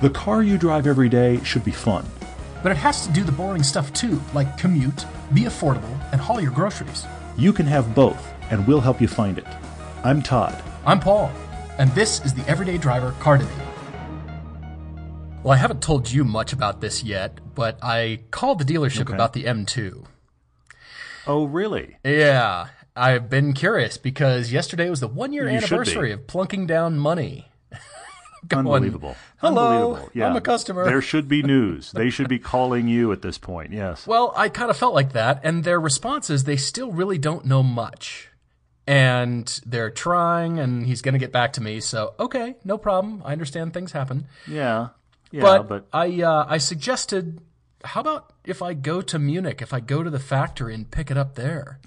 The 0.00 0.10
car 0.10 0.42
you 0.42 0.56
drive 0.56 0.86
every 0.86 1.10
day 1.10 1.42
should 1.44 1.62
be 1.62 1.72
fun. 1.72 2.06
But 2.62 2.72
it 2.72 2.78
has 2.78 3.06
to 3.06 3.12
do 3.12 3.22
the 3.22 3.32
boring 3.32 3.62
stuff 3.62 3.92
too, 3.92 4.20
like 4.32 4.56
commute, 4.56 5.04
be 5.34 5.42
affordable, 5.42 5.94
and 6.12 6.20
haul 6.20 6.40
your 6.40 6.52
groceries. 6.52 7.04
You 7.36 7.52
can 7.52 7.66
have 7.66 7.94
both, 7.94 8.32
and 8.50 8.66
we'll 8.66 8.80
help 8.80 9.00
you 9.00 9.08
find 9.08 9.36
it. 9.36 9.46
I'm 10.02 10.22
Todd. 10.22 10.62
I'm 10.86 11.00
Paul, 11.00 11.30
and 11.78 11.90
this 11.90 12.24
is 12.24 12.32
the 12.32 12.46
Everyday 12.48 12.78
Driver 12.78 13.12
Car 13.20 13.36
Debate. 13.36 13.54
Well, 15.42 15.52
I 15.52 15.56
haven't 15.56 15.82
told 15.82 16.10
you 16.10 16.24
much 16.24 16.54
about 16.54 16.80
this 16.80 17.02
yet, 17.02 17.38
but 17.54 17.78
I 17.82 18.20
called 18.30 18.58
the 18.58 18.64
dealership 18.64 19.02
Okay. 19.02 19.14
about 19.14 19.34
the 19.34 19.44
M2. 19.44 20.04
Oh, 21.26 21.44
really? 21.44 21.98
Yeah, 22.04 22.68
I've 22.96 23.28
been 23.28 23.52
curious 23.52 23.98
because 23.98 24.50
yesterday 24.50 24.88
was 24.88 25.00
the 25.00 25.08
one 25.08 25.34
year 25.34 25.48
You 25.48 25.56
anniversary 25.58 26.10
of 26.12 26.26
plunking 26.26 26.66
down 26.66 26.98
money. 26.98 27.49
Going, 28.46 28.66
Unbelievable. 28.66 29.16
Hello, 29.38 29.94
Unbelievable. 29.94 30.22
I'm 30.22 30.36
a 30.36 30.40
customer. 30.40 30.84
There 30.84 31.02
should 31.02 31.28
be 31.28 31.42
news. 31.42 31.92
they 31.92 32.10
should 32.10 32.28
be 32.28 32.38
calling 32.38 32.88
you 32.88 33.12
at 33.12 33.22
this 33.22 33.38
point. 33.38 33.72
Yes. 33.72 34.06
Well, 34.06 34.32
I 34.36 34.48
kind 34.48 34.70
of 34.70 34.76
felt 34.76 34.94
like 34.94 35.12
that, 35.12 35.40
and 35.44 35.64
their 35.64 35.78
response 35.80 36.30
is 36.30 36.44
they 36.44 36.56
still 36.56 36.90
really 36.90 37.18
don't 37.18 37.44
know 37.44 37.62
much. 37.62 38.28
And 38.86 39.46
they're 39.64 39.90
trying, 39.90 40.58
and 40.58 40.86
he's 40.86 41.02
going 41.02 41.12
to 41.12 41.18
get 41.18 41.32
back 41.32 41.52
to 41.54 41.60
me. 41.62 41.80
So, 41.80 42.14
okay, 42.18 42.56
no 42.64 42.76
problem. 42.78 43.22
I 43.24 43.32
understand 43.32 43.72
things 43.72 43.92
happen. 43.92 44.26
Yeah. 44.48 44.88
Yeah, 45.30 45.42
but, 45.42 45.68
but, 45.68 45.86
I, 45.92 46.22
uh, 46.22 46.46
I 46.48 46.58
suggested, 46.58 47.40
how 47.84 48.00
about 48.00 48.32
if 48.44 48.62
I 48.62 48.74
go 48.74 49.00
to 49.02 49.18
Munich, 49.18 49.62
if 49.62 49.72
I 49.72 49.78
go 49.78 50.02
to 50.02 50.10
the 50.10 50.18
factory 50.18 50.74
and 50.74 50.90
pick 50.90 51.10
it 51.10 51.16
up 51.16 51.36
there? 51.36 51.78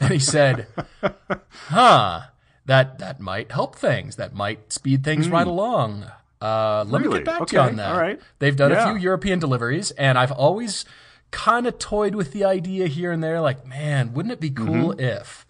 and 0.00 0.10
he 0.12 0.18
said, 0.18 0.68
huh, 1.50 2.20
that, 2.66 2.98
that 2.98 3.20
might 3.20 3.50
help 3.52 3.76
things. 3.76 4.16
That 4.16 4.34
might 4.34 4.72
speed 4.72 5.04
things 5.04 5.28
right 5.28 5.46
along. 5.46 6.04
Uh, 6.40 6.84
let 6.88 7.00
me 7.02 7.08
Hmm. 7.08 7.14
Get 7.14 7.24
back 7.24 7.46
to 7.46 7.54
you 7.56 7.60
on 7.62 7.76
that. 7.76 7.92
all 7.92 7.98
right. 8.00 8.20
They've 8.40 8.56
done 8.56 8.70
Yeah. 8.72 8.88
a 8.90 8.92
few 8.92 9.00
European 9.02 9.38
deliveries, 9.38 9.90
and 9.92 10.18
I've 10.18 10.32
always 10.32 10.84
kind 11.30 11.66
of 11.66 11.78
toyed 11.78 12.14
with 12.14 12.32
the 12.32 12.44
idea 12.44 12.86
here 12.88 13.10
and 13.12 13.22
there, 13.22 13.40
like, 13.40 13.66
man, 13.66 14.12
wouldn't 14.12 14.32
it 14.32 14.40
be 14.40 14.50
cool 14.50 14.92
if? 15.00 15.46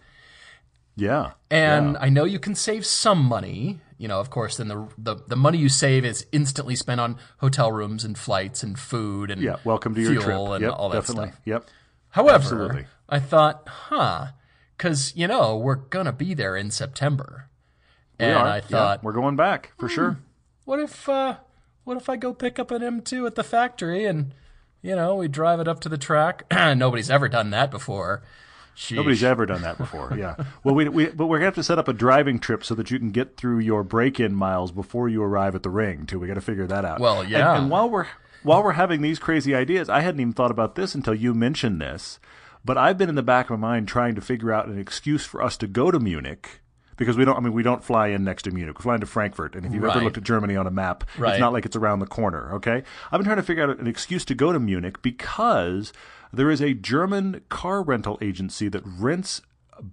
yeah. 0.95 1.31
And 1.49 1.93
yeah. 1.93 1.99
I 2.01 2.09
know 2.09 2.23
you 2.25 2.39
can 2.39 2.55
save 2.55 2.85
some 2.85 3.23
money. 3.23 3.79
You 3.97 4.07
know, 4.07 4.19
of 4.19 4.29
course, 4.29 4.57
then 4.57 4.67
the, 4.67 4.87
the 4.97 5.15
the 5.27 5.35
money 5.35 5.57
you 5.57 5.69
save 5.69 6.03
is 6.05 6.25
instantly 6.31 6.75
spent 6.75 6.99
on 6.99 7.17
hotel 7.37 7.71
rooms 7.71 8.03
and 8.03 8.17
flights 8.17 8.61
and 8.63 8.77
food 8.77 9.31
and 9.31 9.41
yeah. 9.41 9.55
Welcome 9.63 9.95
to 9.95 10.01
your 10.01 10.21
trip. 10.21 10.37
and 10.37 10.61
yep, 10.61 10.73
all 10.75 10.89
that 10.89 10.99
definitely. 11.01 11.29
stuff. 11.29 11.41
Yep. 11.45 11.65
However, 12.09 12.35
Absolutely. 12.35 12.85
I 13.09 13.19
thought, 13.19 13.63
huh, 13.67 14.27
because 14.77 15.13
you 15.15 15.27
know 15.27 15.57
we're 15.57 15.75
gonna 15.75 16.11
be 16.13 16.33
there 16.33 16.55
in 16.55 16.71
September, 16.71 17.47
We 18.19 18.25
and 18.25 18.37
are. 18.37 18.47
I 18.47 18.61
thought, 18.61 18.99
Hmm. 18.99 19.05
we're 19.05 19.13
going 19.13 19.35
back 19.35 19.71
for 19.77 19.87
sure. 19.89 20.17
what 20.65 20.79
if 20.79 21.07
uh, 21.09 21.37
what 21.83 21.97
if 21.97 22.09
I 22.09 22.15
go 22.15 22.33
pick 22.33 22.59
up 22.59 22.71
an 22.71 22.81
M2 22.81 23.25
at 23.27 23.35
the 23.35 23.43
factory 23.43 24.05
and 24.05 24.33
you 24.81 24.95
know 24.95 25.15
we 25.15 25.27
drive 25.27 25.59
it 25.59 25.67
up 25.67 25.79
to 25.81 25.89
the 25.89 25.97
track? 25.97 26.43
Nobody's 26.51 27.09
ever 27.09 27.27
done 27.29 27.49
that 27.51 27.71
before. 27.71 28.23
Sheesh. 28.75 28.95
Nobody's 28.95 29.23
ever 29.23 29.45
done 29.45 29.61
that 29.61 29.77
before. 29.77 30.15
Yeah. 30.17 30.35
Well, 30.63 30.73
we, 30.73 30.89
we 30.89 31.05
but 31.09 31.27
we're 31.27 31.37
gonna 31.37 31.45
have 31.45 31.55
to 31.55 31.63
set 31.63 31.77
up 31.77 31.87
a 31.87 31.93
driving 31.93 32.39
trip 32.39 32.63
so 32.65 32.73
that 32.73 32.89
you 32.89 32.97
can 32.97 33.11
get 33.11 33.37
through 33.37 33.59
your 33.59 33.83
break-in 33.83 34.33
miles 34.33 34.71
before 34.71 35.07
you 35.07 35.21
arrive 35.21 35.53
at 35.53 35.61
the 35.61 35.69
ring. 35.69 36.07
Too. 36.07 36.17
We 36.17 36.27
got 36.27 36.33
to 36.35 36.41
figure 36.41 36.65
that 36.65 36.83
out. 36.83 36.99
Well, 36.99 37.21
And- 37.21 37.29
yeah. 37.29 37.55
And, 37.55 37.69
while 37.69 37.87
we're 37.87 38.07
while 38.41 38.63
we're 38.63 38.71
having 38.73 39.01
these 39.03 39.19
crazy 39.19 39.53
ideas, 39.53 39.89
I 39.89 39.99
hadn't 40.01 40.19
even 40.21 40.33
thought 40.33 40.49
about 40.49 40.73
this 40.73 40.95
until 40.95 41.13
you 41.13 41.35
mentioned 41.35 41.79
this. 41.81 42.19
But 42.65 42.77
I've 42.77 42.97
been 42.97 43.09
in 43.09 43.15
the 43.15 43.23
back 43.23 43.49
of 43.49 43.59
my 43.59 43.67
mind 43.67 43.87
trying 43.87 44.15
to 44.15 44.21
figure 44.21 44.51
out 44.53 44.67
an 44.67 44.79
excuse 44.79 45.25
for 45.25 45.41
us 45.41 45.57
to 45.57 45.67
go 45.67 45.91
to 45.91 45.99
Munich. 45.99 46.61
Because 46.95 47.17
we 47.17 47.25
don't, 47.25 47.35
I 47.35 47.39
mean, 47.39 47.53
we 47.53 47.63
don't 47.63 47.83
fly 47.83 48.09
in 48.09 48.23
next 48.23 48.43
to 48.43 48.51
Munich. 48.51 48.77
We 48.77 48.83
fly 48.83 48.93
into 48.93 49.07
Frankfurt, 49.07 49.55
and 49.55 49.65
if 49.65 49.73
you've 49.73 49.83
ever 49.83 49.99
looked 49.99 50.17
at 50.17 50.23
Germany 50.23 50.55
on 50.55 50.67
a 50.67 50.71
map, 50.71 51.03
Right. 51.17 51.31
it's 51.31 51.39
not 51.39 51.51
like 51.51 51.65
it's 51.65 51.75
around 51.75 51.99
the 51.99 52.05
corner. 52.05 52.53
Okay, 52.53 52.83
I've 53.11 53.19
been 53.19 53.25
trying 53.25 53.37
to 53.37 53.43
figure 53.43 53.63
out 53.63 53.79
an 53.79 53.87
excuse 53.87 54.23
to 54.25 54.35
go 54.35 54.51
to 54.53 54.59
Munich 54.59 55.01
because 55.01 55.91
there 56.31 56.51
is 56.51 56.61
a 56.61 56.75
German 56.75 57.41
car 57.49 57.81
rental 57.81 58.19
agency 58.21 58.69
that 58.69 58.83
rents 58.85 59.41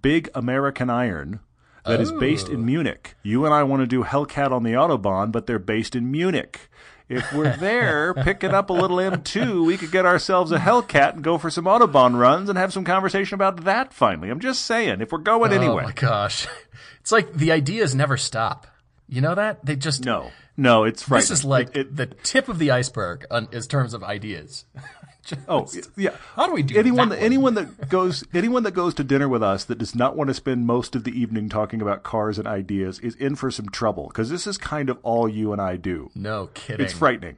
big 0.01 0.29
American 0.35 0.91
iron 0.91 1.39
that 1.85 1.99
is 1.99 2.11
based 2.11 2.47
in 2.49 2.57
oh. 2.61 2.65
Munich. 2.65 3.15
You 3.23 3.45
and 3.45 3.53
I 3.53 3.63
want 3.63 3.81
to 3.81 3.87
do 3.87 4.03
Hellcat 4.03 4.51
on 4.51 4.61
the 4.61 4.73
Autobahn, 4.73 5.31
but 5.31 5.47
they're 5.47 5.57
based 5.59 5.95
in 5.95 6.11
Munich. 6.11 6.69
If 7.11 7.33
we're 7.33 7.55
there 7.57 8.13
picking 8.13 8.51
up 8.51 8.69
a 8.69 8.73
little 8.73 8.97
M2, 8.97 9.65
we 9.65 9.77
could 9.77 9.91
get 9.91 10.05
ourselves 10.05 10.51
a 10.51 10.57
Hellcat 10.57 11.13
and 11.15 11.23
go 11.23 11.37
for 11.37 11.49
some 11.49 11.65
Autobahn 11.65 12.17
runs 12.17 12.47
and 12.49 12.57
have 12.57 12.71
some 12.71 12.83
conversation 12.85 13.35
about 13.35 13.65
that 13.65 13.93
finally. 13.93 14.29
I'm 14.29 14.39
just 14.39 14.65
saying, 14.65 15.01
if 15.01 15.11
we're 15.11 15.17
going 15.17 15.51
anyway. 15.51 15.83
Oh 15.83 15.87
my 15.87 15.91
gosh, 15.93 16.47
it's 17.01 17.11
like 17.11 17.33
the 17.33 17.51
ideas 17.51 17.93
never 17.93 18.15
stop. 18.17 18.65
You 19.09 19.19
know 19.21 19.35
that 19.35 19.65
they 19.65 19.75
just 19.75 20.05
No, 20.05 20.31
no, 20.55 20.85
it's 20.85 21.03
frightening. 21.03 21.29
This 21.29 21.39
is 21.39 21.45
like 21.45 21.69
It- 21.75 21.77
it- 21.77 21.95
the 21.97 22.05
tip 22.05 22.47
of 22.47 22.59
the 22.59 22.71
iceberg 22.71 23.25
on, 23.29 23.49
in 23.51 23.61
terms 23.63 23.93
of 23.93 24.03
ideas. 24.03 24.65
Just- 25.25 25.41
Oh 25.47 25.67
yeah. 25.97 26.15
How 26.35 26.47
do 26.47 26.53
we 26.53 26.63
do 26.63 26.77
anyone 26.77 27.09
that 27.09 27.19
that, 27.19 27.25
anyone 27.25 27.53
that 27.53 27.89
goes 27.89 28.23
anyone 28.33 28.63
that 28.63 28.71
goes 28.71 28.93
to 28.95 29.03
dinner 29.03 29.29
with 29.29 29.43
us 29.43 29.63
that 29.65 29.77
does 29.77 29.93
not 29.95 30.15
want 30.15 30.29
to 30.29 30.33
spend 30.33 30.65
most 30.65 30.95
of 30.95 31.03
the 31.03 31.11
evening 31.19 31.47
talking 31.49 31.81
about 31.81 32.03
cars 32.03 32.37
and 32.39 32.47
ideas 32.47 32.99
is 32.99 33.15
in 33.15 33.35
for 33.35 33.51
some 33.51 33.69
trouble 33.69 34.07
because 34.07 34.29
this 34.29 34.47
is 34.47 34.57
kind 34.57 34.89
of 34.89 34.97
all 35.03 35.29
you 35.29 35.51
and 35.53 35.61
I 35.61 35.75
do. 35.75 36.09
No 36.15 36.47
kidding. 36.47 36.83
It's 36.83 36.93
frightening. 36.93 37.37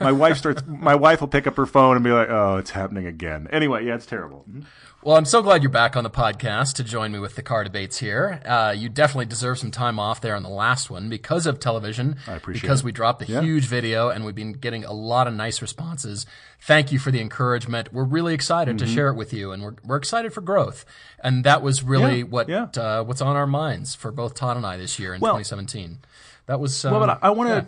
My 0.00 0.10
wife 0.10 0.36
starts. 0.36 0.62
My 0.66 0.96
wife 0.96 1.20
will 1.20 1.28
pick 1.28 1.46
up 1.46 1.56
her 1.56 1.66
phone 1.66 1.94
and 1.94 2.04
be 2.04 2.10
like, 2.10 2.28
"Oh, 2.28 2.56
it's 2.56 2.70
happening 2.70 3.06
again." 3.06 3.46
Anyway, 3.52 3.86
yeah, 3.86 3.94
it's 3.94 4.06
terrible. 4.06 4.44
Mm-hmm. 4.50 4.62
Well, 5.02 5.16
I'm 5.16 5.24
so 5.24 5.40
glad 5.40 5.62
you're 5.62 5.70
back 5.72 5.96
on 5.96 6.04
the 6.04 6.10
podcast 6.10 6.74
to 6.74 6.84
join 6.84 7.10
me 7.10 7.18
with 7.18 7.34
the 7.34 7.40
car 7.42 7.64
debates 7.64 7.96
here. 7.96 8.42
Uh, 8.44 8.74
you 8.76 8.90
definitely 8.90 9.24
deserve 9.24 9.58
some 9.58 9.70
time 9.70 9.98
off 9.98 10.20
there 10.20 10.36
on 10.36 10.42
the 10.42 10.50
last 10.50 10.90
one 10.90 11.08
because 11.08 11.46
of 11.46 11.58
television. 11.58 12.16
I 12.26 12.34
appreciate 12.34 12.60
because 12.60 12.80
it. 12.80 12.84
we 12.84 12.92
dropped 12.92 13.22
a 13.22 13.26
Yeah. 13.26 13.40
huge 13.40 13.64
video 13.64 14.10
and 14.10 14.26
we've 14.26 14.34
been 14.34 14.52
getting 14.52 14.84
a 14.84 14.92
lot 14.92 15.26
of 15.26 15.32
nice 15.32 15.62
responses. 15.62 16.26
Thank 16.60 16.92
you 16.92 16.98
for 16.98 17.10
the 17.10 17.18
encouragement. 17.22 17.94
We're 17.94 18.04
really 18.04 18.34
excited 18.34 18.76
Mm-hmm. 18.76 18.86
to 18.86 18.92
share 18.92 19.08
it 19.08 19.14
with 19.14 19.32
you, 19.32 19.52
and 19.52 19.62
we're 19.62 19.74
we're 19.86 19.96
excited 19.96 20.34
for 20.34 20.42
growth. 20.42 20.84
And 21.24 21.44
that 21.44 21.62
was 21.62 21.82
really 21.82 22.18
Yeah, 22.18 22.24
what 22.24 22.48
yeah. 22.50 22.66
Uh, 22.76 23.02
what's 23.02 23.22
on 23.22 23.36
our 23.36 23.46
minds 23.46 23.94
for 23.94 24.12
both 24.12 24.34
Todd 24.34 24.58
and 24.58 24.66
I 24.66 24.76
this 24.76 24.98
year 24.98 25.14
in 25.14 25.20
Well- 25.22 25.32
2017. 25.38 26.00
That 26.44 26.60
was 26.60 26.84
um, 26.84 26.90
Well, 26.92 27.00
but 27.06 27.10
I- 27.24 27.28
I 27.28 27.30
want 27.30 27.48
to. 27.48 27.66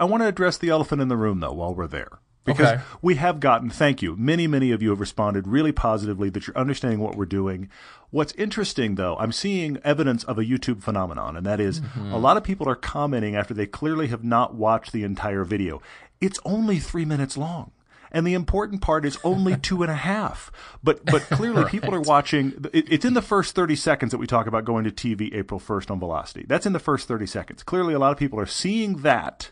I 0.00 0.04
want 0.04 0.24
to 0.24 0.26
address 0.26 0.58
the 0.58 0.70
elephant 0.70 1.00
in 1.00 1.06
the 1.06 1.16
room 1.16 1.38
though 1.38 1.52
while 1.52 1.72
we're 1.76 1.86
there. 1.86 2.08
Because 2.44 2.66
Okay. 2.72 2.82
we 3.00 3.14
have 3.16 3.38
gotten, 3.38 3.70
thank 3.70 4.02
you, 4.02 4.16
many, 4.16 4.46
many 4.48 4.72
of 4.72 4.82
you 4.82 4.90
have 4.90 4.98
responded 5.00 5.46
really 5.46 5.70
positively 5.72 6.28
that 6.30 6.46
you're 6.46 6.58
understanding 6.58 6.98
what 6.98 7.14
we're 7.16 7.24
doing. 7.24 7.68
What's 8.10 8.32
interesting, 8.32 8.96
though, 8.96 9.16
I'm 9.18 9.30
seeing 9.32 9.78
evidence 9.84 10.24
of 10.24 10.38
a 10.38 10.44
YouTube 10.44 10.82
phenomenon, 10.82 11.36
and 11.36 11.46
that 11.46 11.60
is 11.60 11.80
Mm-hmm. 11.80 12.12
a 12.12 12.18
lot 12.18 12.36
of 12.36 12.42
people 12.44 12.68
are 12.68 12.74
commenting 12.74 13.36
after 13.36 13.54
they 13.54 13.66
clearly 13.66 14.08
have 14.08 14.24
not 14.24 14.54
watched 14.54 14.92
the 14.92 15.04
entire 15.04 15.44
video. 15.44 15.80
It's 16.20 16.40
only 16.44 16.78
three 16.78 17.04
minutes 17.04 17.36
long. 17.36 17.70
And 18.14 18.26
the 18.26 18.34
important 18.34 18.82
part 18.82 19.06
is 19.06 19.16
only 19.24 19.56
two 19.62 19.82
and 19.82 19.90
a 19.90 19.94
half. 19.96 20.52
But 20.84 21.02
but 21.06 21.22
clearly 21.22 21.64
people 21.70 21.94
are 21.94 22.00
watching. 22.00 22.52
It, 22.74 22.92
it's 22.92 23.04
in 23.06 23.14
the 23.14 23.22
first 23.22 23.54
thirty 23.54 23.74
seconds 23.74 24.10
that 24.10 24.18
we 24.18 24.26
talk 24.26 24.46
about 24.46 24.66
going 24.66 24.84
to 24.84 24.90
TV 24.90 25.34
April 25.34 25.58
first 25.58 25.90
on 25.90 25.98
Velocity. 25.98 26.44
That's 26.46 26.66
in 26.66 26.74
the 26.74 26.78
first 26.78 27.08
thirty 27.08 27.24
seconds. 27.26 27.62
Clearly, 27.62 27.94
a 27.94 27.98
lot 27.98 28.12
of 28.12 28.18
people 28.18 28.38
are 28.38 28.44
seeing 28.44 28.98
that 28.98 29.50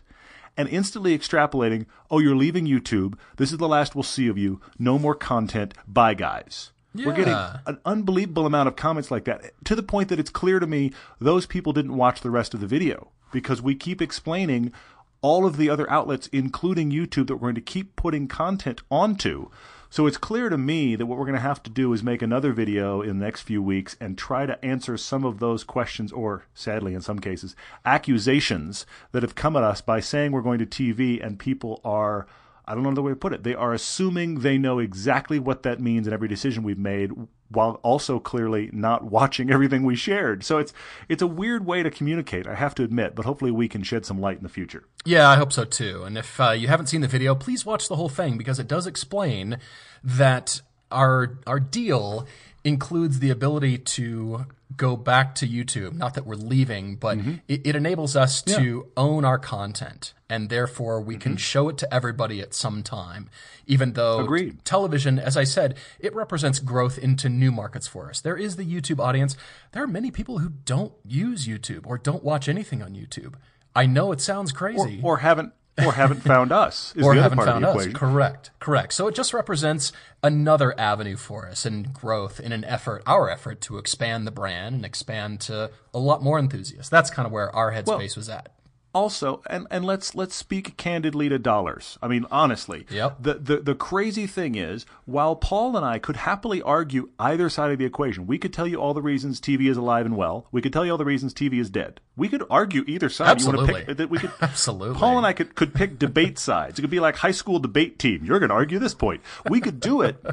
and 0.57 0.69
instantly 0.69 1.17
extrapolating. 1.17 1.85
Oh, 2.09 2.19
you're 2.19 2.35
leaving 2.35 2.65
YouTube. 2.65 3.15
This 3.37 3.51
is 3.51 3.57
the 3.57 3.67
last 3.67 3.95
we'll 3.95 4.03
see 4.03 4.27
of 4.27 4.37
you. 4.37 4.61
No 4.77 4.99
more 4.99 5.15
content. 5.15 5.73
Bye, 5.87 6.13
guys. 6.13 6.71
We're 6.93 7.13
getting 7.13 7.33
an 7.33 7.79
unbelievable 7.85 8.45
amount 8.45 8.67
of 8.67 8.75
comments 8.75 9.11
like 9.11 9.23
that 9.23 9.53
to 9.63 9.75
the 9.75 9.83
point 9.83 10.09
that 10.09 10.19
it's 10.19 10.29
clear 10.29 10.59
to 10.59 10.67
me 10.67 10.91
those 11.19 11.45
people 11.45 11.71
didn't 11.71 11.95
watch 11.95 12.19
the 12.19 12.29
rest 12.29 12.53
of 12.53 12.59
the 12.59 12.67
video 12.67 13.11
because 13.31 13.61
we 13.61 13.75
keep 13.75 14.01
explaining 14.01 14.73
all 15.21 15.45
of 15.45 15.55
the 15.55 15.69
other 15.69 15.89
outlets, 15.89 16.27
including 16.33 16.91
YouTube, 16.91 17.27
that 17.27 17.35
we're 17.35 17.47
going 17.47 17.55
to 17.55 17.61
keep 17.61 17.95
putting 17.95 18.27
content 18.27 18.81
onto. 18.89 19.49
So 19.91 20.07
it's 20.07 20.15
clear 20.15 20.47
to 20.47 20.57
me 20.57 20.95
that 20.95 21.05
what 21.05 21.19
we're 21.19 21.25
going 21.25 21.35
to 21.35 21.41
have 21.41 21.61
to 21.63 21.69
do 21.69 21.91
is 21.91 22.01
make 22.01 22.21
another 22.21 22.53
video 22.53 23.01
in 23.01 23.19
the 23.19 23.25
next 23.25 23.41
few 23.41 23.61
weeks 23.61 23.97
and 23.99 24.17
try 24.17 24.45
to 24.45 24.63
answer 24.63 24.95
some 24.95 25.25
of 25.25 25.39
those 25.39 25.65
questions, 25.65 26.13
or 26.13 26.45
sadly, 26.53 26.93
in 26.93 27.01
some 27.01 27.19
cases, 27.19 27.57
accusations 27.83 28.85
that 29.11 29.21
have 29.21 29.35
come 29.35 29.57
at 29.57 29.63
us 29.63 29.81
by 29.81 29.99
saying 29.99 30.31
we're 30.31 30.41
going 30.41 30.59
to 30.59 30.65
TV 30.65 31.21
and 31.21 31.37
people 31.37 31.81
are 31.83 32.25
I 32.65 32.73
don't 32.73 32.83
know 32.83 32.93
the 32.93 33.01
way 33.01 33.11
to 33.11 33.17
put 33.17 33.33
it. 33.33 33.43
They 33.43 33.53
are 33.53 33.73
assuming 33.73 34.39
they 34.39 34.57
know 34.57 34.79
exactly 34.79 35.39
what 35.39 35.63
that 35.63 35.81
means 35.81 36.07
in 36.07 36.13
every 36.13 36.29
decision 36.29 36.63
we've 36.63 36.77
made, 36.77 37.11
while 37.51 37.79
also 37.83 38.19
clearly 38.19 38.69
not 38.73 39.03
watching 39.11 39.51
everything 39.51 39.83
we 39.83 39.95
shared. 39.95 40.43
So 40.43 40.57
it's 40.57 40.73
it's 41.09 41.21
a 41.21 41.27
weird 41.27 41.65
way 41.65 41.83
to 41.83 41.91
communicate. 41.91 42.47
I 42.47 42.55
have 42.55 42.75
to 42.75 42.83
admit, 42.83 43.15
but 43.15 43.25
hopefully 43.25 43.51
we 43.51 43.67
can 43.67 43.83
shed 43.83 44.05
some 44.05 44.19
light 44.19 44.37
in 44.37 44.43
the 44.43 44.49
future. 44.49 44.85
Yeah, 45.05 45.29
I 45.29 45.35
hope 45.35 45.51
so 45.51 45.65
too. 45.65 46.03
And 46.03 46.17
if 46.17 46.39
uh, 46.39 46.51
you 46.51 46.67
haven't 46.67 46.87
seen 46.87 47.01
the 47.01 47.07
video, 47.07 47.35
please 47.35 47.65
watch 47.65 47.87
the 47.87 47.95
whole 47.95 48.09
thing 48.09 48.37
because 48.37 48.59
it 48.59 48.67
does 48.67 48.87
explain 48.87 49.57
that 50.03 50.61
our 50.91 51.39
our 51.47 51.59
deal 51.59 52.27
includes 52.63 53.19
the 53.19 53.29
ability 53.29 53.77
to 53.77 54.45
go 54.77 54.95
back 54.95 55.35
to 55.35 55.47
YouTube. 55.47 55.93
Not 55.93 56.13
that 56.15 56.25
we're 56.25 56.35
leaving, 56.35 56.95
but 56.95 57.17
mm-hmm. 57.17 57.35
it, 57.47 57.65
it 57.65 57.75
enables 57.75 58.15
us 58.15 58.41
to 58.43 58.87
own 58.97 59.25
our 59.25 59.39
content, 59.39 60.13
and 60.29 60.49
therefore 60.49 61.01
we 61.01 61.17
can 61.17 61.33
mm-hmm. 61.33 61.37
show 61.37 61.69
it 61.69 61.77
to 61.79 61.93
everybody 61.93 62.41
at 62.41 62.53
some 62.53 62.83
time. 62.83 63.29
Even 63.67 63.93
though 63.93 64.27
television, 64.63 65.19
as 65.19 65.37
I 65.37 65.43
said, 65.43 65.77
it 65.99 66.13
represents 66.13 66.59
growth 66.59 66.97
into 66.97 67.29
new 67.29 67.51
markets 67.51 67.87
for 67.87 68.09
us. 68.09 68.21
There 68.21 68.37
is 68.37 68.55
the 68.55 68.65
YouTube 68.65 68.99
audience. 68.99 69.37
There 69.71 69.83
are 69.83 69.87
many 69.87 70.11
people 70.11 70.39
who 70.39 70.49
don't 70.65 70.93
use 71.05 71.47
YouTube 71.47 71.85
or 71.85 71.97
don't 71.97 72.23
watch 72.23 72.49
anything 72.49 72.81
on 72.81 72.93
YouTube. 72.93 73.35
I 73.75 73.85
know 73.85 74.11
it 74.11 74.19
sounds 74.19 74.51
Or, 74.51 74.55
crazy. 74.55 74.99
or 75.01 75.17
haven't 75.17 75.53
or 75.85 75.93
haven't 75.93 76.21
found 76.21 76.51
us. 76.51 76.93
Is 76.95 77.05
or 77.05 77.13
the 77.13 77.19
other 77.19 77.23
haven't 77.23 77.37
part 77.37 77.47
found 77.47 77.65
of 77.65 77.73
the 77.73 77.79
us. 77.79 77.85
equation. 77.85 77.93
Correct, 77.93 78.51
correct. 78.59 78.93
So 78.93 79.07
it 79.07 79.15
just 79.15 79.33
represents 79.33 79.91
another 80.23 80.79
avenue 80.79 81.15
for 81.17 81.47
us 81.47 81.65
and 81.65 81.93
growth 81.93 82.39
in 82.39 82.51
an 82.51 82.63
effort, 82.65 83.03
our 83.05 83.29
effort 83.29 83.61
to 83.61 83.77
expand 83.77 84.27
the 84.27 84.31
brand 84.31 84.75
and 84.75 84.85
expand 84.85 85.41
to 85.41 85.71
a 85.93 85.99
lot 85.99 86.21
more 86.23 86.37
enthusiasts. 86.39 86.89
That's 86.89 87.09
kind 87.09 87.25
of 87.25 87.31
where 87.31 87.53
our 87.55 87.71
headspace 87.71 88.15
was 88.15 88.29
at. 88.29 88.51
Also 88.93 89.41
and, 89.49 89.67
and 89.71 89.85
let's 89.85 90.15
let's 90.15 90.35
speak 90.35 90.77
candidly 90.77 91.29
to 91.29 91.39
dollars. 91.39 91.97
I 92.01 92.07
mean 92.07 92.25
honestly. 92.31 92.85
Yep. 92.89 93.17
the, 93.19 93.33
the 93.35 93.57
the 93.57 93.75
crazy 93.75 94.27
thing 94.27 94.55
is 94.55 94.85
while 95.05 95.35
paul 95.35 95.77
and 95.77 95.85
i 95.85 95.97
could 95.99 96.17
happily 96.17 96.61
argue 96.61 97.09
either 97.19 97.49
side 97.49 97.71
of 97.71 97.77
the 97.77 97.85
equation 97.85 98.27
we 98.27 98.37
could 98.37 98.53
tell 98.53 98.67
you 98.67 98.77
all 98.77 98.93
the 98.93 99.01
reasons 99.01 99.39
tv 99.39 99.69
is 99.69 99.77
alive 99.77 100.05
and 100.05 100.17
well. 100.17 100.47
We 100.51 100.61
could 100.61 100.73
tell 100.73 100.85
you 100.85 100.91
all 100.91 100.97
the 100.97 101.05
reasons 101.05 101.33
tv 101.33 101.59
is 101.59 101.69
dead. 101.69 102.01
We 102.15 102.27
could 102.27 102.43
argue 102.49 102.83
either 102.87 103.09
side. 103.09 103.39
You 103.39 103.47
want 103.47 103.57
to 103.57 103.63
Absolutely. 103.63 103.85
pick 103.85 103.97
that 103.97 104.09
we 104.09 104.19
could 104.19 104.31
Absolutely. 104.41 104.97
paul 104.97 105.17
and 105.17 105.25
i 105.25 105.33
could, 105.33 105.55
could 105.55 105.73
pick 105.73 105.97
debate 105.97 106.37
sides. 106.49 106.77
It 106.77 106.81
could 106.81 106.91
be 106.91 106.99
like 106.99 107.17
high 107.17 107.31
school 107.31 107.59
debate 107.59 107.99
team. 107.99 108.23
You're 108.23 108.39
going 108.39 108.49
to 108.49 108.55
argue 108.55 108.79
this 108.79 108.93
point. 108.93 109.21
We 109.49 109.59
could 109.61 109.79
do 109.79 110.01
it. 110.01 110.23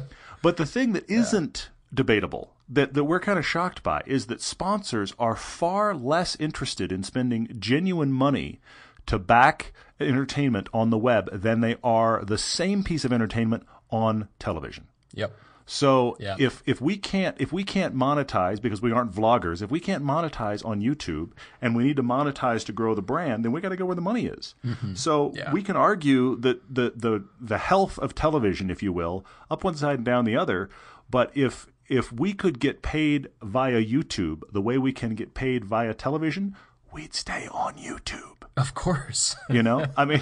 But 0.41 0.57
the 0.57 0.65
thing 0.65 0.93
that 0.93 1.09
not 1.09 1.69
debatable 1.93 2.53
that, 2.69 2.93
that 2.93 3.03
we're 3.05 3.19
kind 3.19 3.39
of 3.39 3.45
shocked 3.45 3.81
by 3.83 4.01
is 4.05 4.27
that 4.27 4.41
sponsors 4.41 5.13
are 5.17 5.35
far 5.35 5.95
less 5.95 6.35
interested 6.37 6.91
in 6.91 7.03
spending 7.03 7.55
genuine 7.59 8.11
money 8.11 8.59
to 9.07 9.17
back 9.17 9.73
entertainment 9.99 10.69
on 10.73 10.89
the 10.91 10.97
web 10.97 11.29
than 11.31 11.61
they 11.61 11.75
are 11.83 12.23
the 12.23 12.37
same 12.37 12.83
piece 12.83 13.03
of 13.05 13.11
entertainment 13.11 13.63
on 13.89 14.27
television. 14.37 14.87
Yep. 15.13 15.35
So 15.65 16.15
Yeah. 16.19 16.35
if 16.39 16.63
if 16.65 16.81
we 16.81 16.97
can't 16.97 17.35
if 17.39 17.51
we 17.51 17.63
can't 17.63 17.95
monetize 17.95 18.59
because 18.61 18.81
we 18.81 18.91
aren't 18.91 19.11
vloggers, 19.11 19.61
if 19.61 19.69
we 19.69 19.79
can't 19.79 20.03
monetize 20.03 20.65
on 20.65 20.81
YouTube 20.81 21.31
and 21.61 21.75
we 21.75 21.83
need 21.83 21.95
to 21.97 22.03
monetize 22.03 22.65
to 22.65 22.71
grow 22.71 22.95
the 22.95 23.03
brand, 23.03 23.45
then 23.45 23.51
we 23.51 23.61
got 23.61 23.69
to 23.69 23.75
go 23.75 23.85
where 23.85 23.95
the 23.95 24.01
money 24.01 24.25
is. 24.25 24.55
So 24.95 25.29
Mm-hmm. 25.29 25.37
Yeah. 25.37 25.51
we 25.53 25.61
can 25.61 25.75
argue 25.75 26.35
that 26.37 26.61
the 26.73 26.93
the 26.95 27.23
the 27.39 27.57
health 27.59 27.99
of 27.99 28.15
television, 28.15 28.69
if 28.71 28.81
you 28.81 28.91
will, 28.93 29.25
up 29.51 29.63
one 29.63 29.75
side 29.75 29.97
and 29.97 30.05
down 30.05 30.25
the 30.25 30.35
other. 30.35 30.69
But 31.09 31.31
if 31.35 31.67
if 31.89 32.11
we 32.11 32.33
could 32.33 32.59
get 32.59 32.81
paid 32.81 33.27
via 33.41 33.83
YouTube 33.83 34.43
the 34.51 34.61
way 34.61 34.77
we 34.77 34.93
can 34.93 35.15
get 35.15 35.33
paid 35.33 35.65
via 35.65 35.93
television, 35.93 36.55
we'd 36.93 37.13
stay 37.13 37.47
on 37.51 37.75
YouTube. 37.75 38.43
Of 38.55 38.73
course. 38.75 39.35
You 39.49 39.63
know, 39.63 39.85
I 39.97 40.05
mean, 40.05 40.21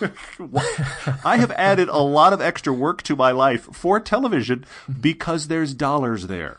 I 1.24 1.36
have 1.38 1.50
added 1.52 1.88
a 1.88 1.98
lot 1.98 2.32
of 2.32 2.40
extra 2.40 2.72
work 2.72 3.02
to 3.02 3.16
my 3.16 3.32
life 3.32 3.64
for 3.72 3.98
television 3.98 4.64
because 5.00 5.48
there's 5.48 5.74
dollars 5.74 6.28
there. 6.28 6.58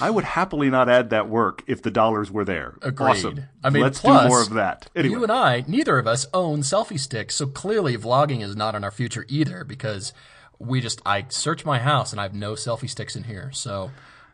I 0.00 0.08
would 0.08 0.24
happily 0.24 0.70
not 0.70 0.88
add 0.88 1.10
that 1.10 1.28
work 1.28 1.62
if 1.66 1.82
the 1.82 1.90
dollars 1.90 2.30
were 2.30 2.44
there. 2.44 2.74
Agreed. 2.80 3.10
Awesome. 3.10 3.40
I 3.62 3.68
mean, 3.68 3.82
let's 3.82 4.00
plus, 4.00 4.22
do 4.22 4.28
more 4.28 4.40
of 4.40 4.50
that. 4.54 4.88
Anyway, 4.96 5.14
You 5.14 5.22
and 5.24 5.32
I, 5.32 5.64
neither 5.66 5.98
of 5.98 6.06
us 6.06 6.26
own 6.32 6.60
selfie 6.60 6.98
sticks, 6.98 7.34
so 7.36 7.46
clearly 7.46 7.98
vlogging 7.98 8.42
is 8.42 8.56
not 8.56 8.74
in 8.74 8.82
our 8.82 8.90
future 8.90 9.26
either 9.28 9.64
because 9.64 10.14
we 10.60 10.80
just 10.80 11.00
I 11.04 11.24
search 11.30 11.64
my 11.64 11.78
house 11.78 12.12
and 12.12 12.20
I 12.20 12.24
have 12.24 12.34
no 12.34 12.52
selfie 12.52 12.88
sticks 12.88 13.16
in 13.16 13.24
here. 13.24 13.50
So 13.52 13.90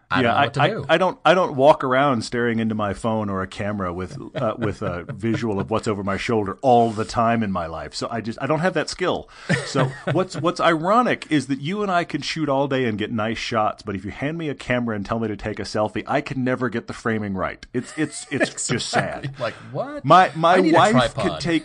I 0.08 0.22
don't 0.22 0.56
know 0.56 0.62
I, 0.62 0.64
I, 0.64 0.68
do. 0.68 0.86
I 0.88 0.98
don't. 0.98 1.18
I 1.24 1.34
don't 1.34 1.56
walk 1.56 1.82
around 1.82 2.22
staring 2.22 2.60
into 2.60 2.76
my 2.76 2.94
phone 2.94 3.28
or 3.28 3.42
a 3.42 3.48
camera 3.48 3.92
with 3.92 4.16
uh, 4.36 4.54
with 4.56 4.80
a 4.82 5.02
visual 5.12 5.58
of 5.58 5.68
what's 5.68 5.88
over 5.88 6.04
my 6.04 6.16
shoulder 6.16 6.58
all 6.62 6.92
the 6.92 7.04
time 7.04 7.42
in 7.42 7.50
my 7.50 7.66
life. 7.66 7.92
So 7.92 8.06
I 8.08 8.20
just 8.20 8.38
I 8.40 8.46
don't 8.46 8.60
have 8.60 8.74
that 8.74 8.88
skill. 8.88 9.28
So 9.64 9.86
what's 10.12 10.36
what's 10.36 10.60
ironic 10.60 11.26
is 11.30 11.48
that 11.48 11.60
you 11.60 11.82
and 11.82 11.90
I 11.90 12.04
can 12.04 12.22
shoot 12.22 12.48
all 12.48 12.68
day 12.68 12.84
and 12.84 12.96
get 12.96 13.10
nice 13.10 13.38
shots, 13.38 13.82
but 13.82 13.96
if 13.96 14.04
you 14.04 14.12
hand 14.12 14.38
me 14.38 14.48
a 14.48 14.54
camera 14.54 14.94
and 14.94 15.04
tell 15.04 15.18
me 15.18 15.26
to 15.26 15.36
take 15.36 15.58
a 15.58 15.64
selfie, 15.64 16.04
I 16.06 16.20
can 16.20 16.44
never 16.44 16.68
get 16.68 16.86
the 16.86 16.92
framing 16.92 17.34
right. 17.34 17.66
It's 17.72 17.92
it's 17.98 18.28
it's 18.30 18.68
just 18.68 18.88
sad. 18.88 19.34
like 19.40 19.54
what? 19.72 20.04
My 20.04 20.30
my 20.36 20.54
I 20.54 20.60
need 20.60 20.74
a 20.74 20.76
wife 20.76 21.14
can 21.16 21.40
take 21.40 21.64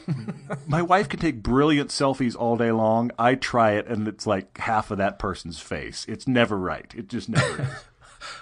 my 0.68 0.82
wife 0.82 1.10
can 1.10 1.20
take 1.20 1.44
brilliant 1.44 1.92
selfies 1.92 2.36
all 2.36 2.58
day 2.58 2.72
long. 2.72 3.12
I 3.20 3.36
try 3.36 3.74
it 3.74 3.86
and 3.88 4.08
it's 4.08 4.26
like 4.26 4.58
half 4.58 4.90
of 4.90 4.98
that 4.98 5.20
person's 5.20 5.60
face. 5.60 6.08
It's 6.10 6.28
never 6.28 6.58
right. 6.58 6.92
It 6.98 7.08
just 7.08 7.30
never 7.30 7.62
is. 7.62 7.68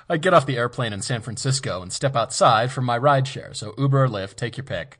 I 0.09 0.17
get 0.17 0.33
off 0.33 0.45
the 0.45 0.57
airplane 0.57 0.93
in 0.93 1.01
San 1.01 1.21
Francisco 1.21 1.81
and 1.81 1.91
step 1.91 2.15
outside 2.15 2.71
from 2.71 2.85
my 2.85 2.97
rideshare. 2.99 3.55
So 3.55 3.73
Uber 3.77 4.03
or 4.05 4.07
Lyft, 4.07 4.35
take 4.35 4.57
your 4.57 4.63
pick. 4.65 4.97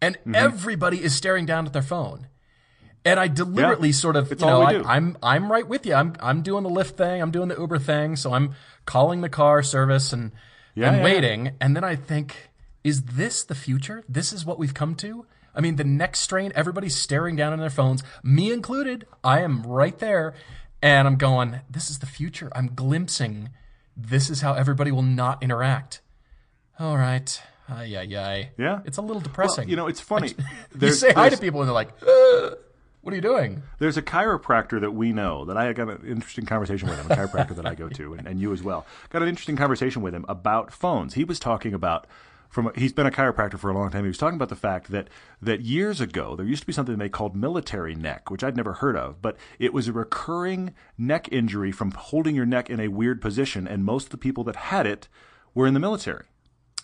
And 0.00 0.16
Mm-hmm. 0.18 0.34
everybody 0.34 1.02
is 1.02 1.14
staring 1.14 1.46
down 1.46 1.66
at 1.66 1.72
their 1.72 1.82
phone. 1.82 2.28
And 3.04 3.20
I 3.20 3.28
deliberately 3.28 3.88
Yeah, 3.90 3.94
sort 3.94 4.16
of, 4.16 4.30
you 4.30 4.36
know, 4.46 4.62
I, 4.62 4.72
do. 4.72 4.84
I'm 4.84 5.16
I'm 5.22 5.50
right 5.50 5.66
with 5.66 5.86
you. 5.86 5.94
I'm 5.94 6.14
I'm 6.20 6.42
doing 6.42 6.64
the 6.64 6.70
Lyft 6.70 6.96
thing. 6.96 7.22
I'm 7.22 7.30
doing 7.30 7.48
the 7.48 7.56
Uber 7.56 7.78
thing. 7.78 8.16
So 8.16 8.32
I'm 8.32 8.54
calling 8.84 9.20
the 9.20 9.28
car 9.28 9.62
service 9.62 10.12
and 10.12 10.32
Yeah, 10.74 10.88
and 10.88 10.96
yeah, 10.98 11.04
waiting. 11.04 11.52
And 11.60 11.76
then 11.76 11.84
I 11.84 11.94
think, 11.94 12.50
is 12.82 13.02
this 13.02 13.44
the 13.44 13.54
future? 13.54 14.02
This 14.08 14.32
is 14.32 14.44
what 14.44 14.58
we've 14.58 14.74
come 14.74 14.96
to. 14.96 15.24
I 15.54 15.60
mean, 15.60 15.76
the 15.76 15.84
next 15.84 16.20
strain, 16.20 16.52
everybody's 16.54 16.96
staring 16.96 17.36
down 17.36 17.52
on 17.52 17.60
their 17.60 17.70
phones, 17.70 18.02
me 18.22 18.52
included. 18.52 19.06
I 19.24 19.40
am 19.40 19.62
right 19.62 19.98
there, 19.98 20.34
and 20.82 21.06
I'm 21.08 21.16
going. 21.16 21.60
This 21.70 21.88
is 21.88 22.00
the 22.00 22.06
future. 22.06 22.50
I'm 22.54 22.74
glimpsing. 22.74 23.50
This 23.96 24.28
is 24.30 24.40
how 24.40 24.52
everybody 24.54 24.92
will 24.92 25.02
not 25.02 25.42
interact. 25.42 26.02
All 26.78 26.96
right. 26.96 27.40
Ay, 27.68 27.96
ay, 27.96 28.16
ay. 28.16 28.50
Yeah. 28.58 28.80
It's 28.84 28.98
a 28.98 29.02
little 29.02 29.22
depressing. 29.22 29.64
Well, 29.64 29.70
you 29.70 29.76
know, 29.76 29.86
it's 29.86 30.00
funny. 30.00 30.34
you 30.80 30.92
say 30.92 31.12
hi 31.12 31.30
to 31.30 31.36
people 31.38 31.60
and 31.60 31.68
they're 31.68 31.74
like, 31.74 31.90
uh, 32.02 32.50
"What 33.00 33.12
are 33.12 33.16
you 33.16 33.22
doing?" 33.22 33.62
There's 33.78 33.96
a 33.96 34.02
chiropractor 34.02 34.80
that 34.80 34.92
we 34.92 35.12
know 35.12 35.44
that 35.46 35.56
I 35.56 35.72
got 35.72 35.88
an 35.88 36.06
interesting 36.06 36.44
conversation 36.46 36.88
with 36.88 36.98
him, 36.98 37.10
a 37.10 37.16
chiropractor 37.16 37.56
that 37.56 37.66
I 37.66 37.74
go 37.74 37.88
to, 37.88 38.14
and, 38.14 38.26
and 38.26 38.40
you 38.40 38.52
as 38.52 38.62
well. 38.62 38.86
Got 39.10 39.22
an 39.22 39.28
interesting 39.28 39.56
conversation 39.56 40.02
with 40.02 40.14
him 40.14 40.24
about 40.28 40.72
phones. 40.72 41.14
He 41.14 41.24
was 41.24 41.40
talking 41.40 41.74
about 41.74 42.06
from 42.48 42.70
he's 42.76 42.92
been 42.92 43.06
a 43.06 43.10
chiropractor 43.10 43.58
for 43.58 43.70
a 43.70 43.74
long 43.74 43.90
time. 43.90 44.04
He 44.04 44.08
was 44.08 44.18
talking 44.18 44.36
about 44.36 44.48
the 44.48 44.56
fact 44.56 44.90
that 44.90 45.08
that 45.42 45.60
years 45.60 46.00
ago 46.00 46.36
there 46.36 46.46
used 46.46 46.62
to 46.62 46.66
be 46.66 46.72
something 46.72 46.96
they 46.96 47.08
called 47.08 47.36
military 47.36 47.94
neck, 47.94 48.30
which 48.30 48.44
I'd 48.44 48.56
never 48.56 48.74
heard 48.74 48.96
of, 48.96 49.20
but 49.20 49.36
it 49.58 49.72
was 49.72 49.88
a 49.88 49.92
recurring 49.92 50.74
neck 50.98 51.28
injury 51.30 51.72
from 51.72 51.90
holding 51.92 52.34
your 52.34 52.46
neck 52.46 52.70
in 52.70 52.80
a 52.80 52.88
weird 52.88 53.20
position, 53.20 53.66
and 53.66 53.84
most 53.84 54.04
of 54.04 54.10
the 54.10 54.18
people 54.18 54.44
that 54.44 54.56
had 54.56 54.86
it 54.86 55.08
were 55.54 55.66
in 55.66 55.74
the 55.74 55.80
military 55.80 56.26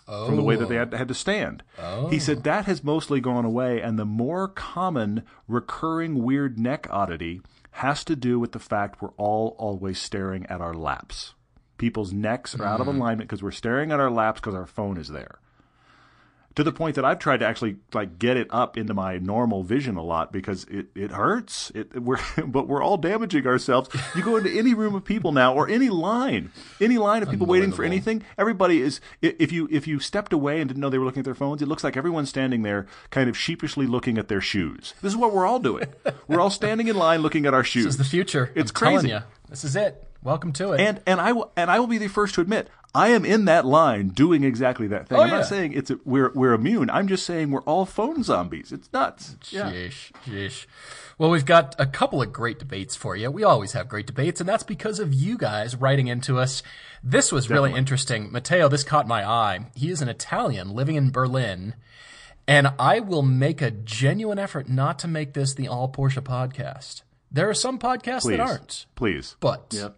from 0.06 0.37
the 0.37 0.43
way 0.43 0.56
that 0.56 0.69
they 0.69 0.76
had, 0.76 0.93
oh. 0.93 0.97
had 0.97 1.09
to 1.09 1.14
stand. 1.14 1.62
He 2.11 2.19
said 2.19 2.38
oh. 2.38 2.41
that 2.43 2.67
has 2.67 2.85
mostly 2.85 3.20
gone 3.20 3.44
away, 3.44 3.81
and 3.81 3.99
the 3.99 4.05
more 4.05 4.49
common 4.49 5.23
recurring 5.49 6.23
weird 6.23 6.59
neck 6.59 6.87
oddity 6.91 7.41
has 7.73 8.05
to 8.05 8.17
do 8.17 8.38
with 8.38 8.53
the 8.53 8.59
fact 8.59 9.00
we're 9.00 9.11
all 9.17 9.56
always 9.59 9.99
staring 9.99 10.47
at 10.47 10.61
our 10.61 10.75
laps. 10.75 11.35
People's 11.79 12.12
necks 12.12 12.55
are 12.55 12.64
out 12.64 12.81
of 12.81 12.87
mm-hmm. 12.87 13.00
alignment 13.00 13.29
because 13.29 13.43
we're 13.43 13.50
staring 13.50 13.91
at 13.91 14.00
our 14.00 14.11
laps 14.11 14.41
because 14.41 14.55
our 14.55 14.67
phone 14.67 14.99
is 14.99 15.09
there. 15.09 15.41
To 16.56 16.64
the 16.64 16.72
point 16.72 16.96
that 16.96 17.04
I've 17.04 17.19
tried 17.19 17.38
to 17.38 17.46
actually 17.46 17.76
like 17.93 18.19
get 18.19 18.37
it 18.37 18.49
up 18.50 18.76
into 18.76 18.94
my 18.94 19.19
normal 19.19 19.62
vision 19.62 19.96
a 19.96 20.02
lot 20.02 20.32
because 20.32 20.64
it, 20.64 20.87
it 20.94 21.11
hurts. 21.11 21.73
It 21.75 22.02
we're 22.02 22.18
but 22.47 22.68
we're 22.68 22.82
all 22.82 22.97
damaging 22.97 23.47
ourselves. 23.47 23.88
You 24.14 24.23
go 24.23 24.37
into 24.37 24.50
any 24.50 24.75
room 24.75 24.94
of 24.94 25.04
people 25.04 25.32
now 25.32 25.54
or 25.54 25.68
any 25.68 25.88
line, 25.88 26.50
any 26.80 26.99
line 26.99 27.23
of 27.23 27.30
people 27.30 27.47
waiting 27.47 27.73
for 27.73 27.85
anything. 27.85 28.23
Everybody 28.37 28.80
is 28.80 29.00
if 29.21 29.52
you 29.52 29.68
if 29.71 29.87
you 29.87 29.99
stepped 29.99 30.32
away 30.32 30.61
and 30.61 30.68
didn't 30.68 30.80
know 30.80 30.90
they 30.90 30.99
were 30.99 31.06
looking 31.06 31.21
at 31.21 31.25
their 31.25 31.35
phones, 31.35 31.62
it 31.62 31.68
looks 31.68 31.85
like 31.85 31.97
everyone's 31.97 32.28
standing 32.28 32.62
there 32.62 32.87
kind 33.11 33.28
of 33.30 33.37
sheepishly 33.37 33.87
looking 33.87 34.18
at 34.18 34.28
their 34.28 34.40
shoes. 34.40 34.94
This 35.00 35.12
is 35.12 35.16
what 35.16 35.32
we're 35.32 35.47
all 35.47 35.59
doing. 35.59 35.87
We're 36.28 36.40
all 36.40 36.50
standing 36.50 36.88
in 36.88 36.97
line 36.97 37.21
looking 37.23 37.47
at 37.47 37.54
our 37.54 37.64
shoes. 37.64 37.85
This 37.85 37.94
is 37.94 37.99
the 37.99 38.04
future. 38.04 38.50
It's 38.54 38.71
I'm 38.71 38.75
crazy. 38.75 39.18
this 39.49 39.64
is 39.64 39.76
it. 39.76 40.12
Welcome 40.23 40.52
to 40.55 40.73
it. 40.73 40.81
And 40.81 41.00
and 41.07 41.21
I 41.21 41.33
will 41.33 41.52
and 41.57 41.71
I 41.71 41.81
will 41.81 41.87
be 41.87 41.99
the 41.99 42.09
first 42.09 42.35
to 42.37 42.41
admit 42.41 42.69
I 42.95 43.09
am 43.09 43.25
in 43.25 43.47
that 43.47 43.64
line 43.64 44.09
doing 44.09 44.45
exactly 44.45 44.87
that 44.88 45.09
thing. 45.09 45.19
Oh, 45.19 45.23
I'm 45.23 45.29
Oh, 45.31 45.33
yeah. 45.33 45.38
not 45.38 45.47
saying 45.47 45.73
it's 45.73 45.91
a, 45.91 45.99
we're 46.05 46.31
we're 46.35 46.52
immune. 46.52 46.91
I'm 46.91 47.09
just 47.09 47.25
saying 47.26 47.50
we're 47.50 47.62
all 47.62 47.87
phone 47.87 48.23
zombies. 48.23 48.71
It's 48.71 48.93
nuts. 48.93 49.37
Yeah. 49.50 49.71
Sheesh, 49.71 50.12
sheesh. 50.26 50.67
Well, 51.19 51.31
we've 51.31 51.45
got 51.47 51.75
a 51.79 51.87
couple 51.87 52.21
of 52.23 52.33
great 52.33 52.59
debates 52.59 52.95
for 52.97 53.14
you. 53.17 53.31
We 53.31 53.45
always 53.45 53.73
have 53.73 53.88
great 53.88 54.07
debates, 54.07 54.41
and 54.41 54.49
that's 54.49 54.62
because 54.64 54.99
of 54.99 55.12
you 55.14 55.37
guys 55.38 55.76
writing 55.76 56.09
into 56.09 56.38
us. 56.38 56.62
This 57.02 57.31
was 57.33 57.50
really 57.50 57.73
interesting. 57.75 58.31
Matteo, 58.33 58.69
this 58.69 58.83
caught 58.85 59.07
my 59.07 59.29
eye. 59.29 59.67
He 59.75 59.91
is 59.91 60.02
an 60.02 60.09
Italian 60.09 60.71
living 60.71 60.97
in 60.97 61.11
Berlin, 61.11 61.75
and 62.49 62.73
I 62.79 63.00
will 63.00 63.23
make 63.23 63.61
a 63.62 63.71
genuine 63.71 64.38
effort 64.38 64.69
not 64.69 64.99
to 65.00 65.09
make 65.09 65.35
this 65.35 65.55
the 65.55 65.69
all 65.69 65.91
Porsche 65.91 66.23
podcast. 66.23 67.02
There 67.31 67.49
are 67.49 67.55
some 67.55 67.79
podcasts 67.79 68.23
Please, 68.23 68.37
that 68.38 68.41
aren't, 68.41 68.87
please. 68.95 69.37
but 69.41 69.67
Yep. 69.71 69.97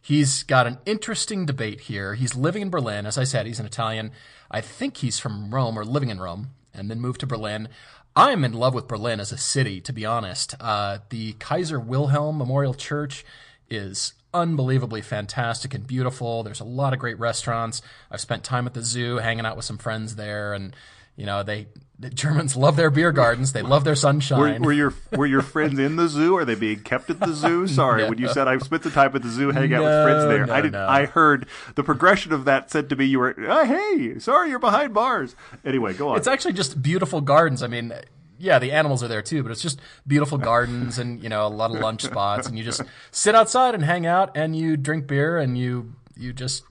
He's 0.00 0.42
got 0.42 0.66
an 0.66 0.78
interesting 0.86 1.46
debate 1.46 1.82
here. 1.82 2.14
He's 2.14 2.34
living 2.34 2.62
in 2.62 2.70
Berlin. 2.70 3.06
As 3.06 3.18
I 3.18 3.24
said, 3.24 3.46
he's 3.46 3.60
an 3.60 3.66
Italian. 3.66 4.12
I 4.50 4.60
think 4.60 4.98
he's 4.98 5.18
from 5.18 5.54
Rome 5.54 5.78
or 5.78 5.84
living 5.84 6.08
in 6.08 6.20
Rome 6.20 6.50
and 6.72 6.90
then 6.90 7.00
moved 7.00 7.20
to 7.20 7.26
Berlin. 7.26 7.68
I'm 8.16 8.44
in 8.44 8.52
love 8.52 8.74
with 8.74 8.88
Berlin 8.88 9.20
as 9.20 9.30
a 9.30 9.38
city, 9.38 9.80
to 9.82 9.92
be 9.92 10.04
honest. 10.04 10.54
Uh, 10.58 10.98
the 11.10 11.34
Kaiser 11.34 11.78
Wilhelm 11.78 12.38
Memorial 12.38 12.74
Church 12.74 13.24
is 13.68 14.14
unbelievably 14.32 15.02
fantastic 15.02 15.74
and 15.74 15.86
beautiful. 15.86 16.42
There's 16.42 16.60
a 16.60 16.64
lot 16.64 16.92
of 16.92 16.98
great 16.98 17.18
restaurants. 17.18 17.82
I've 18.10 18.20
spent 18.20 18.44
time 18.44 18.66
at 18.66 18.74
the 18.74 18.82
zoo 18.82 19.18
hanging 19.18 19.46
out 19.46 19.56
with 19.56 19.64
some 19.64 19.78
friends 19.78 20.16
there 20.16 20.54
and 20.54 20.74
you 21.20 21.26
know, 21.26 21.42
they 21.42 21.66
the 21.98 22.08
Germans 22.08 22.56
love 22.56 22.76
their 22.76 22.88
beer 22.88 23.12
gardens. 23.12 23.52
They 23.52 23.60
love 23.60 23.84
their 23.84 23.94
sunshine. 23.94 24.62
were 24.62 24.72
your 24.72 24.94
were 25.12 25.26
your 25.26 25.42
friends 25.42 25.78
in 25.78 25.96
the 25.96 26.08
zoo? 26.08 26.34
Are 26.38 26.46
they 26.46 26.54
being 26.54 26.80
kept 26.80 27.10
at 27.10 27.20
the 27.20 27.34
zoo? 27.34 27.66
Sorry, 27.82 28.08
when 28.08 28.16
you 28.16 28.28
said 28.28 28.48
I 28.48 28.56
spent 28.56 28.84
the 28.84 28.90
time 28.90 29.14
at 29.14 29.22
the 29.22 29.28
zoo 29.28 29.50
hanging 29.50 29.74
out 29.74 29.82
with 29.82 30.04
friends 30.04 30.24
there, 30.24 30.46
no, 30.46 30.54
I 30.54 30.60
didn't. 30.62 30.72
no. 30.72 30.88
I 30.88 31.04
heard 31.04 31.46
the 31.74 31.82
progression 31.82 32.32
of 32.32 32.46
that 32.46 32.70
said 32.70 32.88
to 32.88 32.96
me, 32.96 33.04
"You 33.04 33.18
were, 33.18 33.34
oh, 33.38 33.64
hey, 33.66 34.18
sorry, 34.18 34.48
you're 34.48 34.58
behind 34.58 34.94
bars." 34.94 35.36
Anyway, 35.62 35.92
go 35.92 36.08
on. 36.08 36.16
It's 36.16 36.26
actually 36.26 36.54
just 36.54 36.82
beautiful 36.82 37.20
gardens. 37.20 37.62
I 37.62 37.66
mean, 37.66 37.92
yeah, 38.38 38.58
the 38.58 38.72
animals 38.72 39.02
are 39.02 39.08
there 39.08 39.20
too, 39.20 39.42
but 39.42 39.52
it's 39.52 39.60
just 39.60 39.78
beautiful 40.06 40.38
gardens 40.38 40.98
and 40.98 41.22
you 41.22 41.28
know 41.28 41.46
a 41.46 41.48
lot 41.48 41.70
of 41.70 41.80
lunch 41.80 42.00
spots, 42.02 42.48
and 42.48 42.56
you 42.56 42.64
just 42.64 42.80
sit 43.10 43.34
outside 43.34 43.74
and 43.74 43.84
hang 43.84 44.06
out, 44.06 44.34
and 44.34 44.56
you 44.56 44.78
drink 44.78 45.06
beer, 45.06 45.36
and 45.36 45.58
you 45.58 45.92
you 46.16 46.32
just 46.32 46.64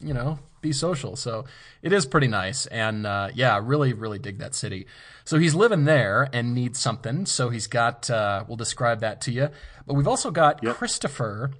you 0.00 0.14
know 0.14 0.38
be 0.60 0.72
social. 0.72 1.16
So 1.16 1.44
it 1.82 1.92
is 1.92 2.06
pretty 2.06 2.28
nice, 2.28 2.66
and 2.66 3.06
uh, 3.06 3.28
yeah, 3.34 3.60
really 3.62 3.92
really 3.92 4.18
dig 4.18 4.38
that 4.38 4.54
city. 4.54 4.86
So 5.24 5.38
he's 5.38 5.54
living 5.54 5.84
there 5.84 6.28
and 6.32 6.54
needs 6.54 6.78
something. 6.78 7.26
So 7.26 7.50
he's 7.50 7.66
got 7.66 8.10
uh, 8.10 8.44
we'll 8.46 8.56
describe 8.56 9.00
that 9.00 9.20
to 9.22 9.32
you, 9.32 9.48
but 9.86 9.94
we've 9.94 10.08
also 10.08 10.30
got 10.30 10.64
Christopher 10.64 11.52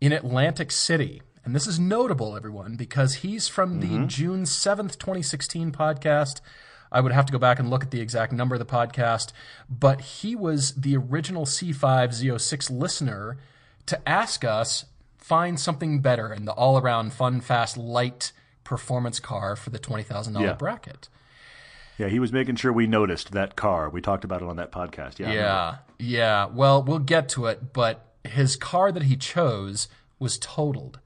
in 0.00 0.12
Atlantic 0.12 0.70
City. 0.70 1.22
And 1.44 1.54
this 1.54 1.66
is 1.66 1.78
notable, 1.80 2.36
everyone, 2.36 2.76
because 2.76 3.16
he's 3.16 3.48
from 3.48 3.80
the 3.80 4.06
June 4.06 4.42
7th, 4.42 4.98
2016 4.98 5.72
podcast. 5.72 6.42
I 6.92 7.00
would 7.00 7.12
have 7.12 7.26
to 7.26 7.32
go 7.32 7.38
back 7.38 7.58
and 7.58 7.70
look 7.70 7.82
at 7.82 7.90
the 7.90 8.00
exact 8.00 8.32
number 8.32 8.54
of 8.54 8.58
the 8.58 8.66
podcast, 8.66 9.32
but 9.68 10.00
he 10.00 10.34
was 10.34 10.74
the 10.74 10.96
original 10.96 11.44
C5Z06 11.44 12.70
listener 12.70 13.38
to 13.86 14.08
ask 14.08 14.44
us 14.44 14.84
find 15.28 15.60
something 15.60 16.00
better 16.00 16.32
in 16.32 16.44
the 16.46 16.52
all 16.52 16.78
around 16.78 17.12
fun, 17.12 17.40
fast, 17.40 17.76
light 17.76 18.32
performance 18.64 19.20
car 19.20 19.56
for 19.56 19.70
the 19.70 19.78
$20,000 19.78 20.40
Yeah. 20.42 20.52
bracket. 20.54 21.08
Yeah, 21.98 22.08
he 22.08 22.18
was 22.20 22.32
making 22.32 22.56
sure 22.56 22.72
we 22.72 22.86
noticed 22.86 23.32
that 23.32 23.56
car. 23.56 23.90
We 23.90 24.00
talked 24.00 24.24
about 24.24 24.40
it 24.42 24.48
on 24.48 24.56
that 24.56 24.70
podcast. 24.72 25.18
Yeah. 25.18 25.32
Yeah, 25.32 25.76
yeah. 25.98 26.46
Well, 26.46 26.82
we'll 26.82 26.98
get 27.00 27.28
to 27.30 27.46
it, 27.46 27.72
but 27.72 28.06
his 28.24 28.56
car 28.56 28.92
that 28.92 29.04
he 29.04 29.16
chose 29.16 29.88
was 30.18 30.38
totaled. 30.38 31.00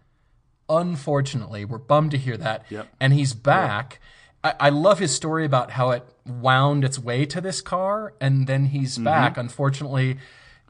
Unfortunately, 0.68 1.64
we're 1.64 1.78
bummed 1.78 2.10
to 2.12 2.18
hear 2.18 2.36
that. 2.36 2.64
Yep. 2.70 2.88
And 3.00 3.12
he's 3.12 3.34
back. 3.34 4.00
I, 4.44 4.54
I 4.60 4.68
love 4.70 4.98
his 4.98 5.14
story 5.14 5.44
about 5.44 5.72
how 5.72 5.90
it 5.90 6.04
wound 6.26 6.84
its 6.84 6.98
way 6.98 7.26
to 7.26 7.40
this 7.40 7.60
car, 7.60 8.14
and 8.20 8.46
then 8.46 8.66
he's 8.66 8.94
Mm-hmm. 8.94 9.04
back. 9.04 9.36
Unfortunately, 9.36 10.18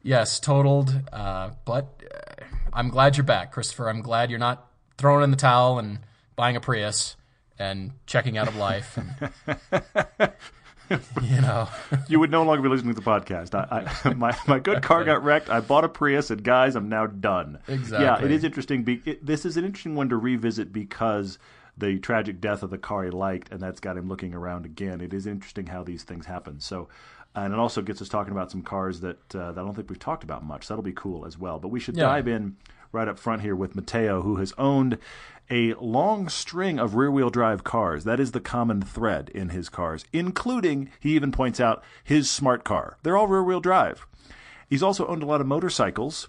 yes, 0.02 0.38
totaled. 0.40 1.00
Uh, 1.12 1.50
but 1.64 2.02
uh, 2.14 2.31
I'm 2.72 2.88
glad 2.88 3.16
you're 3.16 3.24
back, 3.24 3.52
Christopher. 3.52 3.88
I'm 3.88 4.00
glad 4.00 4.30
you're 4.30 4.38
not 4.38 4.66
throwing 4.96 5.24
in 5.24 5.30
the 5.30 5.36
towel 5.36 5.78
and 5.78 5.98
buying 6.36 6.56
a 6.56 6.60
Prius 6.60 7.16
and 7.58 7.92
checking 8.06 8.38
out 8.38 8.48
of 8.48 8.56
life. 8.56 8.98
And, 8.98 10.32
you 11.22 11.40
know. 11.40 11.68
You 12.08 12.18
would 12.20 12.30
no 12.30 12.42
longer 12.42 12.62
be 12.62 12.68
listening 12.68 12.94
to 12.94 13.00
the 13.00 13.06
podcast. 13.06 13.54
I, 13.54 13.90
I, 14.04 14.14
my 14.14 14.36
my 14.46 14.58
good 14.58 14.82
car 14.82 15.04
got 15.04 15.22
wrecked. 15.22 15.50
I 15.50 15.60
bought 15.60 15.84
a 15.84 15.88
Prius, 15.88 16.30
and 16.30 16.42
guys, 16.42 16.74
I'm 16.74 16.88
now 16.88 17.06
done. 17.06 17.58
Exactly. 17.68 18.04
Yeah, 18.04 18.24
it 18.24 18.30
is 18.30 18.44
interesting. 18.44 18.84
Be, 18.84 19.02
it, 19.04 19.24
this 19.24 19.44
is 19.44 19.56
an 19.56 19.64
interesting 19.64 19.94
one 19.94 20.08
to 20.08 20.16
revisit 20.16 20.72
because 20.72 21.38
the 21.76 21.98
tragic 21.98 22.40
death 22.40 22.62
of 22.62 22.70
the 22.70 22.78
car 22.78 23.04
he 23.04 23.10
liked, 23.10 23.50
and 23.50 23.60
that's 23.60 23.80
got 23.80 23.96
him 23.96 24.08
looking 24.08 24.34
around 24.34 24.66
again. 24.66 25.00
It 25.00 25.14
is 25.14 25.26
interesting 25.26 25.66
how 25.66 25.82
these 25.82 26.02
things 26.02 26.26
happen. 26.26 26.60
So, 26.60 26.88
and 27.34 27.52
it 27.52 27.58
also 27.58 27.80
gets 27.82 28.02
us 28.02 28.08
talking 28.08 28.32
about 28.32 28.50
some 28.50 28.62
cars 28.62 29.00
that 29.00 29.34
uh, 29.34 29.52
that 29.52 29.60
I 29.60 29.64
don't 29.64 29.74
think 29.74 29.88
we've 29.88 29.98
talked 29.98 30.22
about 30.24 30.44
much. 30.44 30.68
That'll 30.68 30.82
be 30.82 30.92
cool 30.92 31.24
as 31.24 31.38
well. 31.38 31.58
But 31.58 31.68
we 31.68 31.80
should 31.80 31.96
Yeah. 31.96 32.04
dive 32.04 32.28
in 32.28 32.56
right 32.92 33.08
up 33.08 33.18
front 33.18 33.40
here 33.40 33.56
with 33.56 33.74
Matteo, 33.74 34.20
who 34.20 34.36
has 34.36 34.52
owned 34.58 34.98
a 35.50 35.72
long 35.74 36.28
string 36.28 36.78
of 36.78 36.94
rear 36.94 37.10
wheel 37.10 37.30
drive 37.30 37.64
cars. 37.64 38.04
That 38.04 38.20
is 38.20 38.32
the 38.32 38.40
common 38.40 38.82
thread 38.82 39.30
in 39.30 39.48
his 39.48 39.68
cars, 39.70 40.04
including, 40.12 40.90
he 41.00 41.14
even 41.16 41.32
points 41.32 41.58
out, 41.58 41.82
his 42.04 42.30
smart 42.30 42.64
car. 42.64 42.98
They're 43.02 43.16
all 43.16 43.26
rear 43.28 43.42
wheel 43.42 43.60
drive. 43.60 44.06
He's 44.68 44.82
also 44.82 45.06
owned 45.06 45.22
a 45.22 45.26
lot 45.26 45.40
of 45.40 45.46
motorcycles, 45.46 46.28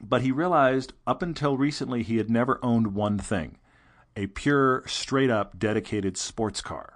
but 0.00 0.22
he 0.22 0.30
realized 0.30 0.92
up 1.06 1.20
until 1.22 1.56
recently 1.56 2.02
he 2.04 2.16
had 2.16 2.30
never 2.30 2.58
owned 2.62 2.94
one 2.94 3.18
thing 3.18 3.56
a 4.16 4.26
pure, 4.28 4.82
straight 4.86 5.30
up, 5.30 5.58
dedicated 5.58 6.16
sports 6.16 6.60
car. 6.60 6.94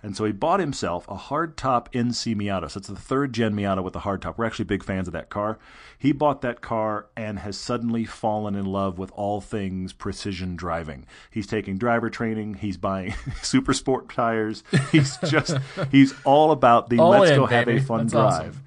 And 0.00 0.16
so 0.16 0.24
he 0.24 0.30
bought 0.30 0.60
himself 0.60 1.08
a 1.08 1.16
hardtop 1.16 1.90
NC 1.92 2.36
Miata. 2.36 2.70
So 2.70 2.78
it's 2.78 2.86
the 2.86 2.94
third 2.94 3.32
gen 3.32 3.54
Miata 3.56 3.82
with 3.82 3.94
the 3.94 4.00
hardtop. 4.00 4.38
We're 4.38 4.44
actually 4.44 4.66
big 4.66 4.84
fans 4.84 5.08
of 5.08 5.12
that 5.12 5.28
car. 5.28 5.58
He 5.98 6.12
bought 6.12 6.40
that 6.42 6.60
car 6.60 7.06
and 7.16 7.40
has 7.40 7.58
suddenly 7.58 8.04
fallen 8.04 8.54
in 8.54 8.64
love 8.64 8.96
with 8.96 9.10
all 9.10 9.40
things 9.40 9.92
precision 9.92 10.54
driving. 10.54 11.04
He's 11.32 11.48
taking 11.48 11.78
driver 11.78 12.10
training. 12.10 12.54
He's 12.54 12.76
buying 12.76 13.14
super 13.42 13.72
sport 13.72 14.08
tires. 14.08 14.62
He's 14.92 15.16
just, 15.26 15.56
he's 15.90 16.14
all 16.24 16.52
about 16.52 16.90
the 16.90 17.00
All 17.00 17.10
let's 17.10 17.32
in, 17.32 17.36
go 17.36 17.46
have 17.46 17.66
baby. 17.66 17.78
a 17.80 17.82
fun 17.82 18.06
That's 18.06 18.12
drive. 18.12 18.32
awesome. 18.50 18.62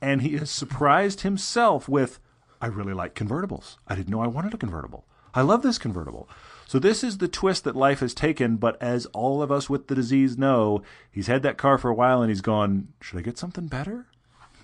And 0.00 0.22
he 0.22 0.36
has 0.38 0.50
surprised 0.50 1.20
himself 1.20 1.88
with, 1.88 2.18
I 2.60 2.66
really 2.66 2.92
like 2.92 3.14
convertibles. 3.14 3.76
I 3.86 3.94
didn't 3.94 4.08
know 4.10 4.20
I 4.20 4.26
wanted 4.26 4.52
a 4.52 4.56
convertible. 4.58 5.04
I 5.32 5.42
love 5.42 5.62
this 5.62 5.78
convertible. 5.78 6.28
So 6.72 6.78
this 6.78 7.04
is 7.04 7.18
the 7.18 7.28
twist 7.28 7.64
that 7.64 7.76
life 7.76 8.00
has 8.00 8.14
taken, 8.14 8.56
but 8.56 8.80
as 8.80 9.04
all 9.12 9.42
of 9.42 9.52
us 9.52 9.68
with 9.68 9.88
the 9.88 9.94
disease 9.94 10.38
know, 10.38 10.82
he's 11.10 11.26
had 11.26 11.42
that 11.42 11.58
car 11.58 11.76
for 11.76 11.90
a 11.90 11.94
while 11.94 12.22
and 12.22 12.30
he's 12.30 12.40
gone, 12.40 12.88
should 12.98 13.18
I 13.18 13.20
get 13.20 13.36
something 13.36 13.66
better? 13.66 14.06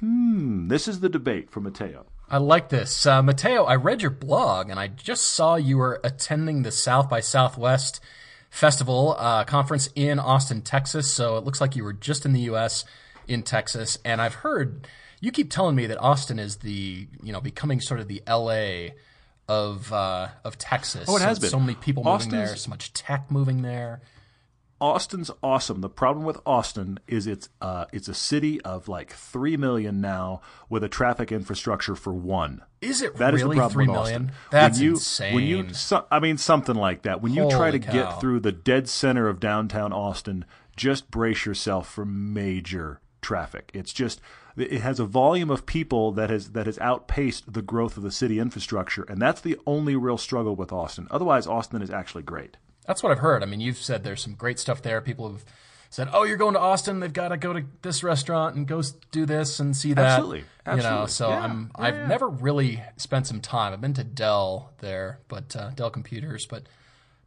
Hmm, 0.00 0.68
this 0.68 0.88
is 0.88 1.00
the 1.00 1.10
debate 1.10 1.50
for 1.50 1.60
Matteo. 1.60 2.06
I 2.30 2.38
like 2.38 2.70
this. 2.70 3.04
Uh, 3.04 3.22
Matteo, 3.22 3.64
I 3.64 3.74
read 3.74 4.00
your 4.00 4.10
blog 4.10 4.70
and 4.70 4.80
I 4.80 4.86
just 4.86 5.26
saw 5.26 5.56
you 5.56 5.76
were 5.76 6.00
attending 6.02 6.62
the 6.62 6.72
South 6.72 7.10
by 7.10 7.20
Southwest 7.20 8.00
Festival 8.48 9.14
uh, 9.18 9.44
conference 9.44 9.90
in 9.94 10.18
Austin, 10.18 10.62
Texas. 10.62 11.12
So 11.12 11.36
it 11.36 11.44
looks 11.44 11.60
like 11.60 11.76
you 11.76 11.84
were 11.84 11.92
just 11.92 12.24
in 12.24 12.32
the 12.32 12.40
U.S. 12.40 12.86
in 13.26 13.42
Texas. 13.42 13.98
And 14.02 14.22
I've 14.22 14.36
heard 14.36 14.88
you 15.20 15.30
keep 15.30 15.50
telling 15.50 15.76
me 15.76 15.84
that 15.84 16.00
Austin 16.00 16.38
is 16.38 16.56
the, 16.56 17.06
you 17.22 17.34
know, 17.34 17.42
becoming 17.42 17.82
sort 17.82 18.00
of 18.00 18.08
the 18.08 18.22
L.A. 18.26 18.94
of 19.48 19.92
uh, 19.92 20.28
of 20.44 20.58
Texas. 20.58 21.06
Oh, 21.08 21.16
it 21.16 21.22
has 21.22 21.38
so, 21.38 21.40
been. 21.42 21.50
So 21.50 21.60
many 21.60 21.74
people 21.74 22.04
moving 22.04 22.30
there, 22.30 22.56
so 22.56 22.70
much 22.70 22.92
tech 22.92 23.30
moving 23.30 23.62
there. 23.62 24.00
Austin's 24.80 25.30
awesome. 25.42 25.80
The 25.80 25.88
problem 25.88 26.24
with 26.24 26.38
Austin 26.46 27.00
is 27.08 27.26
it's 27.26 27.48
uh, 27.60 27.86
it's 27.92 28.06
a 28.06 28.14
city 28.14 28.60
of 28.60 28.88
like 28.88 29.12
three 29.12 29.56
million 29.56 30.00
now 30.00 30.40
with 30.68 30.84
a 30.84 30.88
traffic 30.88 31.32
infrastructure 31.32 31.96
for 31.96 32.12
one. 32.12 32.62
Is 32.80 33.02
it 33.02 33.16
That 33.16 33.34
is 33.34 33.42
really 33.42 33.56
the 33.56 33.62
problem 33.62 33.72
three 33.72 33.88
with? 33.88 33.96
Austin. 33.96 34.32
That's 34.52 34.78
when 34.78 34.84
you, 34.84 34.90
insane. 34.92 35.34
When 35.34 35.44
you, 35.44 35.74
so, 35.74 36.06
I 36.12 36.20
mean, 36.20 36.38
something 36.38 36.76
like 36.76 37.02
that. 37.02 37.20
When 37.20 37.34
you 37.34 37.50
try 37.50 37.72
to 37.72 37.80
cow. 37.80 37.92
get 37.92 38.20
through 38.20 38.40
the 38.40 38.52
dead 38.52 38.88
center 38.88 39.26
of 39.28 39.40
downtown 39.40 39.92
Austin, 39.92 40.44
just 40.76 41.10
brace 41.10 41.44
yourself 41.44 41.88
for 41.90 42.04
major 42.04 43.00
traffic. 43.20 43.72
It's 43.74 43.92
just 43.92 44.20
it 44.60 44.80
has 44.80 45.00
a 45.00 45.04
volume 45.04 45.50
of 45.50 45.66
people 45.66 46.12
that 46.12 46.30
has 46.30 46.50
that 46.52 46.66
has 46.66 46.78
outpaced 46.78 47.52
the 47.52 47.62
growth 47.62 47.96
of 47.96 48.02
the 48.02 48.10
city 48.10 48.38
infrastructure, 48.38 49.04
and 49.04 49.20
that's 49.20 49.40
the 49.40 49.58
only 49.66 49.96
real 49.96 50.18
struggle 50.18 50.56
with 50.56 50.72
Austin. 50.72 51.06
Otherwise, 51.10 51.46
Austin 51.46 51.82
is 51.82 51.90
actually 51.90 52.22
great. 52.22 52.56
That's 52.86 53.02
what 53.02 53.12
I've 53.12 53.18
heard. 53.18 53.42
I 53.42 53.46
mean, 53.46 53.60
you've 53.60 53.78
said 53.78 54.02
there's 54.02 54.22
some 54.22 54.34
great 54.34 54.58
stuff 54.58 54.82
there. 54.82 55.00
People 55.00 55.30
have 55.30 55.44
said, 55.90 56.08
"Oh, 56.12 56.24
you're 56.24 56.36
going 56.36 56.54
to 56.54 56.60
Austin. 56.60 57.00
They've 57.00 57.12
got 57.12 57.28
to 57.28 57.36
go 57.36 57.52
to 57.52 57.64
this 57.82 58.02
restaurant 58.02 58.56
and 58.56 58.66
go 58.66 58.82
do 59.10 59.26
this 59.26 59.60
and 59.60 59.76
see 59.76 59.92
that." 59.94 60.04
Absolutely. 60.04 60.44
You 60.66 60.76
know, 60.82 61.06
so 61.06 61.30
Yeah. 61.30 61.40
I'm. 61.40 61.70
Yeah, 61.78 61.84
I've 61.84 62.08
never 62.08 62.28
really 62.28 62.82
spent 62.96 63.26
some 63.26 63.40
time. 63.40 63.72
I've 63.72 63.80
been 63.80 63.94
to 63.94 64.04
Dell 64.04 64.72
there, 64.78 65.20
but 65.28 65.54
uh, 65.56 65.70
Dell 65.70 65.90
Computers, 65.90 66.46
but 66.46 66.64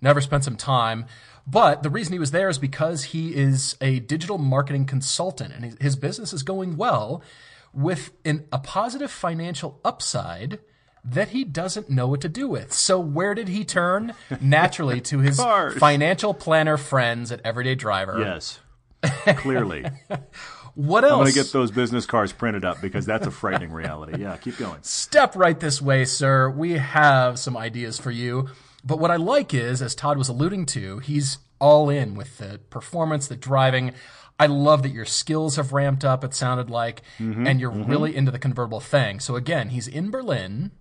never 0.01 0.21
spent 0.21 0.43
some 0.43 0.55
time. 0.55 1.05
But 1.47 1.83
the 1.83 1.89
reason 1.89 2.13
he 2.13 2.19
was 2.19 2.31
there 2.31 2.49
is 2.49 2.57
because 2.57 3.05
he 3.05 3.35
is 3.35 3.75
a 3.81 3.99
digital 3.99 4.37
marketing 4.37 4.85
consultant, 4.85 5.53
and 5.53 5.79
his, 5.81 5.95
business 5.95 6.33
is 6.33 6.43
going 6.43 6.77
well 6.77 7.23
with 7.73 8.11
an, 8.25 8.45
a 8.51 8.59
positive 8.59 9.11
financial 9.11 9.79
upside 9.83 10.59
that 11.03 11.29
he 11.29 11.43
doesn't 11.43 11.89
know 11.89 12.07
what 12.07 12.21
to 12.21 12.29
do 12.29 12.47
with. 12.47 12.71
So 12.73 12.99
where 12.99 13.33
did 13.33 13.47
he 13.47 13.65
turn? 13.65 14.13
Naturally 14.41 15.01
to 15.01 15.19
his 15.19 15.41
financial 15.79 16.33
planner 16.33 16.77
friends 16.77 17.31
at 17.31 17.41
Everyday 17.43 17.75
Driver. 17.75 18.19
Yes, 18.19 18.59
clearly. 19.37 19.85
What 20.73 21.03
else? 21.03 21.11
I'm 21.11 21.19
going 21.19 21.33
to 21.33 21.33
get 21.33 21.51
those 21.51 21.71
business 21.71 22.05
cards 22.05 22.31
printed 22.31 22.63
up 22.63 22.79
because 22.81 23.05
that's 23.05 23.27
a 23.27 23.31
frightening 23.31 23.71
reality. 23.71 24.21
Yeah, 24.21 24.37
keep 24.37 24.57
going. 24.57 24.81
Step 24.83 25.35
right 25.35 25.59
this 25.59 25.81
way, 25.81 26.05
sir. 26.05 26.49
We 26.49 26.73
have 26.73 27.37
some 27.37 27.57
ideas 27.57 27.99
for 27.99 28.11
you. 28.11 28.47
But 28.83 28.99
what 28.99 29.11
I 29.11 29.15
like 29.15 29.53
is, 29.53 29.81
as 29.81 29.95
Todd 29.95 30.17
was 30.17 30.29
alluding 30.29 30.65
to, 30.67 30.99
he's 30.99 31.37
all 31.59 31.89
in 31.89 32.15
with 32.15 32.39
the 32.39 32.59
performance, 32.69 33.27
the 33.27 33.35
driving. 33.35 33.93
I 34.39 34.47
love 34.47 34.81
that 34.83 34.89
your 34.89 35.05
skills 35.05 35.55
have 35.57 35.71
ramped 35.71 36.03
up, 36.03 36.23
it 36.23 36.33
sounded 36.33 36.69
like, 36.69 37.03
mm-hmm, 37.19 37.45
and 37.45 37.59
you're 37.59 37.71
mm-hmm. 37.71 37.89
really 37.89 38.15
into 38.15 38.31
the 38.31 38.39
convertible 38.39 38.79
thing. 38.79 39.19
So 39.19 39.35
again, 39.35 39.69
he's 39.69 39.87
in 39.87 40.09
Berlin, 40.09 40.71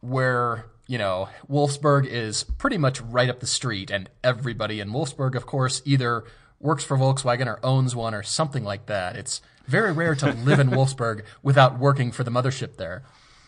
where, 0.00 0.66
you 0.86 0.96
know, 0.96 1.28
Wolfsburg 1.50 2.06
is 2.06 2.44
pretty 2.44 2.78
much 2.78 3.00
right 3.00 3.28
up 3.28 3.40
the 3.40 3.48
street, 3.48 3.90
and 3.90 4.08
everybody 4.22 4.78
in 4.78 4.90
Wolfsburg, 4.90 5.34
of 5.34 5.44
course, 5.46 5.82
either 5.84 6.24
works 6.60 6.84
for 6.84 6.96
Volkswagen 6.96 7.46
or 7.46 7.58
owns 7.64 7.96
one 7.96 8.14
or 8.14 8.22
something 8.22 8.62
like 8.62 8.86
that. 8.86 9.16
It's 9.16 9.42
very 9.66 9.92
rare 9.92 10.14
to 10.14 10.32
live 10.32 10.60
in 10.60 10.70
Wolfsburg 10.70 11.24
without 11.42 11.78
working 11.78 12.12
for 12.12 12.22
the 12.22 12.30
mothership 12.30 12.76
there. 12.76 13.02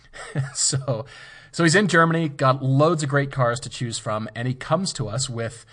so 0.55 1.07
so 1.53 1.65
he's 1.65 1.75
in 1.75 1.89
Germany, 1.89 2.29
got 2.29 2.63
loads 2.63 3.03
of 3.03 3.09
great 3.09 3.33
cars 3.33 3.61
to 3.61 3.69
choose 3.69 3.99
from, 3.99 4.29
and 4.35 4.47
he 4.47 4.55
comes 4.55 4.93
to 4.95 5.09
us 5.09 5.29
with 5.29 5.67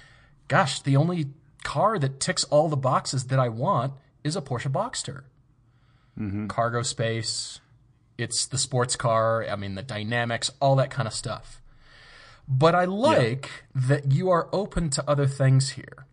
gosh, 0.48 0.82
the 0.82 0.96
only 0.96 1.28
car 1.64 2.00
that 2.00 2.20
ticks 2.20 2.44
all 2.46 2.70
the 2.70 2.78
boxes 2.78 3.26
that 3.26 3.40
I 3.40 3.50
want 3.50 3.94
is 4.24 4.36
a 4.36 4.42
Porsche 4.42 4.72
Boxster. 4.72 5.24
Mm-hmm. 6.20 6.48
Cargo 6.48 6.82
space, 6.82 7.60
it's 8.18 8.48
the 8.48 8.58
sports 8.58 8.96
car, 8.96 9.46
I 9.48 9.56
mean 9.56 9.76
the 9.76 9.84
dynamics, 9.84 10.50
all 10.60 10.76
that 10.78 10.90
kind 10.90 11.08
of 11.08 11.14
stuff. 11.14 11.62
But 12.48 12.76
I 12.76 12.86
like 12.86 13.50
that 13.76 14.12
you 14.12 14.30
are 14.30 14.48
open 14.52 14.90
to 14.92 15.10
other 15.10 15.28
things 15.28 15.72
here. 15.72 16.07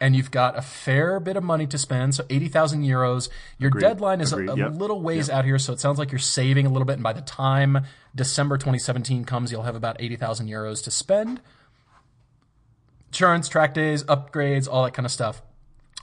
And 0.00 0.14
you've 0.14 0.30
got 0.30 0.56
a 0.56 0.62
fair 0.62 1.18
bit 1.18 1.36
of 1.36 1.42
money 1.42 1.66
to 1.66 1.76
spend, 1.76 2.14
so 2.14 2.24
80,000 2.30 2.82
euros. 2.84 3.28
Your 3.58 3.70
deadline 3.70 4.20
is 4.20 4.32
a, 4.32 4.36
Agreed. 4.36 4.50
a 4.50 4.56
Yep. 4.56 4.72
little 4.80 5.00
ways 5.00 5.28
out 5.28 5.44
here, 5.44 5.58
so 5.58 5.72
it 5.72 5.80
sounds 5.80 5.98
like 5.98 6.12
you're 6.12 6.20
saving 6.20 6.66
a 6.66 6.68
little 6.68 6.86
bit, 6.86 6.92
and 6.94 7.02
by 7.02 7.12
the 7.12 7.20
time 7.20 7.84
December 8.14 8.56
2017 8.58 9.24
comes, 9.24 9.50
you'll 9.50 9.64
have 9.64 9.74
about 9.74 9.96
80,000 9.98 10.46
euros 10.48 10.84
to 10.84 10.92
spend. 10.92 11.40
Insurance, 13.08 13.48
track 13.48 13.74
days, 13.74 14.04
upgrades, 14.04 14.68
all 14.70 14.84
that 14.84 14.92
kind 14.94 15.06
of 15.06 15.10
stuff. 15.12 15.42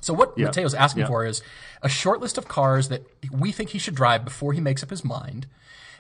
So 0.02 0.14
what 0.14 0.38
Matteo's 0.48 0.74
asking 0.74 1.04
for 1.08 1.26
is 1.26 1.42
a 1.82 1.90
short 1.90 2.20
list 2.20 2.38
of 2.38 2.48
cars 2.48 2.90
that 2.90 3.06
we 3.32 3.52
think 3.52 3.70
he 3.72 3.80
should 3.80 3.96
drive 3.96 4.26
before 4.26 4.54
he 4.54 4.62
makes 4.62 4.84
up 4.84 4.90
his 4.90 5.04
mind. 5.06 5.48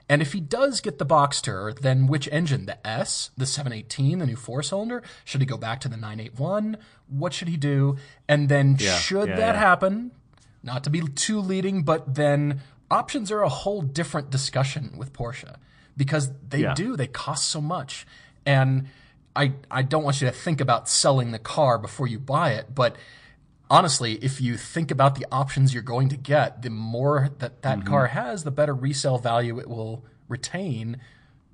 And 0.07 0.21
if 0.21 0.33
he 0.33 0.39
does 0.39 0.81
get 0.81 0.99
the 0.99 1.05
Boxster, 1.05 1.77
then 1.79 2.05
which 2.05 2.29
engine? 2.31 2.67
The 2.67 2.85
S, 2.85 3.31
the 3.35 3.45
718, 3.45 4.19
the 4.19 4.25
new 4.27 4.35
four 4.35 4.61
cylinder? 4.61 5.01
Should 5.23 5.41
he 5.41 5.47
go 5.47 5.57
back 5.57 5.79
to 5.81 5.89
the 5.89 5.97
981? 5.97 6.77
What 7.07 7.33
should 7.33 7.47
he 7.47 7.57
do? 7.57 7.97
And 8.27 8.47
then 8.47 8.77
should 8.77 9.29
yeah, 9.29 9.35
that 9.35 9.55
yeah. 9.55 9.59
happen, 9.59 10.11
not 10.61 10.83
to 10.83 10.89
be 10.91 11.01
too 11.01 11.39
leading, 11.39 11.81
but 11.83 12.15
then 12.15 12.61
options 12.91 13.31
are 13.31 13.41
a 13.41 13.49
whole 13.49 13.81
different 13.81 14.29
discussion 14.29 14.93
with 14.95 15.11
Porsche 15.11 15.55
because 15.97 16.29
they 16.49 16.59
Yeah. 16.59 16.75
do, 16.75 16.95
they 16.95 17.07
cost 17.07 17.49
so 17.49 17.59
much. 17.59 18.05
And 18.45 18.87
I, 19.35 19.53
I 19.71 19.81
don't 19.81 20.03
want 20.03 20.21
you 20.21 20.27
to 20.27 20.33
think 20.33 20.61
about 20.61 20.87
selling 20.87 21.31
the 21.31 21.39
car 21.39 21.79
before 21.79 22.07
you 22.07 22.19
buy 22.19 22.51
it, 22.51 22.75
but 22.75 22.95
honestly, 23.69 24.13
if 24.15 24.39
you 24.41 24.57
think 24.57 24.91
about 24.91 25.15
the 25.15 25.25
options 25.31 25.73
you're 25.73 25.83
going 25.83 26.09
to 26.09 26.17
get, 26.17 26.61
the 26.61 26.69
more 26.69 27.29
that 27.39 27.61
that 27.61 27.79
Mm-hmm. 27.79 27.87
car 27.87 28.07
has, 28.07 28.43
the 28.43 28.51
better 28.51 28.73
resale 28.73 29.17
value 29.17 29.59
it 29.59 29.67
will 29.69 30.05
retain 30.27 30.97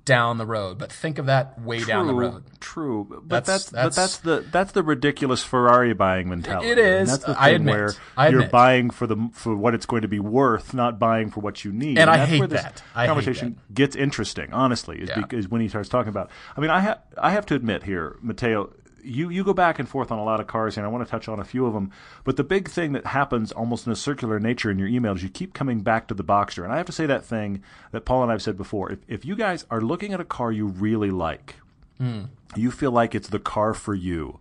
down 0.04 0.36
the 0.36 0.44
road. 0.46 0.78
But 0.78 0.90
think 0.90 1.18
of 1.18 1.26
that 1.26 1.60
way 1.60 1.78
down 1.84 2.08
the 2.08 2.14
road. 2.14 2.42
True, 2.58 3.06
but 3.24 3.44
That's- 3.44 3.46
that's, 3.46 3.70
but 3.70 3.76
that's- 3.76 3.94
that's 3.94 4.16
the 4.18 4.44
that's 4.50 4.72
the 4.72 4.82
ridiculous 4.82 5.44
Ferrari 5.44 5.92
buying 5.94 6.28
mentality. 6.28 6.70
It 6.70 6.78
is. 6.78 7.00
And 7.00 7.08
that's 7.08 7.24
the 7.24 7.40
I 7.40 7.50
admit. 7.50 7.72
where 7.72 7.92
I 8.16 8.28
you're 8.30 8.48
buying 8.48 8.90
for 8.90 9.06
the 9.06 9.30
for 9.32 9.54
what 9.54 9.74
it's 9.74 9.86
going 9.86 10.02
to 10.02 10.08
be 10.08 10.18
worth, 10.18 10.74
not 10.74 10.98
buying 10.98 11.30
for 11.30 11.38
what 11.38 11.64
you 11.64 11.70
need. 11.70 11.98
And 11.98 12.10
I 12.10 12.16
that's 12.16 12.30
hate 12.32 12.50
that. 12.50 12.82
I 12.96 13.02
hate 13.02 13.06
conversation 13.08 13.60
gets 13.72 13.94
interesting. 13.94 14.52
Honestly, 14.52 14.98
is, 15.00 15.08
Yeah. 15.08 15.20
because 15.20 15.48
when 15.48 15.60
he 15.60 15.68
starts 15.68 15.88
talking 15.88 16.08
about. 16.10 16.30
I 16.56 16.60
mean, 16.60 16.70
I 16.70 16.80
have 16.80 16.98
I 17.16 17.30
have 17.30 17.46
to 17.46 17.54
admit 17.54 17.84
here, 17.84 18.16
Matteo. 18.22 18.70
You, 19.02 19.30
you 19.30 19.44
go 19.44 19.52
back 19.52 19.78
and 19.78 19.88
forth 19.88 20.12
on 20.12 20.18
a 20.18 20.24
lot 20.24 20.40
of 20.40 20.46
cars 20.46 20.76
and 20.76 20.86
I 20.86 20.88
want 20.88 21.04
to 21.04 21.10
touch 21.10 21.28
on 21.28 21.40
a 21.40 21.44
few 21.44 21.66
of 21.66 21.74
them. 21.74 21.90
But 22.24 22.36
the 22.36 22.44
big 22.44 22.68
thing 22.68 22.92
that 22.92 23.06
happens 23.06 23.52
almost 23.52 23.86
in 23.86 23.92
a 23.92 23.96
circular 23.96 24.38
nature 24.38 24.70
in 24.70 24.78
your 24.78 24.88
emails, 24.88 25.22
you 25.22 25.28
keep 25.28 25.54
coming 25.54 25.80
back 25.80 26.08
to 26.08 26.14
the 26.14 26.24
Boxster. 26.24 26.64
And 26.64 26.72
I 26.72 26.76
have 26.76 26.86
to 26.86 26.92
say 26.92 27.06
that 27.06 27.24
thing 27.24 27.62
that 27.90 28.04
Paul 28.04 28.22
and 28.22 28.30
I 28.30 28.34
have 28.34 28.42
said 28.42 28.56
before. 28.56 28.92
If, 28.92 29.00
if 29.08 29.24
you 29.24 29.34
guys 29.34 29.66
are 29.70 29.80
looking 29.80 30.12
at 30.12 30.20
a 30.20 30.24
car 30.24 30.52
you 30.52 30.66
really 30.66 31.10
like, 31.10 31.56
hmm. 31.98 32.24
you 32.56 32.70
feel 32.70 32.92
like 32.92 33.14
it's 33.14 33.28
the 33.28 33.38
car 33.38 33.74
for 33.74 33.94
you. 33.94 34.38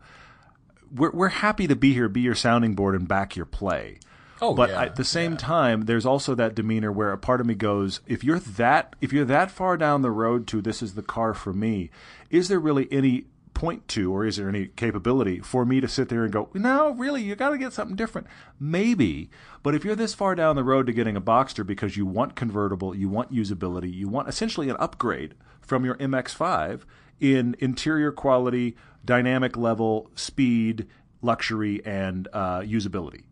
We're, 0.94 1.12
we're 1.12 1.30
happy 1.30 1.68
to 1.68 1.76
be 1.76 1.94
here, 1.94 2.10
be 2.10 2.22
your 2.22 2.36
sounding 2.36 2.76
board, 2.76 2.96
and 2.96 3.08
back 3.08 3.36
your 3.36 3.46
play. 3.46 4.00
Oh, 4.42 4.56
but 4.56 4.72
yeah, 4.72 4.82
at 4.82 4.96
the 4.96 5.04
same 5.04 5.38
time, 5.38 5.84
there's 5.84 6.06
also 6.06 6.34
that 6.34 6.56
demeanor 6.56 6.92
where 6.92 7.12
a 7.12 7.18
part 7.18 7.42
of 7.42 7.48
me 7.48 7.54
goes, 7.54 8.02
if 8.08 8.24
you're 8.24 8.40
that, 8.40 8.96
if 9.00 9.14
you're 9.14 9.26
that 9.26 9.52
far 9.52 9.78
down 9.78 10.02
the 10.02 10.10
road 10.10 10.48
to 10.48 10.62
this 10.62 10.82
is 10.82 10.96
the 10.96 11.04
car 11.04 11.36
for 11.36 11.54
me, 11.54 11.92
is 12.32 12.48
there 12.48 12.60
really 12.60 12.88
any 12.92 13.26
point 13.54 13.88
to, 13.90 14.14
or 14.14 14.26
is 14.26 14.38
there 14.38 14.50
any 14.50 14.68
capability 14.68 15.40
for 15.40 15.66
me 15.66 15.82
to 15.82 15.88
sit 15.88 16.10
there 16.10 16.24
and 16.24 16.34
go, 16.34 16.50
no, 16.54 16.92
really, 16.92 17.22
you 17.22 17.36
got 17.36 17.50
to 17.50 17.58
get 17.58 17.74
something 17.74 17.96
different? 17.96 18.28
Maybe, 18.60 19.30
but 19.64 19.76
if 19.76 19.84
you're 19.84 19.96
this 19.96 20.14
far 20.14 20.36
down 20.36 20.56
the 20.56 20.64
road 20.64 20.88
to 20.88 20.94
getting 20.94 21.16
a 21.16 21.22
Boxster 21.22 21.66
because 21.66 21.98
you 21.98 22.06
want 22.06 22.36
convertible, 22.36 22.96
you 22.96 23.10
want 23.10 23.34
usability, 23.34 23.94
you 23.94 24.08
want 24.08 24.28
essentially 24.28 24.70
an 24.70 24.78
upgrade 24.80 25.36
from 25.62 25.86
your 25.86 25.96
MX-5 25.96 26.82
in 27.20 27.56
interior 27.60 28.12
quality, 28.12 28.76
dynamic 29.06 29.56
level, 29.56 30.10
speed, 30.16 30.88
luxury, 31.22 31.86
and 31.86 32.28
uh, 32.34 32.60
usability 32.62 33.24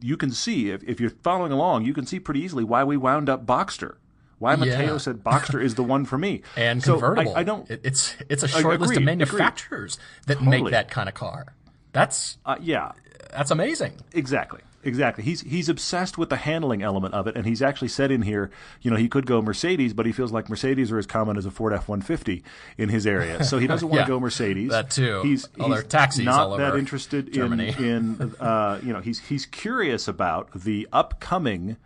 you 0.00 0.16
can 0.16 0.30
see 0.30 0.70
if, 0.70 0.82
if 0.84 1.00
you're 1.00 1.10
following 1.10 1.52
along, 1.52 1.84
you 1.84 1.94
can 1.94 2.06
see 2.06 2.20
pretty 2.20 2.40
easily 2.40 2.64
why 2.64 2.84
we 2.84 2.96
wound 2.96 3.28
up 3.28 3.46
Boxster. 3.46 3.96
Why 4.38 4.54
Matteo 4.56 4.92
Yeah. 4.92 4.98
said 4.98 5.24
Boxster 5.24 5.62
is 5.62 5.74
the 5.76 5.82
one 5.84 6.04
for 6.04 6.18
me. 6.18 6.42
And 6.56 6.82
So 6.82 6.92
convertible. 7.00 7.34
I, 7.36 7.40
I 7.40 7.42
don't. 7.42 7.70
It's 7.70 8.14
it's 8.28 8.42
a 8.42 8.48
short 8.48 8.80
list 8.80 8.96
of 8.96 9.02
manufacturers 9.02 9.98
that 10.26 10.42
make 10.42 10.70
that 10.70 10.90
kind 10.90 11.08
of 11.08 11.14
car. 11.14 11.54
That's 11.92 12.36
Uh, 12.44 12.56
yeah, 12.60 12.92
that's 13.30 13.50
amazing. 13.50 13.94
exactly, 14.12 14.60
exactly. 14.84 15.24
He's 15.24 15.40
he's 15.40 15.70
obsessed 15.70 16.18
with 16.18 16.28
the 16.28 16.36
handling 16.36 16.82
element 16.82 17.14
of 17.14 17.26
it, 17.26 17.34
and 17.36 17.46
he's 17.46 17.62
actually 17.62 17.88
said 17.88 18.10
in 18.10 18.20
here, 18.20 18.50
you 18.82 18.90
know, 18.90 18.98
he 18.98 19.08
could 19.08 19.24
go 19.24 19.40
Mercedes, 19.40 19.94
but 19.94 20.04
he 20.04 20.12
feels 20.12 20.30
like 20.32 20.50
Mercedes 20.50 20.92
are 20.92 20.98
as 20.98 21.06
common 21.06 21.38
as 21.38 21.46
a 21.46 21.50
Ford 21.50 21.72
F 21.72 21.88
one 21.88 22.02
fifty 22.02 22.44
in 22.76 22.90
his 22.90 23.06
area, 23.06 23.42
so 23.44 23.58
he 23.58 23.66
doesn't 23.66 23.88
want 23.88 24.00
Yeah, 24.00 24.04
to 24.04 24.08
go 24.10 24.20
Mercedes. 24.20 24.70
that 24.70 24.90
too. 24.90 25.22
He's, 25.22 25.48
there 25.56 25.68
he's 25.76 25.84
taxis 25.84 26.24
not 26.26 26.40
all 26.48 26.56
that 26.58 26.76
interested 26.76 27.32
Germany. 27.32 27.74
in 27.78 27.84
in 28.20 28.34
uh, 28.38 28.78
you 28.82 28.92
know 28.92 29.00
he's 29.00 29.20
he's 29.20 29.46
curious 29.46 30.06
about 30.06 30.52
the 30.52 30.86
upcoming 30.92 31.78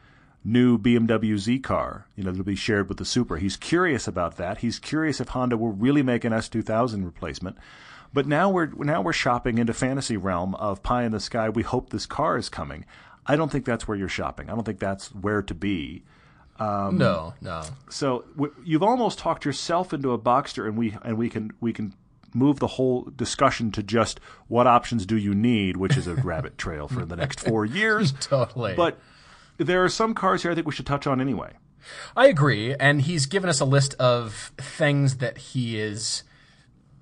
new 0.44 0.78
BMW 0.78 1.38
Z 1.38 1.58
car, 1.60 2.06
you 2.16 2.24
know, 2.24 2.30
that'll 2.30 2.44
be 2.44 2.54
shared 2.56 2.88
with 2.88 2.98
the 2.98 3.04
Supra. 3.04 3.40
He's 3.40 3.56
curious 3.56 4.08
about 4.08 4.36
that. 4.36 4.58
He's 4.58 4.78
curious 4.78 5.20
if 5.20 5.28
Honda 5.28 5.56
will 5.56 5.72
really 5.72 6.02
make 6.02 6.24
an 6.24 6.32
S2000 6.32 7.04
replacement. 7.04 7.58
But 8.12 8.26
now 8.26 8.50
we're 8.50 8.66
now 8.66 9.02
we're 9.02 9.12
shopping 9.12 9.58
into 9.58 9.72
fantasy 9.72 10.16
realm 10.16 10.54
of 10.56 10.82
pie 10.82 11.04
in 11.04 11.12
the 11.12 11.20
sky. 11.20 11.48
We 11.48 11.62
hope 11.62 11.90
this 11.90 12.06
car 12.06 12.36
is 12.36 12.48
coming. 12.48 12.84
I 13.26 13.36
don't 13.36 13.52
think 13.52 13.64
that's 13.64 13.86
where 13.86 13.96
you're 13.96 14.08
shopping. 14.08 14.50
I 14.50 14.54
don't 14.54 14.64
think 14.64 14.80
that's 14.80 15.14
where 15.14 15.42
to 15.42 15.54
be. 15.54 16.02
Um, 16.58 16.98
no, 16.98 17.34
no. 17.40 17.62
So 17.88 18.24
w- 18.36 18.54
you've 18.64 18.82
almost 18.82 19.18
talked 19.18 19.44
yourself 19.44 19.94
into 19.94 20.12
a 20.12 20.18
Boxster, 20.18 20.66
and 20.66 20.76
we 20.76 20.96
and 21.02 21.16
we 21.16 21.30
can 21.30 21.52
we 21.60 21.72
can 21.72 21.94
move 22.34 22.58
the 22.58 22.66
whole 22.66 23.08
discussion 23.16 23.70
to 23.72 23.82
just 23.82 24.20
what 24.48 24.66
options 24.66 25.06
do 25.06 25.16
you 25.16 25.34
need, 25.34 25.76
which 25.76 25.96
is 25.96 26.06
a 26.06 26.14
rabbit 26.16 26.58
trail 26.58 26.88
for 26.88 27.04
the 27.04 27.16
next 27.16 27.40
four 27.40 27.64
years. 27.64 28.12
Totally. 28.12 28.74
But 28.74 28.98
there 29.60 29.84
are 29.84 29.88
some 29.88 30.14
cars 30.14 30.42
here 30.42 30.50
I 30.50 30.54
think 30.54 30.66
we 30.66 30.72
should 30.72 30.86
touch 30.86 31.06
on 31.06 31.20
anyway. 31.20 31.52
I 32.16 32.26
agree, 32.26 32.74
and 32.74 33.02
he's 33.02 33.26
given 33.26 33.48
us 33.48 33.60
a 33.60 33.64
list 33.64 33.94
of 33.94 34.52
things 34.58 35.16
that 35.16 35.38
he 35.38 35.76
has 35.78 36.22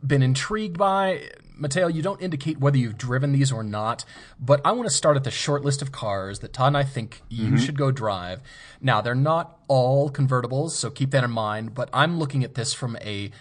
been 0.07 0.23
intrigued 0.23 0.79
by. 0.79 1.31
Matteo, 1.57 1.88
you 1.88 2.03
don't 2.03 2.23
indicate 2.23 2.61
whether 2.61 2.79
you've 2.79 2.97
driven 2.97 3.33
these 3.33 3.51
or 3.51 3.64
not, 3.64 4.05
but 4.38 4.61
I 4.64 4.71
want 4.71 4.88
to 4.88 4.94
start 4.94 5.16
at 5.16 5.25
the 5.25 5.31
short 5.31 5.64
list 5.64 5.83
of 5.83 5.90
cars 5.90 6.38
that 6.38 6.53
Todd 6.53 6.68
and 6.68 6.77
I 6.77 6.85
think 6.85 7.23
you 7.29 7.59
should 7.59 7.77
go 7.77 7.90
drive. 7.90 8.40
Now, 8.81 9.01
they're 9.01 9.16
not 9.16 9.59
all 9.66 10.09
convertibles, 10.09 10.71
so 10.71 10.88
keep 10.88 11.11
that 11.11 11.25
in 11.25 11.33
mind, 11.33 11.75
but 11.75 11.90
I'm 11.92 12.21
looking 12.21 12.44
at 12.44 12.55
this 12.55 12.73
from 12.73 12.97
a 13.01 13.33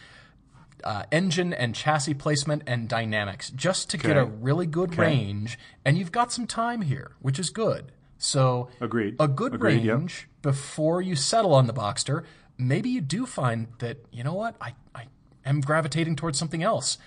uh, 0.83 1.03
engine 1.11 1.53
and 1.53 1.75
chassis 1.75 2.15
placement 2.15 2.63
and 2.65 2.89
dynamics 2.89 3.51
just 3.51 3.89
to 3.91 3.97
get 3.97 4.17
a 4.17 4.25
really 4.25 4.65
good 4.65 4.97
range, 4.97 5.59
and 5.85 5.95
you've 5.95 6.11
got 6.11 6.31
some 6.31 6.47
time 6.47 6.81
here, 6.81 7.11
which 7.21 7.37
is 7.37 7.51
good. 7.51 7.91
So, 8.17 8.69
Agreed. 8.81 9.15
a 9.19 9.27
good 9.27 9.53
Agreed, 9.55 9.83
yep. 9.83 9.97
range 9.97 10.27
before 10.41 11.01
you 11.01 11.15
settle 11.15 11.53
on 11.53 11.67
the 11.67 11.73
Boxster. 11.73 12.23
Maybe 12.57 12.89
you 12.89 13.01
do 13.01 13.25
find 13.25 13.67
that 13.79 13.97
you 14.11 14.23
know 14.23 14.33
what 14.33 14.55
I, 14.59 14.73
I 14.95 15.05
am 15.45 15.61
gravitating 15.61 16.15
towards 16.15 16.39
something 16.39 16.63
else. 16.63 16.97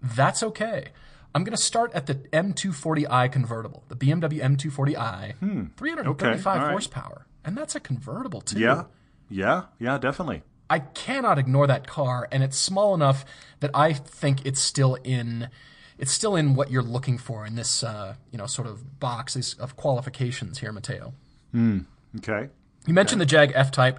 That's 0.00 0.42
okay. 0.42 0.88
I'm 1.34 1.44
going 1.44 1.56
to 1.56 1.62
start 1.62 1.92
at 1.94 2.06
the 2.06 2.14
M240i 2.14 3.30
convertible, 3.30 3.84
the 3.88 3.96
BMW 3.96 4.40
M240i, 4.40 5.34
335 5.76 5.78
Hmm. 6.00 6.08
Okay, 6.10 6.26
all 6.26 6.56
right. 6.56 6.70
horsepower, 6.70 7.26
and 7.44 7.56
that's 7.56 7.74
a 7.74 7.80
convertible 7.80 8.40
too. 8.40 8.58
Yeah, 8.58 8.84
yeah, 9.28 9.64
yeah, 9.78 9.98
definitely. 9.98 10.42
I 10.68 10.78
cannot 10.80 11.38
ignore 11.38 11.66
that 11.66 11.86
car, 11.86 12.28
and 12.30 12.42
it's 12.42 12.56
small 12.56 12.94
enough 12.94 13.24
that 13.58 13.70
I 13.74 13.92
think 13.92 14.44
it's 14.46 14.60
still 14.60 14.96
in. 15.02 15.48
It's 16.00 16.10
still 16.10 16.34
in 16.34 16.54
what 16.54 16.70
you're 16.70 16.82
looking 16.82 17.18
for 17.18 17.44
in 17.46 17.54
this, 17.54 17.84
uh, 17.84 18.14
you 18.32 18.38
know, 18.38 18.46
sort 18.46 18.66
of 18.66 18.98
box 18.98 19.54
of 19.60 19.76
qualifications 19.76 20.58
here, 20.58 20.72
Matteo. 20.72 21.12
Okay. 21.54 22.48
You 22.86 22.94
mentioned 22.94 23.20
the 23.20 23.26
Jag 23.26 23.52
F 23.54 23.70
Type, 23.70 23.98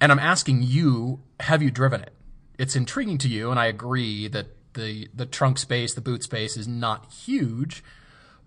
and 0.00 0.10
I'm 0.12 0.18
asking 0.18 0.62
you, 0.64 1.20
have 1.40 1.62
you 1.62 1.70
driven 1.70 2.00
it? 2.02 2.12
It's 2.58 2.74
intriguing 2.76 3.18
to 3.18 3.28
you, 3.28 3.50
and 3.50 3.60
I 3.60 3.66
agree 3.66 4.28
that 4.28 4.46
the 4.74 5.08
the 5.14 5.24
trunk 5.26 5.58
space, 5.58 5.94
the 5.94 6.00
boot 6.00 6.22
space, 6.24 6.56
is 6.56 6.66
not 6.66 7.12
huge. 7.12 7.82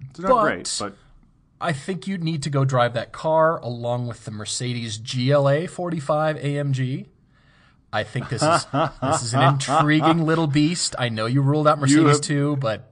It's 0.10 0.20
not 0.20 0.30
But- 0.30 0.42
great, 0.44 0.76
but 0.80 0.96
I 1.62 1.72
think 1.74 2.06
you'd 2.08 2.24
need 2.24 2.44
to 2.44 2.50
go 2.50 2.66
drive 2.66 2.94
that 2.94 3.12
car 3.12 3.58
along 3.60 4.08
with 4.08 4.26
the 4.26 4.32
Mercedes 4.32 4.98
GLA 4.98 5.68
45 5.68 6.38
AMG. 6.38 7.08
I 7.92 8.04
think 8.04 8.30
this 8.30 8.44
is 8.44 8.66
this 9.02 9.24
is 9.24 9.34
an 9.34 9.42
intriguing 9.54 10.26
little 10.26 10.48
beast. 10.48 10.96
I 11.00 11.10
know 11.10 11.26
you 11.26 11.42
ruled 11.42 11.68
out 11.68 11.80
Mercedes 11.80 12.18
have- 12.18 12.22
too, 12.22 12.56
but 12.58 12.89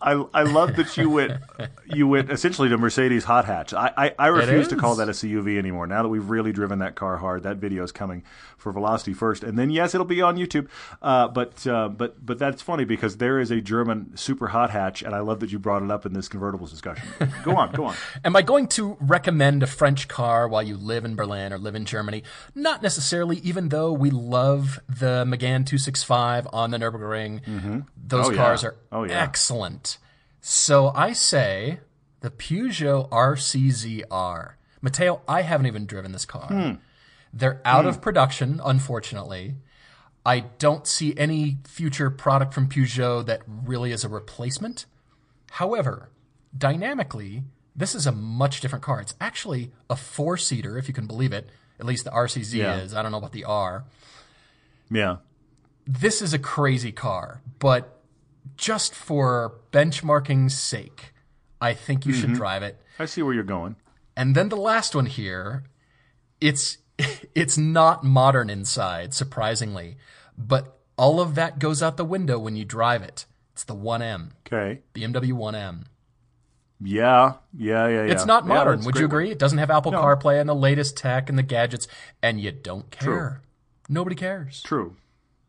I 0.00 0.12
I 0.32 0.42
love 0.44 0.76
that 0.76 0.96
you 0.96 1.10
went 1.10 1.32
you 1.86 2.06
went 2.06 2.30
essentially 2.30 2.68
to 2.68 2.78
Mercedes 2.78 3.24
hot 3.24 3.44
hatch. 3.44 3.74
I 3.74 3.92
I, 3.96 4.14
I 4.18 4.26
refuse 4.28 4.68
to 4.68 4.76
call 4.76 4.94
that 4.96 5.08
a 5.08 5.12
CUV 5.12 5.58
anymore. 5.58 5.86
Now 5.86 6.02
that 6.02 6.08
we've 6.08 6.28
really 6.30 6.52
driven 6.52 6.78
that 6.80 6.94
car 6.94 7.16
hard, 7.16 7.42
that 7.42 7.56
video 7.56 7.82
is 7.82 7.92
coming 7.92 8.22
for 8.56 8.72
Velocity 8.72 9.14
first, 9.14 9.44
and 9.44 9.58
then 9.58 9.70
yes, 9.70 9.94
it'll 9.94 10.04
be 10.06 10.20
on 10.22 10.36
YouTube. 10.36 10.68
Uh, 11.00 11.28
but 11.28 11.66
uh, 11.66 11.88
but 11.88 12.24
but 12.24 12.38
that's 12.38 12.60
funny 12.62 12.84
because 12.84 13.16
there 13.18 13.38
is 13.40 13.50
a 13.50 13.60
German 13.60 14.16
super 14.16 14.48
hot 14.48 14.70
hatch, 14.70 15.02
and 15.02 15.14
I 15.14 15.20
love 15.20 15.40
that 15.40 15.50
you 15.52 15.58
brought 15.58 15.82
it 15.82 15.90
up 15.90 16.04
in 16.06 16.12
this 16.12 16.28
convertibles 16.28 16.70
discussion. 16.70 17.08
Go 17.44 17.56
on, 17.56 17.72
go 17.72 17.84
on. 17.86 17.94
Am 18.24 18.34
I 18.36 18.42
going 18.42 18.66
to 18.68 18.96
recommend 19.00 19.62
a 19.62 19.66
French 19.66 20.06
car 20.08 20.46
while 20.48 20.62
you 20.62 20.76
live 20.76 21.04
in 21.04 21.14
Berlin 21.16 21.52
or 21.52 21.58
live 21.58 21.74
in 21.74 21.84
Germany? 21.84 22.22
Not 22.54 22.82
necessarily, 22.82 23.38
even 23.38 23.68
though 23.68 23.92
we 23.92 24.10
love 24.10 24.80
the 24.88 25.24
Megane 25.24 25.64
265 25.66 26.46
on 26.52 26.70
the 26.70 26.78
Nürburgring. 26.78 27.84
Those 28.06 28.26
Oh, 28.28 28.30
yeah. 28.30 28.36
cars 28.36 28.64
are 28.64 28.74
Oh, 28.90 29.04
yeah. 29.04 29.22
excellent. 29.22 29.87
So 30.50 30.92
I 30.94 31.12
say 31.12 31.80
the 32.20 32.30
Peugeot 32.30 33.10
RCZR. 33.10 34.52
Matteo, 34.80 35.20
I 35.28 35.42
haven't 35.42 35.66
even 35.66 35.84
driven 35.84 36.12
this 36.12 36.24
car. 36.24 36.46
Hmm. 36.46 36.70
They're 37.34 37.60
out 37.66 37.84
hmm. 37.84 37.90
of 37.90 38.00
production, 38.00 38.58
unfortunately. 38.64 39.56
I 40.24 40.40
don't 40.40 40.86
see 40.86 41.12
any 41.18 41.58
future 41.66 42.08
product 42.08 42.54
from 42.54 42.66
Peugeot 42.66 43.26
that 43.26 43.42
really 43.46 43.92
is 43.92 44.04
a 44.04 44.08
replacement. 44.08 44.86
However, 45.50 46.08
dynamically, 46.56 47.42
this 47.76 47.94
is 47.94 48.06
a 48.06 48.12
much 48.12 48.62
different 48.62 48.82
car. 48.82 49.02
It's 49.02 49.16
actually 49.20 49.70
a 49.90 49.96
four 49.96 50.38
seater, 50.38 50.78
if 50.78 50.88
you 50.88 50.94
can 50.94 51.06
believe 51.06 51.34
it. 51.34 51.50
At 51.78 51.84
least 51.84 52.04
the 52.04 52.10
RCZ 52.10 52.54
Yeah. 52.54 52.76
is. 52.76 52.94
I 52.94 53.02
don't 53.02 53.12
know 53.12 53.18
about 53.18 53.32
the 53.32 53.44
R. 53.44 53.84
Yeah. 54.90 55.18
This 55.86 56.22
is 56.22 56.32
a 56.32 56.38
crazy 56.38 56.90
car, 56.90 57.42
but 57.58 57.97
just 58.56 58.94
for 58.94 59.60
benchmarking's 59.72 60.58
sake, 60.58 61.12
I 61.60 61.74
think 61.74 62.06
you 62.06 62.12
should 62.12 62.30
mm-hmm. 62.30 62.38
drive 62.38 62.62
it. 62.62 62.80
I 62.98 63.06
see 63.06 63.22
where 63.22 63.34
you're 63.34 63.44
going. 63.44 63.76
And 64.16 64.34
then 64.34 64.48
the 64.48 64.56
last 64.56 64.94
one 64.94 65.06
here, 65.06 65.64
it's 66.40 66.78
it's 67.34 67.56
not 67.58 68.04
modern 68.04 68.50
inside, 68.50 69.14
surprisingly, 69.14 69.96
but 70.36 70.78
all 70.96 71.20
of 71.20 71.34
that 71.36 71.58
goes 71.58 71.82
out 71.82 71.96
the 71.96 72.04
window 72.04 72.38
when 72.38 72.56
you 72.56 72.64
drive 72.64 73.02
it. 73.02 73.26
It's 73.52 73.64
the 73.64 73.74
1M, 73.74 74.32
Okay. 74.46 74.82
BMW 74.94 75.32
1M. 75.32 75.84
Yeah. 76.80 77.34
Yeah. 77.56 77.88
Yeah. 77.88 78.04
Yeah. 78.04 78.12
It's 78.12 78.26
not 78.26 78.46
modern. 78.46 78.76
that's 78.76 78.86
Would 78.86 78.96
you 78.98 79.04
agree? 79.04 79.30
It 79.30 79.38
doesn't 79.38 79.58
have 79.58 79.70
Apple 79.70 79.92
No. 79.92 80.00
CarPlay 80.00 80.40
and 80.40 80.48
the 80.48 80.54
latest 80.54 80.96
tech 80.96 81.28
and 81.28 81.36
the 81.36 81.42
gadgets, 81.42 81.88
and 82.22 82.40
you 82.40 82.52
don't 82.52 82.90
care. 82.90 83.04
True. 83.04 83.36
Nobody 83.88 84.14
cares. 84.14 84.62
True. 84.62 84.96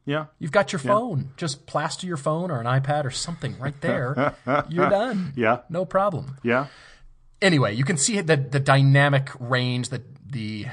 Yeah. 0.10 0.26
You've 0.40 0.52
got 0.52 0.72
your 0.74 0.80
phone. 0.80 1.30
Just 1.38 1.68
plaster 1.68 2.08
your 2.08 2.18
phone 2.18 2.50
or 2.50 2.60
an 2.60 2.66
iPad 2.66 3.06
or 3.06 3.12
something 3.12 3.58
right 3.60 3.80
there. 3.88 4.34
You're 4.68 4.90
done. 4.90 5.34
Yeah. 5.36 5.60
No 5.70 5.86
problem. 5.86 6.38
Yeah. 6.44 6.66
anyway, 7.42 7.76
you 7.76 7.84
can 7.86 7.98
see 7.98 8.20
the 8.22 8.36
the 8.36 8.60
dynamic 8.60 9.30
range, 9.40 9.90
the 9.90 10.02
the 10.26 10.66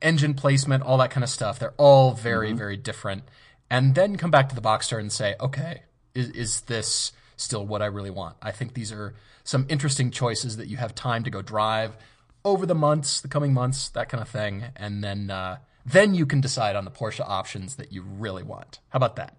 engine 0.00 0.34
placement, 0.34 0.84
all 0.84 0.98
that 0.98 1.10
kind 1.10 1.24
of 1.24 1.30
stuff. 1.30 1.58
They're 1.58 1.74
all 1.76 2.12
very 2.12 2.52
very 2.52 2.76
different. 2.76 3.24
And 3.70 3.94
then 3.94 4.16
come 4.16 4.30
back 4.30 4.48
to 4.50 4.54
the 4.54 4.60
Boxster 4.60 4.98
and 5.00 5.10
say, 5.10 5.34
okay, 5.40 5.82
is 6.14 6.28
is 6.30 6.60
this 6.62 7.12
still 7.36 7.66
what 7.66 7.82
I 7.82 7.86
really 7.86 8.10
want? 8.10 8.36
I 8.40 8.52
think 8.52 8.74
these 8.74 8.92
are 8.92 9.14
some 9.42 9.66
interesting 9.68 10.12
choices 10.12 10.56
that 10.58 10.68
you 10.68 10.76
have 10.76 10.94
time 10.94 11.24
to 11.24 11.30
go 11.30 11.42
drive 11.42 11.96
over 12.44 12.64
the 12.66 12.74
months, 12.76 13.20
the 13.20 13.28
coming 13.28 13.52
months, 13.52 13.88
that 13.90 14.08
kind 14.08 14.22
of 14.22 14.28
thing, 14.28 14.64
and 14.76 15.02
then 15.02 15.30
uh, 15.30 15.56
then 15.84 16.14
you 16.14 16.26
can 16.26 16.40
decide 16.40 16.76
on 16.76 16.84
the 16.84 16.90
Porsche 16.90 17.26
options 17.26 17.76
that 17.76 17.92
you 17.92 18.02
really 18.02 18.42
want. 18.42 18.80
How 18.88 18.96
about 18.96 19.16
that? 19.16 19.36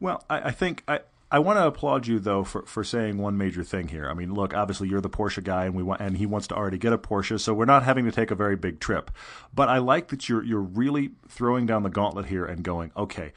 Well, 0.00 0.24
I, 0.28 0.48
I 0.48 0.50
think 0.50 0.82
I, 0.86 1.00
I 1.32 1.38
want 1.38 1.58
to 1.58 1.66
applaud 1.66 2.06
you 2.06 2.18
though 2.18 2.44
for, 2.44 2.62
for 2.66 2.84
saying 2.84 3.16
one 3.16 3.38
major 3.38 3.64
thing 3.64 3.88
here. 3.88 4.08
I 4.10 4.12
mean, 4.12 4.34
look, 4.34 4.52
obviously 4.52 4.88
you're 4.88 5.00
the 5.00 5.08
Porsche 5.08 5.42
guy, 5.42 5.64
and 5.64 5.74
we 5.74 5.82
want, 5.82 6.02
and 6.02 6.16
he 6.16 6.26
wants 6.26 6.46
to 6.48 6.54
already 6.54 6.76
get 6.76 6.92
a 6.92 6.98
Porsche, 6.98 7.40
so 7.40 7.54
we're 7.54 7.64
not 7.64 7.84
having 7.84 8.04
to 8.04 8.12
take 8.12 8.30
a 8.30 8.34
very 8.34 8.54
big 8.54 8.80
trip. 8.80 9.10
But 9.54 9.70
I 9.70 9.78
like 9.78 10.08
that 10.08 10.28
you're 10.28 10.44
you're 10.44 10.60
really 10.60 11.12
throwing 11.28 11.64
down 11.64 11.84
the 11.84 11.88
gauntlet 11.88 12.26
here 12.26 12.44
and 12.44 12.62
going, 12.62 12.92
okay, 12.96 13.32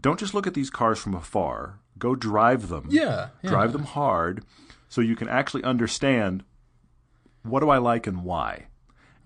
don't 0.00 0.18
just 0.18 0.34
look 0.34 0.46
at 0.46 0.54
these 0.54 0.68
cars 0.68 0.98
from 0.98 1.14
afar. 1.14 1.78
Go 1.98 2.14
drive 2.14 2.68
them. 2.68 2.88
Yeah, 2.90 3.28
yeah. 3.42 3.50
drive 3.50 3.72
them 3.72 3.84
hard, 3.84 4.44
so 4.88 5.00
you 5.00 5.16
can 5.16 5.28
actually 5.28 5.64
understand 5.64 6.44
what 7.42 7.60
do 7.60 7.70
I 7.70 7.78
like 7.78 8.06
and 8.06 8.22
why. 8.22 8.66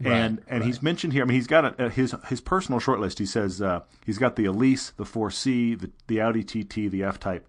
And 0.03 0.43
and 0.49 0.65
he's 0.65 0.83
mentioned 0.83 1.13
here. 1.13 1.23
I 1.23 1.27
mean, 1.27 1.37
he's 1.37 1.47
got 1.47 1.81
a, 1.81 1.89
his 1.89 2.15
his 2.29 2.41
personal 2.41 2.81
shortlist. 2.81 3.19
He 3.19 3.27
says 3.27 3.63
uh, 3.63 3.81
he's 4.05 4.19
got 4.19 4.37
the 4.37 4.45
Elise, 4.45 4.91
the 4.91 5.05
4C, 5.05 5.81
the 5.81 5.91
the 6.09 6.21
Audi 6.21 6.43
TT, 6.43 6.91
the 6.91 7.05
F 7.05 7.21
Type, 7.21 7.47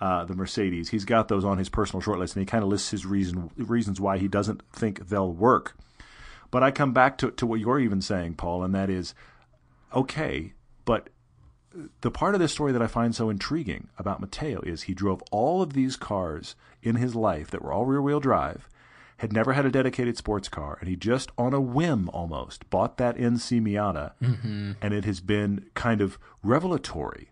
uh, 0.00 0.24
the 0.24 0.34
Mercedes. 0.34 0.90
He's 0.90 1.04
got 1.04 1.28
those 1.28 1.44
on 1.44 1.58
his 1.58 1.68
personal 1.68 2.02
shortlist, 2.02 2.34
and 2.34 2.42
he 2.42 2.46
kind 2.46 2.62
of 2.62 2.68
lists 2.68 2.90
his 2.90 3.06
reason 3.06 3.50
reasons 3.56 4.00
why 4.00 4.18
he 4.18 4.28
doesn't 4.28 4.62
think 4.72 5.08
they'll 5.08 5.32
work. 5.32 5.76
But 6.50 6.62
I 6.62 6.70
come 6.70 6.92
back 6.92 7.18
to 7.18 7.30
to 7.30 7.46
what 7.46 7.60
you're 7.60 7.80
even 7.80 8.02
saying, 8.02 8.34
Paul, 8.34 8.62
and 8.62 8.74
that 8.74 8.90
is 8.90 9.14
okay, 9.94 10.52
but 10.84 11.08
the 12.00 12.10
part 12.10 12.34
of 12.34 12.40
this 12.40 12.52
story 12.52 12.72
that 12.72 12.82
I 12.82 12.86
find 12.86 13.14
so 13.14 13.30
intriguing 13.30 13.88
about 13.98 14.20
Matteo 14.20 14.60
is 14.62 14.82
he 14.82 14.94
drove 14.94 15.22
all 15.30 15.62
of 15.62 15.72
these 15.74 15.96
cars 15.96 16.56
in 16.82 16.96
his 16.96 17.14
life 17.14 17.50
that 17.50 17.62
were 17.62 17.72
all 17.72 17.84
rear 17.84 18.02
wheel 18.02 18.20
drive, 18.20 18.68
had 19.18 19.32
never 19.32 19.52
had 19.52 19.66
a 19.66 19.70
dedicated 19.70 20.16
sports 20.16 20.48
car, 20.48 20.78
and 20.80 20.88
he 20.88 20.96
just 20.96 21.30
on 21.36 21.52
a 21.52 21.60
whim 21.60 22.08
almost 22.12 22.68
bought 22.70 22.96
that 22.96 23.16
NC 23.16 23.60
Miata, 23.60 24.12
mm-hmm. 24.22 24.72
and 24.80 24.94
it 24.94 25.04
has 25.04 25.20
been 25.20 25.66
kind 25.74 26.00
of 26.00 26.18
revelatory. 26.42 27.30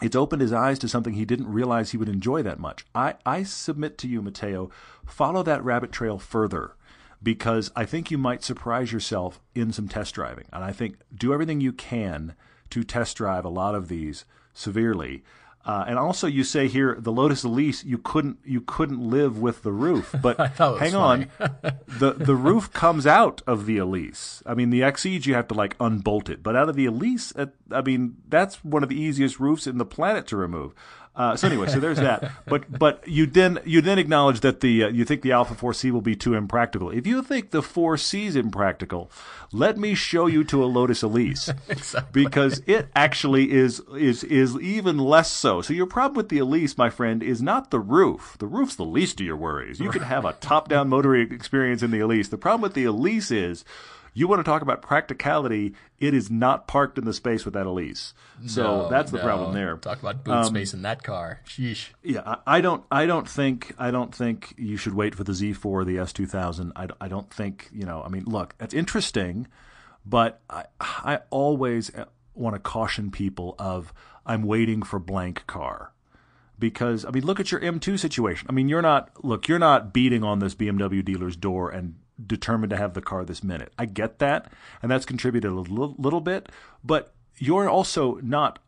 It's 0.00 0.16
opened 0.16 0.42
his 0.42 0.52
eyes 0.52 0.78
to 0.80 0.88
something 0.88 1.14
he 1.14 1.24
didn't 1.24 1.52
realize 1.52 1.90
he 1.90 1.96
would 1.96 2.08
enjoy 2.08 2.42
that 2.42 2.60
much. 2.60 2.84
I, 2.94 3.14
I 3.26 3.42
submit 3.42 3.98
to 3.98 4.08
you, 4.08 4.22
Matteo, 4.22 4.70
follow 5.04 5.42
that 5.42 5.64
rabbit 5.64 5.90
trail 5.90 6.18
further 6.18 6.74
because 7.22 7.70
I 7.74 7.84
think 7.84 8.10
you 8.10 8.18
might 8.18 8.44
surprise 8.44 8.92
yourself 8.92 9.40
in 9.54 9.72
some 9.72 9.88
test 9.88 10.14
driving. 10.14 10.44
And 10.52 10.62
I 10.62 10.72
think 10.72 10.98
do 11.14 11.32
everything 11.32 11.60
you 11.60 11.72
can 11.72 12.34
to 12.70 12.84
test 12.84 13.16
drive 13.16 13.44
a 13.44 13.48
lot 13.48 13.74
of 13.74 13.88
these 13.88 14.24
severely. 14.54 15.24
Uh, 15.64 15.84
and 15.86 15.98
also, 15.98 16.26
you 16.26 16.44
say 16.44 16.66
here 16.66 16.96
the 16.98 17.12
Lotus 17.12 17.44
Elise 17.44 17.84
you 17.84 17.98
couldn't 17.98 18.38
you 18.44 18.60
couldn't 18.62 19.00
live 19.00 19.38
with 19.38 19.62
the 19.62 19.72
roof, 19.72 20.14
but 20.22 20.36
thought 20.36 20.70
it 20.70 20.72
was 20.72 20.80
hang 20.80 20.94
on, 20.94 21.30
the 21.98 22.12
the 22.12 22.34
roof 22.34 22.72
comes 22.72 23.06
out 23.06 23.42
of 23.46 23.66
the 23.66 23.76
Elise. 23.76 24.42
I 24.46 24.54
mean, 24.54 24.70
the 24.70 24.80
Exige 24.80 25.26
you 25.26 25.34
have 25.34 25.48
to 25.48 25.54
like 25.54 25.76
unbolt 25.78 26.30
it, 26.30 26.42
but 26.42 26.56
out 26.56 26.68
of 26.68 26.76
the 26.76 26.86
Elise, 26.86 27.34
uh, 27.36 27.46
I 27.70 27.82
mean, 27.82 28.16
that's 28.28 28.64
one 28.64 28.82
of 28.82 28.88
the 28.88 29.00
easiest 29.00 29.38
roofs 29.38 29.66
in 29.66 29.78
the 29.78 29.84
planet 29.84 30.26
to 30.28 30.36
remove. 30.36 30.74
Uh, 31.18 31.34
so 31.34 31.48
anyway, 31.48 31.66
so 31.66 31.80
there's 31.80 31.98
that. 31.98 32.30
But 32.46 32.78
but 32.78 33.06
you 33.06 33.26
then 33.26 33.58
you 33.64 33.82
then 33.82 33.98
acknowledge 33.98 34.40
that 34.40 34.60
the 34.60 34.84
uh, 34.84 34.88
you 34.88 35.04
think 35.04 35.22
the 35.22 35.32
Alfa 35.32 35.54
4C 35.54 35.90
will 35.90 36.00
be 36.00 36.14
too 36.14 36.34
impractical. 36.34 36.90
If 36.90 37.06
you 37.06 37.22
think 37.22 37.50
the 37.50 37.60
4C 37.60 38.26
is 38.26 38.36
impractical, 38.36 39.10
let 39.52 39.76
me 39.76 39.94
show 39.94 40.26
you 40.26 40.44
to 40.44 40.64
a 40.64 40.66
Lotus 40.66 41.02
Elise 41.02 41.50
because 42.12 42.62
it 42.66 42.88
actually 42.94 43.50
is 43.50 43.80
is 43.96 44.24
is 44.24 44.56
even 44.60 44.98
less 44.98 45.30
so. 45.30 45.60
So 45.60 45.74
your 45.74 45.86
problem 45.86 46.16
with 46.16 46.28
the 46.28 46.38
Elise, 46.38 46.78
my 46.78 46.88
friend, 46.88 47.22
is 47.22 47.42
not 47.42 47.70
the 47.70 47.80
roof. 47.80 48.36
The 48.38 48.46
roof's 48.46 48.76
the 48.76 48.84
least 48.84 49.20
of 49.20 49.26
your 49.26 49.36
worries. 49.36 49.80
You 49.80 49.90
can 49.90 50.02
have 50.02 50.24
a 50.24 50.32
top-down 50.34 50.88
motoring 50.88 51.32
experience 51.32 51.82
in 51.82 51.90
the 51.90 52.00
Elise. 52.00 52.28
The 52.28 52.38
problem 52.38 52.62
with 52.62 52.74
the 52.74 52.84
Elise 52.84 53.30
is 53.30 53.64
you 54.18 54.26
want 54.28 54.40
to 54.40 54.44
talk 54.44 54.62
about 54.62 54.82
practicality, 54.82 55.74
it 55.98 56.12
is 56.14 56.30
not 56.30 56.66
parked 56.66 56.98
in 56.98 57.04
the 57.04 57.12
space 57.12 57.44
with 57.44 57.54
that 57.54 57.66
Elise. 57.66 58.14
So 58.46 58.62
No, 58.62 58.88
that's 58.90 59.10
the 59.10 59.18
no. 59.18 59.24
problem 59.24 59.54
there. 59.54 59.76
Talk 59.76 60.00
about 60.00 60.24
boot 60.24 60.32
um, 60.32 60.44
space 60.44 60.74
in 60.74 60.82
that 60.82 61.02
car. 61.02 61.40
Sheesh. 61.46 61.90
Yeah, 62.02 62.22
I, 62.26 62.58
I 62.58 62.60
don't. 62.60 62.84
I 62.90 63.06
don't 63.06 63.28
think. 63.28 63.74
I 63.78 63.90
don't 63.90 64.14
think 64.14 64.54
you 64.56 64.76
should 64.76 64.94
wait 64.94 65.14
for 65.14 65.24
the 65.24 65.32
Z4 65.32 65.64
or 65.64 65.84
the 65.84 65.96
S2000. 65.96 66.72
I, 66.74 66.88
I 67.00 67.08
don't 67.08 67.30
think. 67.32 67.68
You 67.72 67.84
know. 67.84 68.02
I 68.02 68.08
mean, 68.08 68.24
look, 68.24 68.54
that's 68.58 68.74
interesting, 68.74 69.46
but 70.04 70.40
I 70.50 70.64
I 70.80 71.20
always 71.30 71.94
uh, 71.94 72.06
want 72.34 72.54
to 72.54 72.60
caution 72.60 73.10
people 73.10 73.54
of 73.58 73.92
I'm 74.26 74.42
waiting 74.42 74.82
for 74.82 74.98
blank 74.98 75.46
car 75.46 75.92
because 76.58 77.04
I 77.04 77.10
mean, 77.10 77.24
look 77.24 77.40
at 77.40 77.52
your 77.52 77.60
M2 77.60 77.98
situation. 77.98 78.46
I 78.50 78.52
mean, 78.52 78.68
you're 78.68 78.82
not 78.82 79.24
look, 79.24 79.48
you're 79.48 79.58
not 79.58 79.92
beating 79.92 80.24
on 80.24 80.38
this 80.38 80.54
BMW 80.54 81.04
dealer's 81.04 81.36
door 81.36 81.70
and 81.70 81.94
determined 82.24 82.70
to 82.70 82.76
have 82.76 82.94
the 82.94 83.02
car 83.02 83.24
this 83.24 83.44
minute. 83.44 83.72
I 83.78 83.86
get 83.86 84.18
that, 84.18 84.52
and 84.82 84.90
that's 84.90 85.06
contributed 85.06 85.50
a 85.50 85.54
little, 85.54 85.94
little 85.98 86.20
bit, 86.20 86.48
but 86.82 87.14
you're 87.36 87.68
also 87.68 88.16
not 88.22 88.58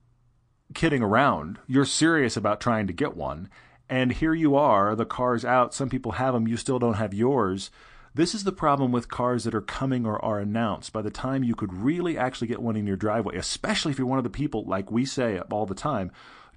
kidding 0.74 1.02
around. 1.02 1.58
You're 1.66 1.84
serious 1.84 2.36
about 2.36 2.60
trying 2.60 2.86
to 2.86 2.92
get 2.92 3.16
one, 3.16 3.48
and 3.88 4.12
here 4.12 4.34
you 4.34 4.54
are. 4.54 4.94
The 4.94 5.04
car's 5.04 5.44
out. 5.44 5.74
Some 5.74 5.88
people 5.88 6.12
have 6.12 6.34
them. 6.34 6.46
You 6.46 6.56
still 6.56 6.78
don't 6.78 6.94
have 6.94 7.12
yours. 7.12 7.70
This 8.14 8.34
is 8.34 8.42
the 8.42 8.52
problem 8.52 8.90
with 8.90 9.08
cars 9.08 9.44
that 9.44 9.54
are 9.54 9.60
coming 9.60 10.04
or 10.04 10.24
are 10.24 10.40
announced. 10.40 10.92
By 10.92 11.02
the 11.02 11.10
time 11.10 11.44
you 11.44 11.54
could 11.54 11.72
really 11.72 12.18
actually 12.18 12.48
get 12.48 12.60
one 12.60 12.76
in 12.76 12.86
your 12.86 12.96
driveway, 12.96 13.36
especially 13.36 13.92
if 13.92 13.98
you're 13.98 14.06
one 14.06 14.18
of 14.18 14.24
the 14.24 14.30
people 14.30 14.64
like 14.64 14.90
we 14.90 15.04
say 15.04 15.38
all 15.50 15.66
the 15.66 15.74
time, 15.74 16.10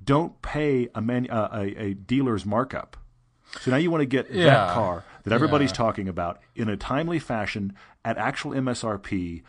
don't 0.04 0.42
pay 0.42 0.90
a, 0.96 1.02
man, 1.02 1.30
uh, 1.30 1.50
a, 1.54 1.82
a 1.82 1.94
dealer's 1.94 2.46
markup. 2.46 2.98
So 3.62 3.72
now 3.72 3.78
you 3.78 3.92
want 3.92 4.02
to 4.02 4.06
get 4.06 4.32
Yeah. 4.32 4.46
that 4.46 4.74
car 4.74 5.04
that 5.24 5.34
everybody's 5.34 5.72
Yeah. 5.72 5.76
talking 5.78 6.08
about 6.08 6.40
in 6.56 6.70
a 6.70 6.78
timely 6.78 7.20
fashion 7.20 7.74
at 8.04 8.18
actual 8.18 8.54
MSRP. 8.54 9.44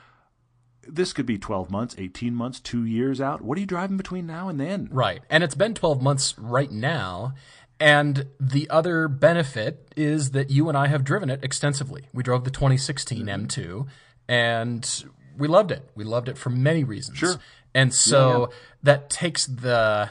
This 0.87 1.13
could 1.13 1.27
be 1.27 1.39
12 1.39 1.71
months, 1.71 1.95
18 1.99 2.35
months, 2.35 2.61
two 2.61 2.85
years 2.85 3.21
out. 3.21 3.41
What 3.41 3.57
are 3.57 3.61
you 3.61 3.67
driving 3.67 3.97
between 3.97 4.27
now 4.27 4.49
and 4.49 4.61
then? 4.61 4.89
Right. 4.91 5.23
And 5.31 5.43
it's 5.43 5.55
been 5.55 5.75
12 5.75 6.03
months 6.03 6.39
right 6.39 6.71
now. 6.71 7.35
And 7.81 8.27
the 8.39 8.69
other 8.71 9.09
benefit 9.09 9.93
is 9.97 10.31
that 10.33 10.51
you 10.51 10.69
and 10.69 10.77
I 10.79 10.87
have 10.89 11.03
driven 11.03 11.31
it 11.31 11.43
extensively. 11.43 12.05
We 12.13 12.23
drove 12.23 12.45
the 12.45 12.51
2016 12.51 13.27
M2 13.27 13.49
mm-hmm. 13.49 13.89
and 14.29 15.05
we 15.37 15.49
loved 15.49 15.73
it. 15.73 15.91
We 15.95 16.05
loved 16.05 16.29
it 16.29 16.39
for 16.39 16.51
many 16.51 16.85
reasons. 16.85 17.19
Sure. 17.19 17.37
And 17.75 17.93
so 17.93 18.51
that 18.83 19.11
takes 19.11 19.47
the 19.47 20.11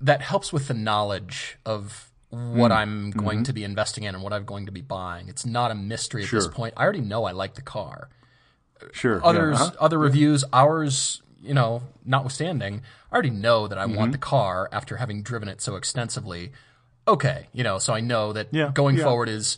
that 0.00 0.22
helps 0.22 0.52
with 0.52 0.68
the 0.68 0.74
knowledge 0.74 1.56
of 1.64 2.05
what 2.30 2.70
Mm. 2.72 2.76
I'm 2.76 3.10
going 3.12 3.44
to 3.44 3.52
be 3.52 3.62
investing 3.64 4.04
in 4.04 4.14
and 4.14 4.22
what 4.22 4.32
I'm 4.32 4.44
going 4.44 4.66
to 4.66 4.72
be 4.72 4.80
buying. 4.80 5.28
It's 5.28 5.46
not 5.46 5.70
a 5.70 5.74
mystery 5.74 6.24
at 6.24 6.30
this 6.30 6.48
point. 6.48 6.74
I 6.76 6.82
already 6.82 7.00
know 7.00 7.24
I 7.24 7.32
like 7.32 7.54
the 7.54 7.62
car 7.62 8.08
Sure. 8.92 9.16
yeah, 9.18 9.24
others 9.24 9.60
uh-huh. 9.60 9.76
other 9.80 9.98
reviews 9.98 10.44
ours 10.52 11.22
you 11.42 11.54
know 11.54 11.82
notwithstanding 12.04 12.82
i 13.10 13.14
already 13.14 13.30
know 13.30 13.66
that 13.68 13.78
i 13.78 13.86
Mm-hmm. 13.86 13.94
want 13.96 14.12
the 14.12 14.18
car 14.18 14.68
after 14.70 14.96
having 14.96 15.22
driven 15.22 15.48
it 15.48 15.60
so 15.62 15.76
extensively 15.76 16.52
okay, 17.08 17.46
you 17.52 17.62
know, 17.62 17.78
so 17.78 17.94
I 17.94 18.00
know 18.00 18.32
that 18.32 18.48
Yeah, 18.50 18.72
going 18.74 18.96
yeah. 18.96 19.04
forward 19.04 19.28
is 19.28 19.56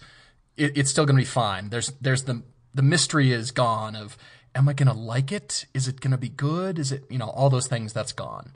it, 0.59 0.77
it's 0.77 0.91
still 0.91 1.07
going 1.07 1.17
to 1.17 1.23
be 1.23 1.25
fine. 1.27 1.71
There's 1.71 1.89
there's 2.01 2.25
the 2.25 2.43
the 2.75 2.83
mystery 2.83 3.33
is 3.33 3.51
gone 3.53 3.97
of 3.97 4.19
am 4.55 4.69
I 4.69 4.75
going 4.75 4.89
to 4.89 4.93
like 4.95 5.33
it? 5.33 5.65
Is 5.73 5.89
it 5.89 6.01
going 6.01 6.11
to 6.11 6.19
be 6.19 6.29
good? 6.29 6.79
Is 6.79 6.93
it 6.93 7.05
you 7.09 7.17
know 7.17 7.31
all 7.31 7.49
those 7.49 7.67
things 7.67 7.95
that's 7.95 8.13
gone. 8.13 8.53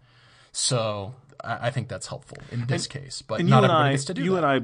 So 0.52 1.14
I, 1.42 1.68
I 1.68 1.70
think 1.70 1.88
that's 1.88 2.06
helpful 2.06 2.38
in 2.50 2.66
this 2.66 2.86
case, 2.86 3.22
but 3.22 3.40
not 3.44 3.64
and 3.64 3.70
everybody 3.72 3.88
I, 3.88 3.92
gets 3.92 4.04
to 4.06 4.14
do 4.14 4.22
you 4.24 4.32
that. 4.32 4.44
and 4.44 4.46
I, 4.46 4.60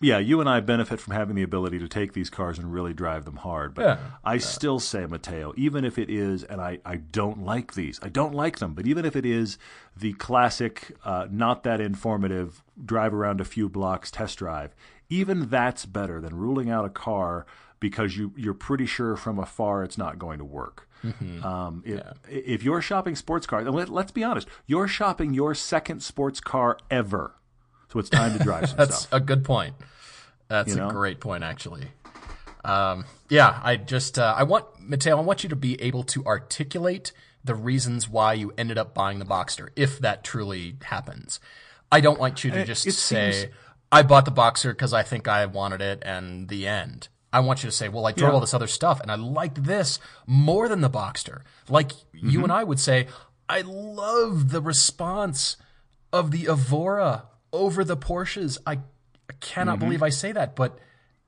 yeah, 0.00 0.18
you 0.18 0.40
and 0.40 0.48
I 0.48 0.58
benefit 0.60 0.98
from 0.98 1.14
having 1.14 1.36
the 1.36 1.42
ability 1.44 1.78
to 1.78 1.86
take 1.88 2.12
these 2.12 2.28
cars 2.28 2.58
and 2.58 2.72
really 2.72 2.92
drive 2.92 3.24
them 3.24 3.36
hard. 3.36 3.72
But 3.74 3.82
Yeah. 3.84 3.98
I 4.24 4.38
still 4.38 4.80
say, 4.80 5.06
Matteo, 5.06 5.52
even 5.56 5.84
if 5.84 5.96
it 5.96 6.10
is, 6.10 6.42
and 6.42 6.60
I, 6.60 6.78
I 6.84 6.96
don't 6.96 7.44
like 7.44 7.74
these, 7.74 8.00
I 8.02 8.08
don't 8.08 8.34
like 8.34 8.58
them, 8.58 8.74
but 8.74 8.86
even 8.86 9.04
if 9.04 9.14
it 9.14 9.24
is 9.24 9.58
the 9.96 10.12
classic, 10.14 10.96
uh, 11.04 11.28
not 11.30 11.62
that 11.62 11.80
informative, 11.80 12.64
drive 12.84 13.14
around 13.14 13.40
a 13.40 13.44
few 13.44 13.68
blocks 13.68 14.10
test 14.10 14.38
drive, 14.38 14.74
even 15.08 15.48
that's 15.48 15.86
better 15.86 16.20
than 16.20 16.34
ruling 16.34 16.68
out 16.68 16.84
a 16.84 16.90
car 16.90 17.46
because 17.82 18.16
you 18.16 18.32
you're 18.36 18.54
pretty 18.54 18.86
sure 18.86 19.16
from 19.16 19.38
afar 19.38 19.82
it's 19.84 19.98
not 19.98 20.18
going 20.18 20.38
to 20.38 20.44
work. 20.46 20.88
Mm-hmm. 21.04 21.44
Um, 21.44 21.82
if, 21.84 22.00
if 22.30 22.62
you're 22.62 22.80
shopping 22.80 23.16
sports 23.16 23.44
cars, 23.46 23.66
let, 23.68 23.88
let's 23.90 24.12
be 24.12 24.22
honest, 24.24 24.46
you're 24.66 24.86
shopping 24.88 25.34
your 25.34 25.52
second 25.54 26.00
sports 26.02 26.40
car 26.40 26.78
ever. 26.90 27.34
So 27.92 27.98
it's 27.98 28.08
time 28.08 28.38
to 28.38 28.42
drive 28.42 28.68
some 28.68 28.76
That's 28.78 29.00
stuff. 29.00 29.12
a 29.12 29.20
good 29.20 29.44
point. 29.44 29.74
That's 30.48 30.70
You 30.70 30.76
know? 30.76 30.88
a 30.88 30.92
great 30.92 31.18
point, 31.20 31.42
actually. 31.44 31.88
Um, 32.64 33.04
yeah, 33.28 33.60
I 33.64 33.76
just 33.76 34.18
uh, 34.18 34.34
I 34.36 34.44
want 34.44 34.64
Matteo. 34.80 35.18
I 35.18 35.20
want 35.20 35.42
you 35.42 35.48
to 35.50 35.56
be 35.56 35.80
able 35.82 36.04
to 36.04 36.24
articulate 36.24 37.12
the 37.44 37.56
reasons 37.56 38.08
why 38.08 38.34
you 38.34 38.52
ended 38.56 38.78
up 38.78 38.94
buying 38.94 39.18
the 39.18 39.24
Boxster, 39.24 39.70
if 39.74 39.98
that 39.98 40.22
truly 40.22 40.76
happens. 40.84 41.40
I 41.90 42.00
don't 42.00 42.20
want 42.20 42.44
you 42.44 42.52
to 42.52 42.64
just 42.64 42.86
it 42.86 42.92
say 42.92 43.32
seems- 43.32 43.52
I 43.90 44.02
bought 44.04 44.24
the 44.24 44.30
Boxer 44.30 44.72
because 44.72 44.94
I 44.94 45.02
think 45.02 45.26
I 45.26 45.44
wanted 45.46 45.80
it, 45.82 46.02
and 46.06 46.48
the 46.48 46.66
end. 46.68 47.08
I 47.32 47.40
want 47.40 47.62
you 47.62 47.68
to 47.70 47.74
say, 47.74 47.88
well, 47.88 48.06
I 48.06 48.12
drove 48.12 48.30
Yeah. 48.30 48.34
all 48.34 48.40
this 48.40 48.54
other 48.54 48.66
stuff, 48.66 49.00
and 49.00 49.10
I 49.10 49.14
liked 49.14 49.64
this 49.64 49.98
more 50.26 50.68
than 50.68 50.80
the 50.82 50.90
Boxster. 50.90 51.42
Like 51.68 51.92
Mm-hmm. 51.92 52.28
you 52.28 52.42
and 52.42 52.52
I 52.52 52.62
would 52.64 52.78
say, 52.80 53.06
I 53.48 53.62
love 53.62 54.50
the 54.50 54.60
response 54.62 55.56
of 56.12 56.30
the 56.30 56.46
Evora 56.46 57.24
over 57.52 57.84
the 57.84 57.96
Porsches. 57.96 58.58
I, 58.66 58.72
I 58.74 59.32
cannot 59.40 59.76
Mm-hmm. 59.76 59.84
believe 59.86 60.02
I 60.02 60.10
say 60.10 60.32
that, 60.32 60.54
but 60.56 60.78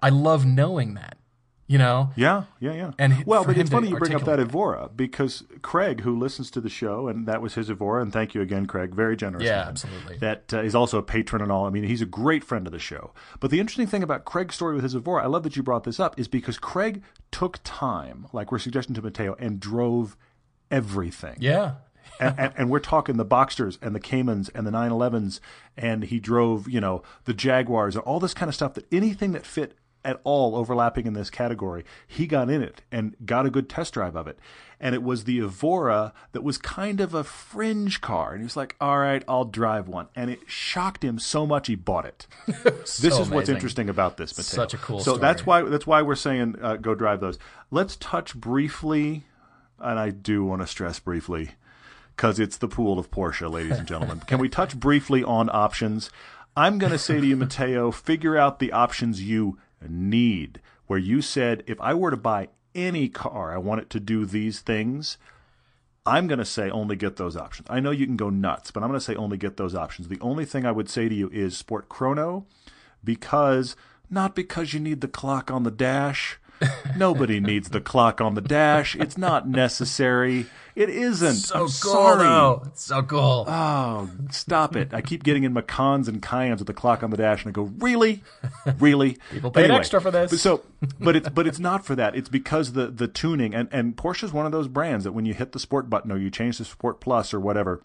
I 0.02 0.10
love 0.10 0.44
knowing 0.44 0.94
that. 0.94 1.16
You 1.66 1.78
know, 1.78 2.10
Yeah, 2.14 2.44
yeah, 2.60 2.74
yeah. 2.74 2.92
And 2.98 3.24
well, 3.24 3.42
but 3.44 3.56
it's 3.56 3.70
funny 3.70 3.88
you 3.88 3.96
bring 3.96 4.14
up 4.14 4.24
that 4.24 4.38
Evora 4.38 4.90
because 4.94 5.44
Craig, 5.62 6.02
who 6.02 6.18
listens 6.18 6.50
to 6.50 6.60
the 6.60 6.68
show, 6.68 7.08
and 7.08 7.26
that 7.26 7.40
was 7.40 7.54
his 7.54 7.70
Evora, 7.70 8.02
and 8.02 8.12
thank 8.12 8.34
you 8.34 8.42
again, 8.42 8.66
Craig, 8.66 8.94
very 8.94 9.16
generous. 9.16 9.44
Yeah, 9.44 9.56
man, 9.56 9.68
absolutely. 9.68 10.18
That 10.18 10.52
uh, 10.52 10.62
is 10.62 10.74
also 10.74 10.98
a 10.98 11.02
patron 11.02 11.40
and 11.40 11.50
all. 11.50 11.64
I 11.64 11.70
mean, 11.70 11.84
he's 11.84 12.02
a 12.02 12.06
great 12.06 12.44
friend 12.44 12.66
of 12.66 12.72
the 12.72 12.78
show. 12.78 13.14
But 13.40 13.50
the 13.50 13.60
interesting 13.60 13.86
thing 13.86 14.02
about 14.02 14.26
Craig's 14.26 14.54
story 14.54 14.74
with 14.74 14.82
his 14.82 14.94
Evora, 14.94 15.22
I 15.22 15.26
love 15.26 15.42
that 15.44 15.56
you 15.56 15.62
brought 15.62 15.84
this 15.84 15.98
up, 15.98 16.18
is 16.20 16.28
because 16.28 16.58
Craig 16.58 17.02
took 17.30 17.60
time, 17.64 18.26
like 18.34 18.52
we're 18.52 18.58
suggesting 18.58 18.94
to 18.96 19.02
Matteo, 19.02 19.34
and 19.38 19.58
drove 19.58 20.18
everything. 20.70 21.38
yeah, 21.40 21.76
and, 22.20 22.38
and, 22.38 22.52
and 22.58 22.70
we're 22.70 22.78
talking 22.78 23.16
the 23.16 23.24
Boxsters 23.24 23.78
and 23.80 23.94
the 23.94 24.00
Caymans 24.00 24.50
and 24.50 24.66
the 24.66 24.70
911s, 24.70 25.40
and 25.78 26.04
he 26.04 26.20
drove, 26.20 26.68
you 26.68 26.80
know, 26.80 27.02
the 27.24 27.32
Jaguars 27.32 27.96
and 27.96 28.04
all 28.04 28.20
this 28.20 28.34
kind 28.34 28.50
of 28.50 28.54
stuff. 28.54 28.74
That 28.74 28.86
anything 28.92 29.32
that 29.32 29.46
fit 29.46 29.78
at 30.04 30.20
all 30.24 30.54
overlapping 30.54 31.06
in 31.06 31.14
this 31.14 31.30
category, 31.30 31.84
he 32.06 32.26
got 32.26 32.50
in 32.50 32.62
it 32.62 32.82
and 32.92 33.16
got 33.24 33.46
a 33.46 33.50
good 33.50 33.68
test 33.68 33.94
drive 33.94 34.16
of 34.16 34.26
it. 34.26 34.38
And 34.80 34.94
it 34.94 35.02
was 35.02 35.24
the 35.24 35.38
Evora 35.38 36.12
that 36.32 36.42
was 36.42 36.58
kind 36.58 37.00
of 37.00 37.14
a 37.14 37.24
fringe 37.24 38.00
car, 38.00 38.32
and 38.32 38.40
he 38.40 38.44
was 38.44 38.56
like, 38.56 38.76
"All 38.80 38.98
right, 38.98 39.24
I'll 39.26 39.46
drive 39.46 39.88
one," 39.88 40.08
and 40.14 40.30
it 40.30 40.40
shocked 40.46 41.02
him 41.02 41.18
so 41.18 41.46
much 41.46 41.68
he 41.68 41.74
bought 41.74 42.04
it. 42.04 42.26
this 42.46 43.00
is 43.00 43.30
what's 43.30 43.48
interesting 43.48 43.88
about 43.88 44.18
this, 44.18 44.36
Matteo. 44.36 44.56
Such 44.56 44.74
a 44.74 44.78
cool 44.78 45.00
So 45.00 45.16
that's 45.16 45.46
why 45.46 45.62
that's 45.62 45.86
why 45.86 46.02
we're 46.02 46.16
saying 46.16 46.56
uh, 46.60 46.76
go 46.76 46.94
drive 46.94 47.20
those. 47.20 47.38
Let's 47.70 47.96
touch 47.96 48.34
briefly, 48.34 49.24
and 49.78 49.98
I 49.98 50.10
do 50.10 50.44
want 50.44 50.60
to 50.60 50.66
stress 50.66 50.98
briefly 50.98 51.52
because 52.16 52.38
it's 52.38 52.58
the 52.58 52.68
pool 52.68 52.98
of 52.98 53.10
Porsche, 53.10 53.50
ladies 53.50 53.78
and 53.78 53.88
gentlemen. 53.88 54.20
Can 54.20 54.38
we 54.38 54.48
touch 54.48 54.76
briefly 54.78 55.24
on 55.24 55.48
options? 55.52 56.10
I'm 56.56 56.78
going 56.78 56.92
to 56.92 56.98
say 56.98 57.20
to 57.20 57.26
you, 57.26 57.36
Matteo, 57.36 57.90
figure 57.90 58.36
out 58.36 58.60
the 58.60 58.72
options 58.72 59.22
you 59.22 59.58
need. 59.88 60.60
Where 60.86 60.98
you 60.98 61.22
said, 61.22 61.62
if 61.66 61.80
I 61.80 61.94
were 61.94 62.10
to 62.10 62.16
buy 62.16 62.48
any 62.74 63.08
car, 63.08 63.54
I 63.54 63.58
want 63.58 63.80
it 63.80 63.90
to 63.90 64.00
do 64.00 64.26
these 64.26 64.60
things. 64.60 65.16
I'm 66.06 66.26
going 66.26 66.38
to 66.38 66.44
say 66.44 66.68
only 66.68 66.96
get 66.96 67.16
those 67.16 67.36
options. 67.36 67.66
I 67.70 67.80
know 67.80 67.90
you 67.90 68.04
can 68.04 68.16
go 68.16 68.28
nuts, 68.28 68.70
but 68.70 68.82
I'm 68.82 68.90
going 68.90 69.00
to 69.00 69.04
say 69.04 69.14
only 69.14 69.38
get 69.38 69.56
those 69.56 69.74
options. 69.74 70.08
The 70.08 70.20
only 70.20 70.44
thing 70.44 70.66
I 70.66 70.72
would 70.72 70.90
say 70.90 71.08
to 71.08 71.14
you 71.14 71.30
is 71.30 71.56
Sport 71.56 71.88
Chrono 71.88 72.44
because 73.02 73.74
not 74.10 74.34
because 74.34 74.74
you 74.74 74.80
need 74.80 75.00
the 75.00 75.08
clock 75.08 75.50
on 75.50 75.62
the 75.62 75.70
dash. 75.70 76.38
Nobody 76.96 77.40
needs 77.40 77.70
the 77.70 77.80
clock 77.80 78.20
on 78.20 78.34
the 78.34 78.40
dash. 78.40 78.94
It's 78.96 79.18
not 79.18 79.48
necessary. 79.48 80.46
It 80.74 80.88
isn't. 80.88 81.34
so 81.34 81.54
I'm 81.54 81.60
cool 81.60 81.68
sorry. 81.68 82.24
though. 82.24 82.62
It's 82.66 82.82
so 82.82 83.02
cool. 83.02 83.44
Oh, 83.46 84.10
stop 84.30 84.74
it. 84.74 84.92
I 84.92 85.02
keep 85.02 85.22
getting 85.22 85.44
in 85.44 85.52
Macans 85.52 86.08
and 86.08 86.20
Cayennes 86.20 86.58
with 86.58 86.66
the 86.66 86.74
clock 86.74 87.02
on 87.02 87.10
the 87.10 87.16
dash 87.16 87.44
and 87.44 87.50
I 87.50 87.52
go, 87.52 87.62
really? 87.78 88.22
Really? 88.78 89.18
People 89.30 89.50
paid 89.50 89.70
extra 89.70 90.00
for 90.00 90.10
this. 90.10 90.30
But 90.30 90.40
so 90.40 90.62
but 90.98 91.16
it's 91.16 91.28
but 91.28 91.46
it's 91.46 91.60
not 91.60 91.84
for 91.84 91.94
that. 91.94 92.16
It's 92.16 92.28
because 92.28 92.72
the 92.72 92.88
the 92.88 93.06
tuning 93.06 93.54
and, 93.54 93.68
and 93.70 93.96
Porsche 93.96 94.24
is 94.24 94.32
one 94.32 94.46
of 94.46 94.52
those 94.52 94.68
brands 94.68 95.04
that 95.04 95.12
when 95.12 95.26
you 95.26 95.34
hit 95.34 95.52
the 95.52 95.60
sport 95.60 95.88
button 95.88 96.10
or 96.10 96.18
you 96.18 96.30
change 96.30 96.56
to 96.58 96.64
sport 96.64 97.00
plus 97.00 97.32
or 97.32 97.38
whatever, 97.38 97.82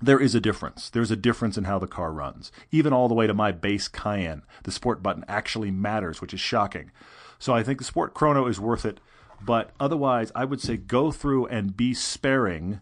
there 0.00 0.20
is 0.20 0.34
a 0.34 0.40
difference. 0.40 0.90
There's 0.90 1.10
a 1.10 1.16
difference 1.16 1.56
in 1.58 1.64
how 1.64 1.78
the 1.78 1.86
car 1.86 2.12
runs. 2.12 2.52
Even 2.70 2.92
all 2.92 3.08
the 3.08 3.14
way 3.14 3.26
to 3.26 3.34
my 3.34 3.52
base 3.52 3.88
Cayenne, 3.88 4.42
the 4.64 4.72
sport 4.72 5.02
button 5.02 5.24
actually 5.26 5.70
matters, 5.70 6.20
which 6.20 6.34
is 6.34 6.40
shocking. 6.40 6.90
So 7.38 7.52
I 7.54 7.62
think 7.62 7.78
the 7.78 7.84
Sport 7.84 8.14
Chrono 8.14 8.46
is 8.46 8.58
worth 8.60 8.84
it, 8.84 9.00
but 9.44 9.70
otherwise 9.78 10.30
I 10.34 10.44
would 10.44 10.60
say 10.60 10.76
go 10.76 11.10
through 11.10 11.46
and 11.46 11.76
be 11.76 11.92
sparing 11.94 12.80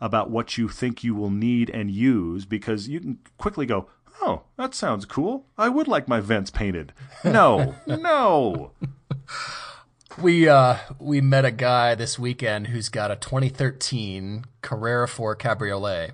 about 0.00 0.30
what 0.30 0.58
you 0.58 0.68
think 0.68 1.02
you 1.02 1.14
will 1.14 1.30
need 1.30 1.70
and 1.70 1.90
use 1.90 2.44
because 2.44 2.86
you 2.88 3.00
can 3.00 3.18
quickly 3.38 3.64
go, 3.66 3.88
"Oh, 4.20 4.42
that 4.56 4.74
sounds 4.74 5.04
cool. 5.06 5.46
I 5.56 5.68
would 5.70 5.88
like 5.88 6.06
my 6.06 6.20
vents 6.20 6.50
painted." 6.50 6.92
No. 7.24 7.74
no. 7.86 8.72
We 10.20 10.48
uh 10.48 10.76
we 10.98 11.20
met 11.20 11.44
a 11.44 11.50
guy 11.50 11.94
this 11.94 12.18
weekend 12.18 12.68
who's 12.68 12.88
got 12.88 13.10
a 13.10 13.16
2013 13.16 14.44
Carrera 14.62 15.06
4 15.08 15.36
Cabriolet, 15.36 16.12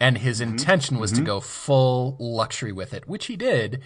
and 0.00 0.18
his 0.18 0.40
Mm-hmm. 0.40 0.50
intention 0.52 0.98
was 0.98 1.12
to 1.12 1.20
go 1.20 1.40
full 1.40 2.16
luxury 2.18 2.72
with 2.72 2.94
it, 2.94 3.06
which 3.08 3.26
he 3.26 3.36
did. 3.36 3.82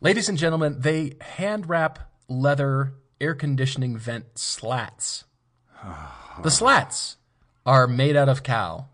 Ladies 0.00 0.28
and 0.28 0.38
gentlemen, 0.38 0.76
they 0.80 1.14
hand 1.20 1.68
wrap 1.68 2.09
leather 2.30 2.94
air 3.20 3.34
conditioning 3.34 3.98
vent 3.98 4.38
slats. 4.38 5.24
the 6.42 6.50
slats 6.50 7.16
are 7.66 7.86
made 7.86 8.16
out 8.16 8.28
of 8.28 8.42
cow. 8.42 8.86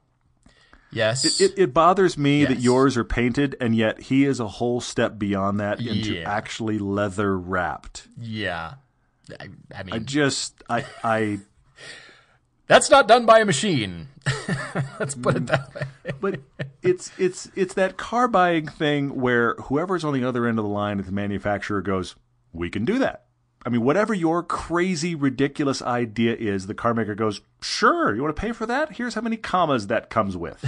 Yes. 0.90 1.40
It, 1.40 1.53
it 1.59 1.75
bothers 1.75 2.16
me 2.16 2.44
that 2.46 2.61
yours 2.61 2.96
are 2.96 3.05
painted, 3.05 3.55
and 3.61 3.77
yet 3.77 4.01
he 4.03 4.25
is 4.25 4.40
a 4.40 4.49
whole 4.49 4.81
step 4.81 5.18
beyond 5.18 5.61
that 5.61 5.79
into 5.81 6.14
Yeah. 6.14 6.31
actually 6.31 6.79
leather 6.79 7.38
wrapped. 7.38 8.09
yeah. 8.18 8.75
I, 9.40 9.49
I 9.75 9.83
mean, 9.83 9.94
I 9.94 9.99
just, 9.99 10.62
I, 10.70 10.85
I, 11.03 11.40
that's 12.68 12.88
not 12.90 13.09
done 13.09 13.27
by 13.27 13.40
a 13.40 13.44
machine. 13.44 14.07
Let's 15.01 15.16
put 15.16 15.35
it 15.37 15.42
mm. 15.42 15.46
that 15.49 15.75
way. 15.75 16.12
but 16.20 16.40
it's 16.81 17.11
it's 17.18 17.51
it's 17.57 17.75
that 17.75 17.96
car 17.96 18.29
buying 18.29 18.68
thing 18.68 19.20
where 19.20 19.55
whoever's 19.55 20.05
on 20.05 20.14
the 20.14 20.22
other 20.25 20.46
end 20.46 20.61
of 20.61 20.64
the 20.64 20.70
line 20.70 21.01
at 21.01 21.07
the 21.07 21.12
manufacturer 21.12 21.83
goes, 21.83 22.14
"We 22.53 22.70
can 22.70 22.85
do 22.85 23.01
that." 23.01 23.26
I 23.67 23.69
mean, 23.69 23.83
whatever 23.83 24.15
your 24.15 24.45
crazy, 24.45 25.17
ridiculous 25.17 25.83
idea 25.83 26.37
is, 26.37 26.69
the 26.69 26.75
car 26.75 26.95
maker 26.95 27.17
goes, 27.17 27.41
"Sure, 27.61 28.15
you 28.15 28.23
want 28.23 28.35
to 28.35 28.41
pay 28.41 28.53
for 28.53 28.65
that? 28.65 28.93
Here's 28.93 29.15
how 29.15 29.21
many 29.21 29.37
commas 29.37 29.89
that 29.89 30.09
comes 30.09 30.37
with." 30.37 30.65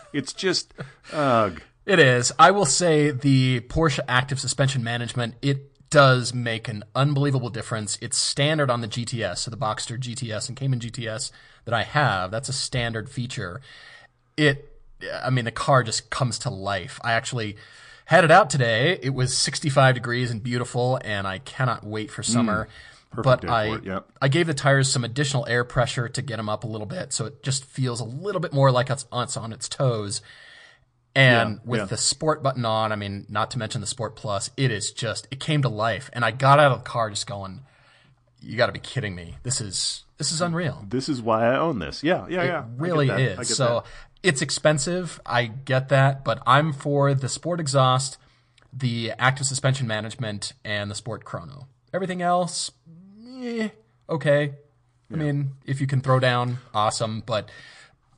it's 0.12 0.32
just, 0.32 0.74
ugh. 1.12 1.62
It 1.86 2.00
is. 2.00 2.32
I 2.40 2.50
will 2.50 2.66
say 2.66 3.12
the 3.12 3.60
Porsche 3.60 4.00
active 4.08 4.40
suspension 4.40 4.82
management, 4.82 5.36
it 5.40 5.70
does 5.90 6.34
make 6.34 6.66
an 6.68 6.82
unbelievable 6.94 7.50
difference. 7.50 7.96
It's 8.00 8.16
standard 8.16 8.68
on 8.68 8.80
the 8.80 8.88
GTS, 8.88 9.38
so 9.38 9.50
the 9.50 9.56
Boxster 9.56 9.98
GTS 9.98 10.48
and 10.48 10.56
Cayman 10.56 10.80
GTS 10.80 11.30
that 11.64 11.74
I 11.74 11.84
have. 11.84 12.32
That's 12.32 12.48
a 12.48 12.52
standard 12.52 13.08
feature. 13.08 13.60
It, 14.36 14.76
I 15.22 15.30
mean, 15.30 15.44
the 15.44 15.52
car 15.52 15.82
just 15.84 16.10
comes 16.10 16.38
to 16.40 16.50
life. 16.50 17.00
I 17.02 17.12
actually 17.12 17.56
had 18.10 18.24
it 18.24 18.30
out 18.32 18.50
today. 18.50 18.98
It 19.00 19.14
was 19.14 19.38
65 19.38 19.94
degrees 19.94 20.32
and 20.32 20.42
beautiful, 20.42 20.98
and 21.04 21.28
I 21.28 21.38
cannot 21.38 21.84
wait 21.84 22.10
for 22.10 22.22
mm, 22.22 22.24
summer. 22.24 22.66
but 23.14 23.42
day 23.42 23.46
for 23.46 23.52
I, 23.52 23.64
it, 23.76 23.84
yep. 23.84 24.10
I 24.20 24.26
gave 24.26 24.48
the 24.48 24.54
tires 24.54 24.90
some 24.90 25.04
additional 25.04 25.46
air 25.46 25.62
pressure 25.62 26.08
to 26.08 26.20
get 26.20 26.38
them 26.38 26.48
up 26.48 26.64
a 26.64 26.66
little 26.66 26.88
bit, 26.88 27.12
so 27.12 27.26
it 27.26 27.44
just 27.44 27.64
feels 27.64 28.00
a 28.00 28.04
little 28.04 28.40
bit 28.40 28.52
more 28.52 28.72
like 28.72 28.90
it's, 28.90 29.06
it's 29.12 29.36
on 29.36 29.52
its 29.52 29.68
toes. 29.68 30.22
And 31.14 31.54
Yeah, 31.54 31.58
with 31.64 31.80
yeah. 31.80 31.86
the 31.86 31.96
sport 31.96 32.42
button 32.42 32.64
on, 32.64 32.90
I 32.90 32.96
mean, 32.96 33.26
not 33.28 33.52
to 33.52 33.60
mention 33.60 33.80
the 33.80 33.86
sport 33.86 34.16
plus, 34.16 34.50
it 34.56 34.72
is 34.72 34.90
just, 34.90 35.28
it 35.30 35.38
came 35.38 35.62
to 35.62 35.68
life. 35.68 36.10
And 36.12 36.24
I 36.24 36.32
got 36.32 36.58
out 36.58 36.72
of 36.72 36.78
the 36.78 36.90
car 36.90 37.10
just 37.10 37.28
going, 37.28 37.60
you 38.40 38.56
got 38.56 38.66
to 38.66 38.72
be 38.72 38.80
kidding 38.80 39.14
me. 39.14 39.36
This 39.44 39.60
is, 39.60 40.04
this 40.18 40.32
is 40.32 40.40
unreal. 40.40 40.84
This 40.88 41.08
is 41.08 41.22
why 41.22 41.46
I 41.46 41.58
own 41.58 41.78
this. 41.78 42.02
Yeah, 42.02 42.26
yeah, 42.28 42.42
yeah. 42.42 42.64
It 42.64 42.76
get 42.76 42.80
really. 42.80 43.10
I 43.10 43.18
is. 43.20 43.38
get 43.38 43.46
So. 43.46 43.84
It's 44.22 44.42
expensive. 44.42 45.20
I 45.24 45.46
get 45.46 45.88
that, 45.88 46.24
but 46.24 46.42
I'm 46.46 46.72
for 46.72 47.14
the 47.14 47.28
sport 47.28 47.60
exhaust, 47.60 48.18
the 48.72 49.12
active 49.18 49.46
suspension 49.46 49.86
management 49.86 50.52
and 50.64 50.90
the 50.90 50.94
sport 50.94 51.24
chrono. 51.24 51.66
Everything 51.92 52.22
else, 52.22 52.70
eh, 53.42 53.68
okay. 54.08 54.52
I 55.12 55.16
mean, 55.16 55.52
if 55.66 55.80
you 55.80 55.88
can 55.88 56.00
throw 56.00 56.20
down, 56.20 56.58
awesome. 56.72 57.22
But 57.26 57.50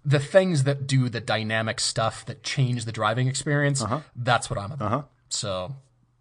the 0.04 0.18
things 0.18 0.64
that 0.64 0.86
do 0.86 1.08
the 1.08 1.20
dynamic 1.20 1.80
stuff 1.80 2.26
that 2.26 2.42
change 2.42 2.84
the 2.84 2.92
driving 2.92 3.28
experience, 3.28 3.82
that's 4.14 4.50
what 4.50 4.58
I'm 4.58 4.72
about. 4.72 5.08
So 5.30 5.74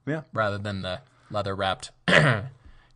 Yeah. 0.05 0.21
rather 0.31 0.57
than 0.57 0.81
the 0.81 1.01
leather 1.29 1.53
wrapped 1.55 1.91
air 2.07 2.49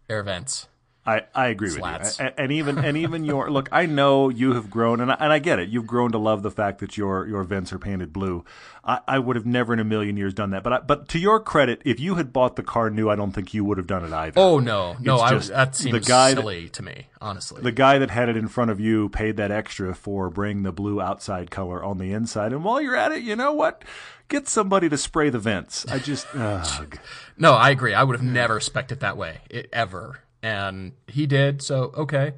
vents. 0.08 0.68
I, 1.08 1.22
I 1.36 1.48
agree 1.48 1.70
Slats. 1.70 2.18
with 2.18 2.28
you, 2.28 2.34
and 2.38 2.52
even 2.52 2.78
and 2.80 2.98
even 2.98 3.24
your 3.24 3.52
look. 3.56 3.70
I 3.72 3.86
know 3.86 4.30
you 4.30 4.54
have 4.54 4.72
grown, 4.72 5.00
and 5.02 5.12
I, 5.12 5.18
and 5.20 5.32
I 5.32 5.38
get 5.40 5.60
it. 5.60 5.70
You've 5.70 5.86
grown 5.86 6.12
to 6.14 6.18
love 6.18 6.42
the 6.42 6.50
fact 6.50 6.80
that 6.80 6.98
your 6.98 7.28
your 7.28 7.44
vents 7.44 7.72
are 7.72 7.78
painted 7.80 8.12
blue. 8.12 8.44
I, 8.84 9.00
I 9.08 9.20
would 9.20 9.36
have 9.36 9.46
never 9.46 9.74
in 9.74 9.80
a 9.80 9.84
million 9.84 10.18
years 10.18 10.34
done 10.34 10.50
that. 10.52 10.64
But 10.64 10.74
I, 10.74 10.80
but 10.80 11.08
to 11.10 11.20
your 11.20 11.40
credit, 11.40 11.82
if 11.86 12.00
you 12.00 12.16
had 12.16 12.34
bought 12.34 12.56
the 12.56 12.64
car 12.64 12.90
new, 12.90 13.08
I 13.10 13.16
don't 13.16 13.32
think 13.34 13.54
you 13.54 13.64
would 13.66 13.78
have 13.78 13.88
done 13.88 14.04
it 14.04 14.14
either. 14.14 14.40
Oh 14.40 14.60
no, 14.60 14.96
no, 15.00 15.20
I, 15.20 15.36
that 15.38 15.74
the 15.74 15.78
seems 15.78 16.08
guy 16.08 16.34
that- 16.34 16.42
silly 16.42 16.70
to 16.70 16.82
me, 16.84 17.08
honestly. 17.22 17.62
the 17.62 17.72
guy 17.72 18.00
that 18.00 18.10
had 18.10 18.28
it 18.30 18.36
in 18.38 18.48
front 18.48 18.72
of 18.72 18.80
you 18.80 19.10
paid 19.10 19.38
that 19.38 19.52
extra 19.52 19.94
for 19.94 20.30
bring 20.32 20.64
the 20.64 20.72
blue 20.72 21.02
outside 21.02 21.52
color 21.52 21.84
on 21.84 22.00
the 22.00 22.12
inside. 22.14 22.52
And 22.52 22.64
while 22.64 22.82
you're 22.82 22.96
at 22.96 23.12
it, 23.12 23.22
you 23.22 23.36
know 23.36 23.54
what? 23.54 23.84
Get 24.28 24.48
somebody 24.48 24.90
to 24.90 24.98
spray 24.98 25.30
the 25.30 25.38
vents. 25.38 25.86
I 25.88 26.00
just 26.00 26.26
no, 26.36 27.54
I 27.54 27.70
agree. 27.70 27.94
I 27.94 28.04
would 28.04 28.16
have 28.16 28.26
never 28.26 28.60
spec 28.60 28.92
it 28.92 29.02
that 29.02 29.18
way 29.18 29.42
it, 29.52 29.70
ever, 29.72 30.20
and 30.46 30.92
he 31.08 31.26
did. 31.26 31.62
So 31.64 31.92
okay, 31.96 32.34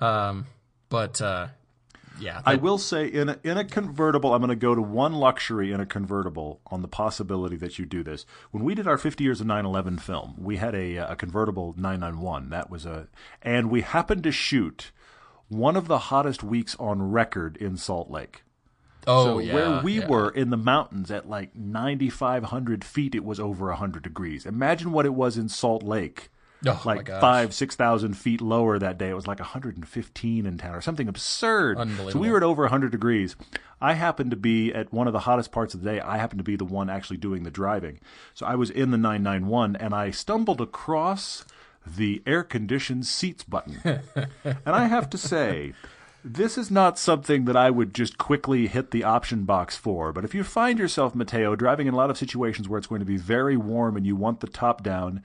um, 0.00 0.46
but 0.90 1.20
uh, 1.22 1.48
yeah, 2.20 2.42
I 2.44 2.56
will 2.56 2.76
say 2.76 3.06
in 3.06 3.30
a, 3.30 3.38
in 3.42 3.56
a 3.56 3.64
convertible, 3.64 4.34
I'm 4.34 4.40
going 4.40 4.50
to 4.50 4.56
go 4.56 4.74
to 4.74 4.82
one 4.82 5.14
luxury 5.14 5.72
in 5.72 5.80
a 5.80 5.86
convertible 5.86 6.60
on 6.66 6.82
the 6.82 6.88
possibility 6.88 7.56
that 7.56 7.78
you 7.78 7.86
do 7.86 8.02
this. 8.02 8.26
When 8.50 8.64
we 8.64 8.74
did 8.74 8.86
our 8.86 8.98
50 8.98 9.24
years 9.24 9.40
of 9.40 9.46
911 9.46 9.98
film, 9.98 10.34
we 10.36 10.56
had 10.56 10.74
a, 10.74 10.96
a 10.96 11.16
convertible 11.16 11.74
991. 11.78 12.50
That 12.50 12.70
was 12.70 12.84
a, 12.84 13.08
and 13.40 13.70
we 13.70 13.80
happened 13.80 14.24
to 14.24 14.32
shoot 14.32 14.90
one 15.48 15.76
of 15.76 15.88
the 15.88 15.98
hottest 15.98 16.42
weeks 16.42 16.76
on 16.78 17.10
record 17.10 17.56
in 17.56 17.78
Salt 17.78 18.10
Lake. 18.10 18.42
oh 19.06 19.24
So 19.24 19.38
yeah, 19.38 19.54
where 19.54 19.82
we 19.82 20.00
yeah. 20.00 20.06
were 20.06 20.28
in 20.28 20.50
the 20.50 20.58
mountains 20.58 21.10
at 21.10 21.28
like 21.28 21.56
9,500 21.56 22.84
feet, 22.84 23.14
it 23.14 23.24
was 23.24 23.40
over 23.40 23.68
100 23.68 24.02
degrees. 24.02 24.44
Imagine 24.44 24.92
what 24.92 25.06
it 25.06 25.14
was 25.14 25.38
in 25.38 25.48
Salt 25.48 25.82
Lake. 25.82 26.28
Oh, 26.66 26.82
my 26.84 26.94
like 26.96 27.08
five, 27.08 27.54
six 27.54 27.76
thousand 27.76 28.14
feet 28.14 28.40
lower 28.40 28.78
that 28.78 28.98
day. 28.98 29.10
It 29.10 29.14
was 29.14 29.26
like 29.26 29.38
115 29.38 30.46
in 30.46 30.58
town 30.58 30.74
or 30.74 30.80
something 30.80 31.08
absurd. 31.08 31.78
So 32.12 32.18
we 32.18 32.30
were 32.30 32.38
at 32.38 32.42
over 32.42 32.62
100 32.64 32.90
degrees. 32.90 33.36
I 33.80 33.92
happened 33.92 34.32
to 34.32 34.36
be 34.36 34.72
at 34.74 34.92
one 34.92 35.06
of 35.06 35.12
the 35.12 35.20
hottest 35.20 35.52
parts 35.52 35.74
of 35.74 35.82
the 35.82 35.90
day. 35.90 36.00
I 36.00 36.18
happened 36.18 36.40
to 36.40 36.44
be 36.44 36.56
the 36.56 36.64
one 36.64 36.90
actually 36.90 37.18
doing 37.18 37.44
the 37.44 37.50
driving. 37.50 38.00
So 38.34 38.44
I 38.44 38.56
was 38.56 38.70
in 38.70 38.90
the 38.90 38.98
991 38.98 39.76
and 39.76 39.94
I 39.94 40.10
stumbled 40.10 40.60
across 40.60 41.44
the 41.86 42.22
air 42.26 42.42
conditioned 42.42 43.06
seats 43.06 43.44
button. 43.44 43.80
and 44.44 44.58
I 44.66 44.88
have 44.88 45.08
to 45.10 45.18
say, 45.18 45.74
this 46.24 46.58
is 46.58 46.70
not 46.70 46.98
something 46.98 47.44
that 47.44 47.56
I 47.56 47.70
would 47.70 47.94
just 47.94 48.18
quickly 48.18 48.66
hit 48.66 48.90
the 48.90 49.04
option 49.04 49.44
box 49.44 49.76
for. 49.76 50.12
But 50.12 50.24
if 50.24 50.34
you 50.34 50.42
find 50.42 50.78
yourself, 50.78 51.14
Matteo, 51.14 51.54
driving 51.54 51.86
in 51.86 51.94
a 51.94 51.96
lot 51.96 52.10
of 52.10 52.18
situations 52.18 52.68
where 52.68 52.78
it's 52.78 52.88
going 52.88 52.98
to 52.98 53.06
be 53.06 53.16
very 53.16 53.56
warm 53.56 53.96
and 53.96 54.04
you 54.04 54.16
want 54.16 54.40
the 54.40 54.48
top 54.48 54.82
down, 54.82 55.22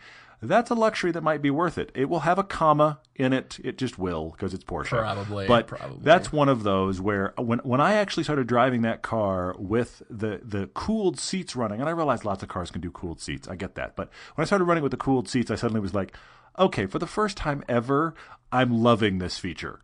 that's 0.47 0.69
a 0.69 0.75
luxury 0.75 1.11
that 1.11 1.21
might 1.21 1.41
be 1.41 1.49
worth 1.49 1.77
it. 1.77 1.91
It 1.95 2.09
will 2.09 2.21
have 2.21 2.37
a 2.37 2.43
comma 2.43 2.99
in 3.15 3.33
it. 3.33 3.59
It 3.63 3.77
just 3.77 3.97
will 3.97 4.31
because 4.31 4.53
it's 4.53 4.63
Porsche. 4.63 4.89
Probably, 4.89 5.47
But 5.47 5.67
probably. 5.67 5.99
that's 6.01 6.31
one 6.31 6.49
of 6.49 6.63
those 6.63 6.99
where 7.01 7.33
uh, 7.39 7.43
when 7.43 7.59
when 7.59 7.81
I 7.81 7.93
actually 7.93 8.23
started 8.23 8.47
driving 8.47 8.81
that 8.83 9.01
car 9.01 9.55
with 9.57 10.01
the 10.09 10.41
the 10.43 10.67
cooled 10.67 11.19
seats 11.19 11.55
running, 11.55 11.79
and 11.79 11.89
I 11.89 11.91
realized 11.91 12.25
lots 12.25 12.43
of 12.43 12.49
cars 12.49 12.71
can 12.71 12.81
do 12.81 12.91
cooled 12.91 13.21
seats. 13.21 13.47
I 13.47 13.55
get 13.55 13.75
that. 13.75 13.95
But 13.95 14.09
when 14.35 14.43
I 14.43 14.45
started 14.45 14.65
running 14.65 14.83
with 14.83 14.91
the 14.91 14.97
cooled 14.97 15.27
seats, 15.27 15.51
I 15.51 15.55
suddenly 15.55 15.81
was 15.81 15.93
like, 15.93 16.15
okay, 16.57 16.85
for 16.85 16.99
the 16.99 17.07
first 17.07 17.37
time 17.37 17.63
ever, 17.67 18.13
I'm 18.51 18.71
loving 18.83 19.19
this 19.19 19.37
feature. 19.37 19.79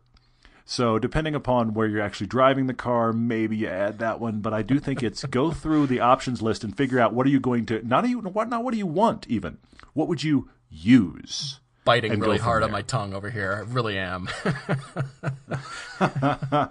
So 0.64 1.00
depending 1.00 1.34
upon 1.34 1.74
where 1.74 1.88
you're 1.88 2.00
actually 2.00 2.28
driving 2.28 2.68
the 2.68 2.74
car, 2.74 3.12
maybe 3.12 3.56
you 3.56 3.66
add 3.66 3.98
that 3.98 4.20
one. 4.20 4.38
But 4.38 4.54
I 4.54 4.62
do 4.62 4.78
think 4.78 5.02
it's 5.02 5.24
go 5.24 5.50
through 5.50 5.88
the 5.88 5.98
options 5.98 6.42
list 6.42 6.62
and 6.62 6.76
figure 6.76 7.00
out 7.00 7.12
what 7.12 7.26
are 7.26 7.30
you 7.30 7.40
going 7.40 7.66
to 7.66 7.82
not 7.84 8.08
you 8.08 8.20
what 8.20 8.48
not 8.48 8.62
what 8.62 8.70
do 8.70 8.78
you 8.78 8.86
want 8.86 9.26
even 9.28 9.58
what 9.92 10.08
would 10.08 10.22
you 10.22 10.48
use. 10.70 11.60
biting 11.84 12.18
really 12.20 12.38
hard 12.38 12.62
on 12.62 12.70
my 12.70 12.82
tongue 12.82 13.14
over 13.14 13.30
here. 13.30 13.52
I 13.52 13.60
really 13.72 13.98
am 13.98 14.28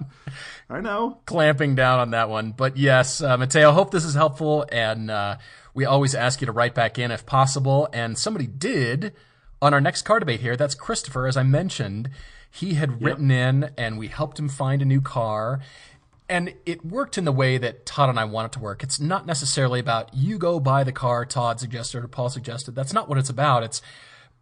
I 0.70 0.82
know. 0.82 1.20
clamping 1.26 1.76
down 1.76 2.00
on 2.00 2.12
that 2.12 2.30
one. 2.30 2.52
But 2.52 2.78
yes, 2.78 3.22
uh, 3.22 3.38
Matteo, 3.38 3.72
hope 3.72 3.92
this 3.92 4.06
is 4.06 4.16
helpful. 4.16 4.66
And 4.72 5.12
uh, 5.12 5.38
we 5.74 5.86
always 5.86 6.16
ask 6.16 6.42
you 6.42 6.46
to 6.46 6.52
write 6.52 6.76
back 6.76 7.00
in 7.00 7.12
if 7.12 7.26
possible. 7.26 7.90
And 7.92 8.18
somebody 8.18 8.48
did 8.48 9.14
on 9.62 9.74
our 9.74 9.82
next 9.82 10.04
car 10.04 10.20
debate 10.20 10.42
here. 10.42 10.56
That's 10.56 10.76
Christopher, 10.76 11.28
as 11.28 11.36
I 11.36 11.44
mentioned. 11.44 12.10
He 12.52 12.76
had 12.76 13.04
written 13.04 13.30
in, 13.30 13.72
and 13.78 14.00
we 14.00 14.08
helped 14.08 14.40
him 14.40 14.50
find 14.50 14.82
a 14.82 14.86
new 14.86 15.02
car. 15.02 15.60
And 16.30 16.54
it 16.66 16.86
worked 16.86 17.18
in 17.18 17.26
the 17.26 17.32
way 17.32 17.58
that 17.58 17.86
Todd 17.88 18.08
and 18.10 18.20
I 18.20 18.26
want 18.26 18.46
it 18.46 18.52
to 18.54 18.60
work. 18.60 18.84
It's 18.84 19.00
not 19.00 19.26
necessarily 19.26 19.80
about 19.80 20.14
you 20.14 20.38
go 20.38 20.60
buy 20.60 20.84
the 20.84 20.92
car 20.92 21.26
Todd 21.26 21.60
suggested 21.60 22.04
or 22.04 22.08
Paul 22.08 22.30
suggested. 22.30 22.76
That's 22.76 22.94
not 22.94 23.10
what 23.10 23.18
it's 23.18 23.30
about. 23.32 23.64
It's 23.64 23.82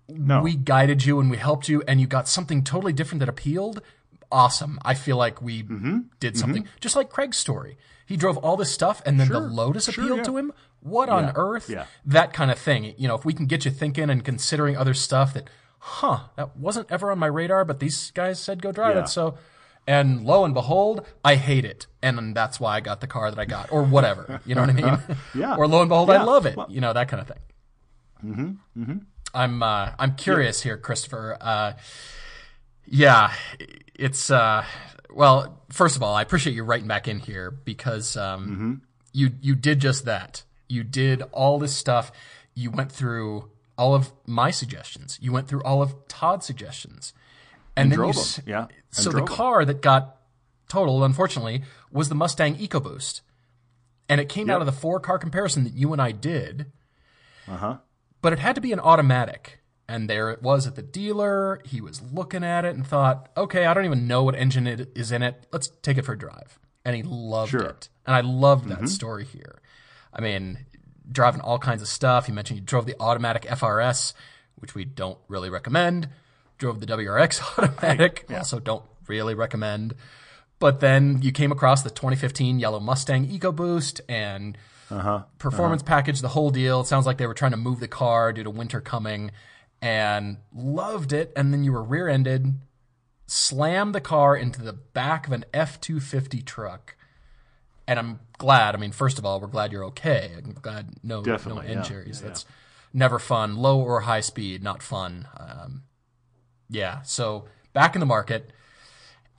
No. 0.10 0.42
we 0.42 0.56
guided 0.56 1.06
you 1.06 1.20
and 1.22 1.32
we 1.32 1.38
helped 1.38 1.68
you 1.70 1.84
and 1.88 2.00
you 2.02 2.08
got 2.08 2.28
something 2.28 2.64
totally 2.64 2.94
different 2.94 3.20
that 3.22 3.30
appealed 3.30 3.82
awesome 4.30 4.78
i 4.84 4.94
feel 4.94 5.16
like 5.16 5.42
we 5.42 5.64
Mm-hmm. 5.64 6.00
did 6.20 6.38
something 6.38 6.68
just 6.82 6.96
like 6.98 7.10
craig's 7.10 7.38
story 7.38 7.78
he 8.06 8.18
drove 8.18 8.36
all 8.38 8.58
this 8.58 8.72
stuff 8.72 9.02
and 9.06 9.18
then 9.20 9.30
the 9.30 9.40
lotus 9.40 9.86
Sure, 9.90 10.04
appealed 10.04 10.18
yeah. 10.20 10.24
to 10.26 10.38
him 10.38 10.52
what 10.82 11.08
on 11.08 11.32
earth 11.36 11.70
Yeah. 11.70 11.86
that 12.06 12.34
kind 12.34 12.52
of 12.52 12.60
thing 12.60 12.94
you 12.98 13.08
know 13.08 13.16
if 13.16 13.24
we 13.24 13.34
can 13.34 13.46
get 13.46 13.64
you 13.64 13.72
thinking 13.72 14.10
and 14.10 14.24
considering 14.26 14.76
other 14.76 14.94
stuff 14.94 15.34
that 15.34 15.50
huh 15.80 16.20
that 16.36 16.58
wasn't 16.58 16.92
ever 16.92 17.10
on 17.12 17.20
my 17.20 17.28
radar 17.28 17.64
but 17.64 17.80
these 17.80 18.12
guys 18.12 18.38
said 18.40 18.62
go 18.62 18.74
drive 18.74 18.96
Yeah. 18.96 19.04
it 19.04 19.08
so 19.10 19.38
and 19.88 20.24
lo 20.26 20.44
and 20.46 20.54
behold 20.54 21.06
i 21.24 21.36
hate 21.36 21.64
it 21.66 21.88
and 22.04 22.36
that's 22.36 22.60
why 22.60 22.76
i 22.76 22.80
got 22.82 23.00
the 23.02 23.08
car 23.08 23.32
that 23.32 23.40
i 23.40 23.46
got 23.46 23.72
or 23.72 23.84
whatever 23.84 24.42
you 24.46 24.54
know 24.54 24.62
what 24.62 24.70
i 24.70 24.74
mean 24.74 25.00
Yeah. 25.36 25.56
or 25.56 25.68
lo 25.68 25.82
and 25.82 25.90
behold 25.90 26.10
i 26.10 26.22
love 26.24 26.46
it 26.46 26.58
you 26.70 26.82
know 26.82 26.92
that 26.94 27.08
kind 27.08 27.22
of 27.22 27.28
thing 27.28 28.60
I'm 29.34 29.62
uh, 29.62 29.92
I'm 30.00 30.16
curious 30.16 30.62
here, 30.62 30.78
Christopher. 30.78 31.38
Uh, 31.40 31.74
yeah, 32.88 33.32
it's 33.94 34.32
uh, 34.32 34.64
well. 35.12 35.62
First 35.70 35.96
of 35.98 36.04
all, 36.04 36.16
I 36.16 36.22
appreciate 36.24 36.56
you 36.56 36.64
writing 36.64 36.88
back 36.88 37.08
in 37.08 37.20
here 37.20 37.52
because 37.52 38.18
um, 38.18 38.82
you 39.14 39.32
you 39.42 39.54
did 39.56 39.80
just 39.80 40.06
that. 40.06 40.44
You 40.68 40.84
did 40.84 41.22
all 41.32 41.60
this 41.60 41.76
stuff. 41.76 42.12
You 42.56 42.72
went 42.72 42.92
through 42.92 43.52
all 43.78 43.94
of 43.94 44.12
my 44.26 44.50
suggestions. 44.50 45.20
You 45.22 45.32
went 45.32 45.48
through 45.48 45.62
all 45.64 45.82
of 45.84 46.08
Todd's 46.08 46.46
suggestions, 46.46 47.14
and, 47.78 47.92
then 47.92 47.98
drove 47.98 48.16
you. 48.16 48.22
them, 48.24 48.44
yeah, 48.48 48.62
and 48.64 48.70
So 48.92 49.04
the 49.12 49.18
drove 49.18 49.28
them. 49.30 49.36
car 49.38 49.66
that 49.66 49.82
got 49.82 50.18
totaled, 50.70 51.04
unfortunately, 51.04 51.64
was 51.92 52.10
the 52.10 52.16
Mustang 52.16 52.56
EcoBoost, 52.58 53.22
and 54.10 54.20
it 54.22 54.28
came 54.30 54.50
out 54.50 54.62
of 54.62 54.66
the 54.66 54.72
four 54.74 55.00
car 55.00 55.18
comparison 55.20 55.64
that 55.64 55.74
you 55.74 55.94
and 55.94 56.02
I 56.02 56.12
did 56.12 56.72
Uh 57.48 57.58
huh. 57.58 57.78
but 58.22 58.34
it 58.34 58.40
had 58.40 58.56
to 58.56 58.62
be 58.62 58.74
an 58.74 58.80
automatic. 58.80 59.60
And 59.90 60.10
there 60.10 60.32
it 60.32 60.42
was 60.44 60.68
at 60.68 60.76
the 60.76 60.82
dealer. 60.82 61.62
He 61.64 61.80
was 61.80 62.02
looking 62.02 62.44
at 62.44 62.66
it 62.66 62.76
and 62.76 62.86
thought, 62.86 63.30
okay, 63.38 63.66
I 63.66 63.74
don't 63.74 63.86
even 63.86 64.06
know 64.06 64.24
what 64.24 64.36
engine 64.36 64.68
it 64.68 64.92
is 64.96 65.14
in 65.14 65.24
it. 65.24 65.48
Let's 65.54 65.70
take 65.82 65.98
it 65.98 66.04
for 66.04 66.12
a 66.12 66.18
drive. 66.18 66.60
And 66.84 66.94
he 66.94 67.04
loved 67.04 67.52
Sure. 67.52 67.62
it. 67.62 67.88
And 68.06 68.14
I 68.14 68.20
loved 68.20 68.68
that 68.68 68.90
story 68.90 69.24
here. 69.24 69.62
I 70.14 70.20
mean, 70.20 70.66
driving 71.10 71.40
all 71.40 71.58
kinds 71.58 71.82
of 71.82 71.88
stuff. 71.88 72.28
You 72.28 72.34
mentioned 72.34 72.60
you 72.60 72.66
drove 72.66 72.86
the 72.86 72.96
automatic 73.00 73.44
FRS, 73.44 74.14
which 74.56 74.76
we 74.76 74.84
don't 74.84 75.20
really 75.30 75.50
recommend. 75.50 76.10
Drove 76.58 76.80
the 76.80 76.86
WRX 76.88 77.42
automatic, 77.58 78.26
also 78.34 78.60
don't 78.60 78.84
really 79.08 79.36
recommend. 79.36 79.94
But 80.60 80.80
then 80.80 81.22
you 81.22 81.32
came 81.32 81.52
across 81.52 81.84
the 81.84 81.90
2015 81.90 82.60
yellow 82.60 82.80
Mustang 82.80 83.28
EcoBoost 83.28 84.02
and 84.10 84.58
performance 85.38 85.84
package, 85.84 86.22
the 86.22 86.30
whole 86.30 86.50
deal. 86.50 86.82
It 86.82 86.88
sounds 86.88 87.06
like 87.06 87.18
they 87.18 87.28
were 87.28 87.34
trying 87.34 87.52
to 87.52 87.58
move 87.58 87.80
the 87.80 87.88
car 87.88 88.34
due 88.34 88.44
to 88.44 88.50
winter 88.50 88.82
coming 88.82 89.32
and 89.82 90.38
loved 90.56 91.14
it. 91.14 91.32
And 91.36 91.54
then 91.54 91.64
you 91.64 91.72
were 91.72 91.84
rear 91.84 92.08
ended, 92.08 92.56
slammed 93.28 93.94
the 93.94 94.02
car 94.02 94.36
into 94.36 94.62
the 94.62 94.74
back 94.74 95.28
of 95.28 95.34
an 95.34 95.46
F 95.54 95.80
250 95.80 96.42
truck. 96.42 96.96
And 97.88 98.00
I'm 98.00 98.20
glad. 98.38 98.76
I 98.76 98.78
mean, 98.80 98.92
first 98.92 99.18
of 99.18 99.26
all, 99.26 99.40
we're 99.40 99.48
glad 99.48 99.72
you're 99.72 99.86
okay. 99.86 100.32
I'm 100.36 100.54
glad 100.54 100.96
no, 101.04 101.18
no 101.18 101.22
Definitely, 101.22 101.68
yeah. 101.68 101.78
injuries. 101.78 102.22
That's 102.22 102.46
never 102.94 103.20
fun. 103.20 103.56
Low 103.56 103.80
or 103.80 104.02
high 104.02 104.22
speed, 104.22 104.64
not 104.64 104.82
fun. 104.82 105.28
Um, 105.38 105.84
yeah. 106.70 107.02
So 107.04 107.46
back 107.74 107.96
in 107.96 108.00
the 108.00 108.06
market. 108.06 108.52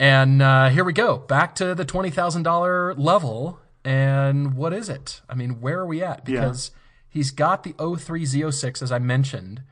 And 0.01 0.41
uh, 0.41 0.69
here 0.69 0.85
we 0.85 0.93
go. 0.93 1.19
Back 1.19 1.55
to 1.57 1.75
the 1.75 1.85
$20,000 1.85 2.99
level. 2.99 3.59
And 3.85 4.55
what 4.55 4.73
is 4.73 4.89
it? 4.89 5.23
I 5.29 5.35
mean, 5.35 5.61
where 5.61 5.81
are 5.81 5.87
we 5.87 6.03
at? 6.03 6.29
Yeah. 6.29 6.41
Because 6.41 6.71
he's 7.09 7.31
got 7.31 7.63
the 7.65 7.73
03 7.73 8.25
Z06, 8.25 8.83
as 8.83 8.93
I 8.93 8.99
mentioned, 8.99 9.63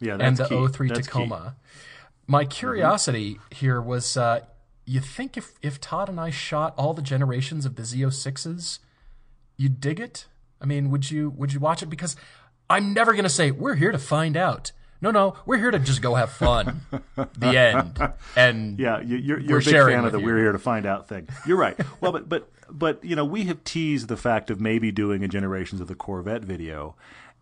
Yeah, 0.00 0.12
and 0.20 0.36
that's 0.36 0.50
the 0.50 0.66
key. 0.66 0.72
03 0.72 0.88
That's 0.88 1.00
key. 1.00 1.04
Tacoma. 1.06 1.56
My 2.26 2.44
curiosity 2.44 3.38
here 3.50 3.80
was 3.80 4.16
uh, 4.16 4.40
you 4.84 5.00
think 5.00 5.36
if, 5.36 5.52
if 5.62 5.80
Todd 5.80 6.08
and 6.08 6.18
I 6.20 6.30
shot 6.30 6.74
all 6.76 6.92
the 6.92 7.02
generations 7.02 7.64
of 7.64 7.76
the 7.76 7.82
Z06s, 7.82 8.80
you'd 9.56 9.80
dig 9.80 10.00
it? 10.00 10.26
I 10.60 10.66
mean, 10.66 10.90
would 10.90 11.10
you 11.10 11.30
would 11.30 11.52
you 11.52 11.60
watch 11.60 11.82
it? 11.82 11.86
Because 11.86 12.16
I'm 12.68 12.92
never 12.92 13.14
gonna 13.14 13.28
say 13.28 13.50
we're 13.50 13.74
here 13.76 13.92
to 13.92 13.98
find 13.98 14.36
out. 14.36 14.72
No, 15.00 15.10
no, 15.10 15.36
we're 15.44 15.58
here 15.58 15.70
to 15.70 15.78
just 15.78 16.00
go 16.02 16.14
have 16.14 16.30
fun. 16.32 16.80
the 17.16 17.46
end. 17.58 18.00
And 18.36 18.78
Yeah, 18.78 19.00
you- 19.00 19.16
you're, 19.16 19.38
you're 19.40 19.50
We're 19.50 19.58
a 19.58 19.64
big 19.64 19.74
fan 19.74 20.04
of 20.04 20.12
the 20.12 20.18
you. 20.20 20.24
"we're 20.24 20.38
here 20.38 20.52
to 20.52 20.58
find 20.58 20.86
out" 20.86 21.08
thing. 21.08 21.28
You're 21.46 21.58
right. 21.58 21.78
well, 22.00 22.12
but 22.12 22.28
but 22.28 22.48
but 22.70 23.04
you 23.04 23.14
know, 23.16 23.24
we 23.24 23.44
have 23.44 23.62
teased 23.64 24.08
the 24.08 24.16
fact 24.16 24.50
of 24.50 24.60
maybe 24.60 24.90
doing 24.90 25.22
a 25.22 25.28
Generations 25.28 25.80
of 25.80 25.88
the 25.88 25.94
Corvette 25.94 26.42
video, 26.42 26.96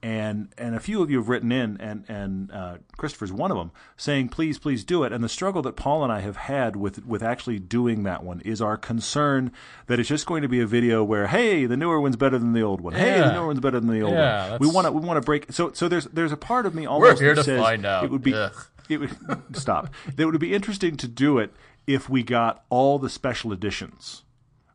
and 0.04 0.52
and 0.58 0.74
a 0.74 0.80
few 0.80 1.00
of 1.00 1.10
you 1.10 1.16
have 1.16 1.30
written 1.30 1.50
in, 1.50 1.78
and 1.80 2.04
and 2.08 2.52
uh, 2.52 2.76
Christopher's 2.98 3.32
one 3.32 3.50
of 3.50 3.56
them, 3.56 3.70
saying 3.96 4.28
please 4.28 4.58
please 4.58 4.84
do 4.84 5.02
it. 5.02 5.14
And 5.14 5.24
the 5.24 5.30
struggle 5.30 5.62
that 5.62 5.76
Paul 5.76 6.04
and 6.04 6.12
I 6.12 6.20
have 6.20 6.36
had 6.36 6.76
with 6.76 7.06
with 7.06 7.22
actually 7.22 7.58
doing 7.58 8.02
that 8.02 8.22
one 8.22 8.42
is 8.42 8.60
our 8.60 8.76
concern 8.76 9.50
that 9.86 9.98
it's 9.98 10.08
just 10.10 10.26
going 10.26 10.42
to 10.42 10.48
be 10.48 10.60
a 10.60 10.66
video 10.66 11.02
where 11.02 11.28
hey, 11.28 11.64
the 11.64 11.76
newer 11.76 11.98
one's 11.98 12.16
better 12.16 12.38
than 12.38 12.52
the 12.52 12.60
old 12.60 12.82
one. 12.82 12.92
Hey, 12.92 13.18
the 13.18 13.32
newer 13.32 13.46
one's 13.46 13.60
better 13.60 13.80
than 13.80 13.88
the 13.88 14.02
old 14.02 14.12
Yeah, 14.12 14.50
one. 14.50 14.58
We 14.60 14.66
want 14.66 14.86
to 14.86 14.92
we 14.92 15.00
want 15.00 15.16
to 15.16 15.24
break. 15.24 15.50
So 15.50 15.72
so 15.72 15.88
there's 15.88 16.04
there's 16.04 16.32
a 16.32 16.36
part 16.36 16.66
of 16.66 16.74
me 16.74 16.84
almost 16.84 17.18
here 17.22 17.34
that 17.34 17.40
to 17.40 17.44
says 17.44 17.60
find 17.62 17.86
out. 17.86 18.04
It 18.04 18.10
would 18.10 18.22
be 18.22 18.34
Ugh. 18.34 18.52
it 18.90 18.98
would 19.00 19.16
stop. 19.54 19.88
It 20.18 20.26
would 20.26 20.38
be 20.38 20.52
interesting 20.52 20.98
to 20.98 21.08
do 21.08 21.38
it 21.38 21.50
if 21.86 22.10
we 22.10 22.22
got 22.22 22.62
all 22.68 22.98
the 22.98 23.08
special 23.08 23.52
editions 23.54 24.22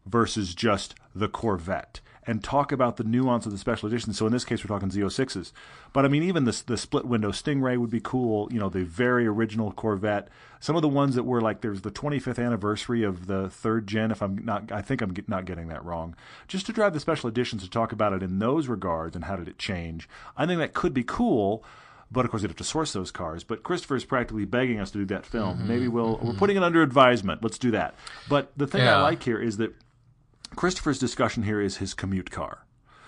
versus 0.07 0.55
just 0.55 0.95
the 1.13 1.27
Corvette 1.27 2.01
and 2.29 2.43
talk 2.43 2.71
about 2.71 2.97
the 2.97 3.03
nuance 3.03 3.47
of 3.47 3.51
the 3.51 3.57
special 3.57 3.87
editions. 3.87 4.19
So 4.19 4.27
in 4.27 4.31
this 4.31 4.45
case, 4.45 4.63
we're 4.63 4.67
talking 4.67 4.91
Z06s. 4.91 5.51
But 5.93 6.05
I 6.05 6.09
mean, 6.09 6.21
even 6.21 6.43
the 6.43 6.61
the 6.67 6.77
split 6.77 7.05
window 7.05 7.31
Stingray 7.31 7.75
would 7.75 7.89
be 7.89 7.99
cool. 7.99 8.47
You 8.51 8.59
know, 8.59 8.69
the 8.69 8.83
very 8.83 9.25
original 9.25 9.71
Corvette. 9.71 10.27
Some 10.59 10.75
of 10.75 10.83
the 10.83 10.89
ones 10.89 11.15
that 11.15 11.23
were 11.23 11.41
like 11.41 11.61
there's 11.61 11.81
the 11.81 11.89
25th 11.89 12.37
anniversary 12.37 13.01
of 13.01 13.25
the 13.25 13.49
third 13.49 13.87
gen. 13.87 14.11
If 14.11 14.21
I'm 14.21 14.45
not, 14.45 14.71
I 14.71 14.83
think 14.83 15.01
I'm 15.01 15.11
get, 15.11 15.27
not 15.27 15.45
getting 15.45 15.69
that 15.69 15.83
wrong. 15.83 16.15
Just 16.47 16.67
to 16.67 16.71
drive 16.71 16.93
the 16.93 16.99
special 16.99 17.29
editions 17.29 17.63
to 17.63 17.69
talk 17.69 17.91
about 17.91 18.13
it 18.13 18.21
in 18.21 18.37
those 18.37 18.67
regards 18.67 19.15
and 19.15 19.25
how 19.25 19.35
did 19.35 19.47
it 19.47 19.57
change. 19.57 20.07
I 20.37 20.45
think 20.45 20.59
that 20.59 20.75
could 20.75 20.93
be 20.93 21.03
cool. 21.03 21.63
But 22.11 22.25
of 22.25 22.31
course, 22.31 22.43
you'd 22.43 22.49
have 22.49 22.57
to 22.57 22.63
source 22.63 22.93
those 22.93 23.11
cars. 23.11 23.43
But 23.43 23.63
Christopher 23.63 23.95
is 23.95 24.05
practically 24.05 24.45
begging 24.45 24.79
us 24.79 24.91
to 24.91 24.99
do 24.99 25.05
that 25.05 25.25
film. 25.25 25.67
Maybe 25.67 25.85
mm-hmm, 25.85 25.93
we'll 25.93 26.11
we're 26.17 26.29
mm-hmm. 26.29 26.37
putting 26.37 26.57
it 26.57 26.63
under 26.63 26.83
advisement. 26.83 27.43
Let's 27.43 27.57
do 27.57 27.71
that. 27.71 27.95
But 28.27 28.51
the 28.55 28.67
thing 28.67 28.81
I 28.81 29.01
like 29.01 29.23
here 29.23 29.39
is 29.39 29.57
that 29.57 29.73
Christopher's 30.59 30.99
discussion 30.99 31.43
here 31.43 31.61
is 31.61 31.77
his 31.77 31.93
commute 31.93 32.31
car. 32.31 32.65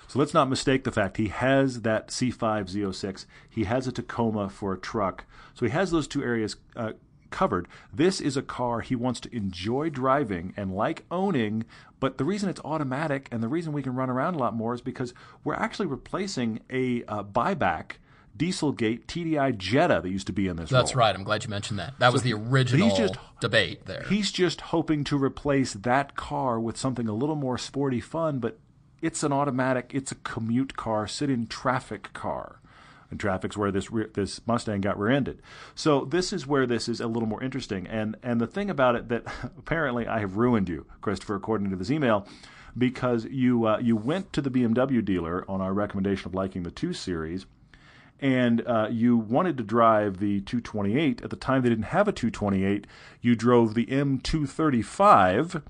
So 0.07 0.19
let's 0.19 0.33
not 0.33 0.47
mistake 0.47 0.85
the 0.85 0.91
fact 0.91 1.17
he 1.17 1.27
has 1.27 1.81
that 1.81 2.07
C5 2.07 2.71
Z06. 2.71 3.25
He 3.49 3.65
has 3.65 3.85
a 3.87 3.91
Tacoma 3.91 4.47
for 4.47 4.71
a 4.71 4.79
truck. 4.79 5.25
So 5.53 5.65
he 5.65 5.71
has 5.73 5.91
those 5.91 6.07
two 6.07 6.23
areas 6.23 6.55
uh, 6.77 6.93
covered. 7.29 7.67
This 7.93 8.21
is 8.21 8.37
a 8.37 8.41
car 8.41 8.79
he 8.79 8.95
wants 8.95 9.19
to 9.19 9.35
enjoy 9.35 9.89
driving 9.89 10.53
and 10.55 10.73
like 10.73 11.03
owning. 11.11 11.65
But 11.99 12.17
the 12.17 12.23
reason 12.23 12.47
it's 12.47 12.61
automatic 12.63 13.27
and 13.33 13.43
the 13.43 13.49
reason 13.49 13.73
we 13.73 13.83
can 13.83 13.95
run 13.95 14.09
around 14.09 14.35
a 14.35 14.39
lot 14.39 14.55
more 14.55 14.73
is 14.73 14.79
because 14.79 15.13
we're 15.43 15.53
actually 15.55 15.87
replacing 15.87 16.61
a 16.69 17.03
uh, 17.03 17.21
buyback 17.21 17.95
Dieselgate 18.41 19.05
TDI 19.05 19.55
Jetta 19.55 20.01
that 20.01 20.09
used 20.09 20.25
to 20.25 20.33
be 20.33 20.47
in 20.47 20.55
this. 20.55 20.71
that's 20.71 20.95
role. 20.95 21.05
right. 21.05 21.15
I'm 21.15 21.23
glad 21.23 21.43
you 21.43 21.49
mentioned 21.51 21.77
that. 21.77 21.93
That 21.99 22.11
was 22.11 22.23
the 22.23 22.33
original 22.33 22.95
just- 22.95 23.15
debate 23.39 23.85
there. 23.85 24.03
He's 24.09 24.31
just 24.31 24.61
hoping 24.61 25.03
to 25.05 25.17
replace 25.23 25.73
that 25.73 26.15
car 26.15 26.59
with 26.59 26.75
something 26.75 27.07
a 27.07 27.13
little 27.13 27.35
more 27.35 27.59
sporty 27.59 27.99
fun, 27.99 28.39
but 28.39 28.57
it's 28.99 29.21
an 29.21 29.31
automatic, 29.31 29.91
it's 29.93 30.11
a 30.11 30.15
commute 30.15 30.75
car, 30.75 31.05
sit 31.05 31.29
in 31.29 31.45
traffic 31.45 32.13
car. 32.13 32.57
And 33.11 33.19
traffic's 33.19 33.57
where 33.57 33.71
this 33.71 33.91
re- 33.91 34.07
this 34.13 34.39
Mustang 34.47 34.79
got 34.81 34.97
rear-ended. 34.97 35.41
So 35.75 36.05
this 36.05 36.31
is 36.33 36.47
where 36.47 36.65
this 36.65 36.87
is 36.87 37.01
a 37.01 37.07
little 37.07 37.27
more 37.27 37.43
interesting. 37.43 37.85
And 37.85 38.15
and 38.23 38.39
the 38.39 38.47
thing 38.47 38.69
about 38.69 38.95
it 38.95 39.09
that 39.09 39.25
apparently 39.57 40.07
I 40.07 40.19
have 40.19 40.37
ruined 40.37 40.67
you, 40.69 40.87
Christopher, 41.01 41.35
according 41.35 41.69
to 41.71 41.75
this 41.75 41.91
email, 41.91 42.25
because 42.75 43.25
you 43.25 43.67
uh, 43.67 43.79
you 43.79 43.97
went 43.97 44.31
to 44.33 44.41
the 44.41 44.49
BMW 44.49 45.03
dealer 45.03 45.43
on 45.47 45.59
our 45.61 45.73
recommendation 45.73 46.25
of 46.27 46.33
liking 46.33 46.63
the 46.63 46.71
two 46.71 46.93
series 46.93 47.45
and 48.21 48.65
uh, 48.67 48.87
you 48.91 49.17
wanted 49.17 49.57
to 49.57 49.63
drive 49.63 50.19
the 50.19 50.41
228. 50.41 51.21
At 51.23 51.29
the 51.29 51.35
time, 51.35 51.63
they 51.63 51.69
didn't 51.69 51.85
have 51.85 52.07
a 52.07 52.11
228. 52.11 52.85
You 53.19 53.35
drove 53.35 53.73
the 53.73 53.87
M235. 53.87 55.63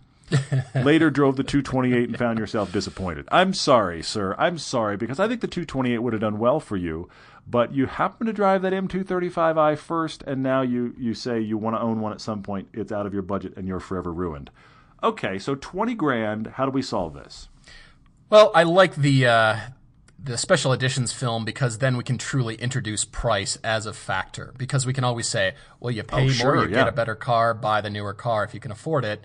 Later, 0.75 1.09
drove 1.09 1.37
the 1.37 1.43
228 1.43 2.09
and 2.09 2.17
found 2.17 2.39
yourself 2.39 2.71
disappointed. 2.71 3.27
I'm 3.31 3.53
sorry, 3.53 4.01
sir. 4.01 4.35
I'm 4.37 4.57
sorry 4.57 4.97
because 4.97 5.19
I 5.19 5.27
think 5.27 5.41
the 5.41 5.47
228 5.47 5.99
would 5.99 6.13
have 6.13 6.21
done 6.21 6.39
well 6.39 6.59
for 6.59 6.77
you. 6.77 7.09
But 7.47 7.73
you 7.73 7.87
happen 7.87 8.27
to 8.27 8.33
drive 8.33 8.61
that 8.61 8.71
M235i 8.71 9.77
first, 9.77 10.23
and 10.23 10.43
now 10.43 10.61
you 10.61 10.93
you 10.97 11.13
say 11.13 11.39
you 11.39 11.57
want 11.57 11.75
to 11.75 11.81
own 11.81 11.99
one 11.99 12.13
at 12.13 12.21
some 12.21 12.43
point. 12.43 12.69
It's 12.71 12.91
out 12.91 13.05
of 13.05 13.13
your 13.13 13.23
budget, 13.23 13.57
and 13.57 13.67
you're 13.67 13.79
forever 13.79 14.13
ruined. 14.13 14.51
Okay, 15.03 15.39
so 15.39 15.55
20 15.55 15.95
grand. 15.95 16.47
How 16.47 16.65
do 16.65 16.71
we 16.71 16.83
solve 16.83 17.13
this? 17.15 17.49
Well, 18.29 18.51
I 18.53 18.63
like 18.63 18.95
the 18.95 19.25
uh, 19.25 19.57
the 20.24 20.38
special 20.38 20.72
editions 20.72 21.11
film 21.11 21.45
because 21.45 21.80
then 21.80 21.97
we 21.97 22.03
can 22.03 22.17
truly 22.17 22.55
introduce 22.55 23.05
price 23.05 23.57
as 23.63 23.86
a 23.88 23.93
factor. 23.93 24.53
Because 24.57 24.86
we 24.86 24.93
can 24.93 25.03
always 25.03 25.28
say, 25.28 25.55
well, 25.80 25.91
you 25.91 26.03
pay 26.03 26.17
more, 26.17 26.26
Oh, 26.26 26.30
sure, 26.30 26.55
you 26.57 26.69
yeah. 26.69 26.76
get 26.84 26.88
a 26.88 26.91
better 26.91 27.15
car, 27.15 27.53
buy 27.53 27.82
the 27.82 27.89
newer 27.89 28.13
car 28.13 28.43
if 28.43 28.53
you 28.53 28.59
can 28.59 28.72
afford 28.72 29.03
it. 29.03 29.24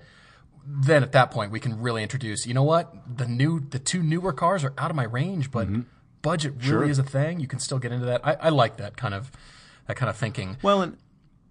Then 0.67 1.03
at 1.03 1.13
that 1.13 1.31
point, 1.31 1.53
we 1.53 1.61
can 1.61 1.81
really 1.81 2.03
introduce. 2.03 2.47
You 2.47 2.55
know 2.55 2.63
what? 2.63 2.93
The 3.19 3.27
new, 3.27 3.61
the 3.61 3.79
two 3.79 4.03
newer 4.03 4.33
cars 4.33 4.65
are 4.65 4.73
out 4.79 4.91
of 4.91 4.97
my 4.97 5.05
range, 5.05 5.51
but 5.51 5.69
budget 6.23 6.53
really 6.55 6.63
Mm-hmm. 6.65 6.69
Sure. 6.71 6.85
is 6.89 6.99
a 6.99 7.03
thing. 7.05 7.41
You 7.41 7.47
can 7.47 7.59
still 7.61 7.79
get 7.79 7.93
into 7.93 8.07
that. 8.07 8.27
I, 8.27 8.35
I 8.35 8.49
like 8.49 8.79
that 8.79 8.97
kind 8.97 9.15
of 9.15 9.31
that 9.87 9.97
kind 9.97 10.11
of 10.11 10.17
thinking. 10.17 10.57
Well, 10.63 10.83
and 10.83 10.97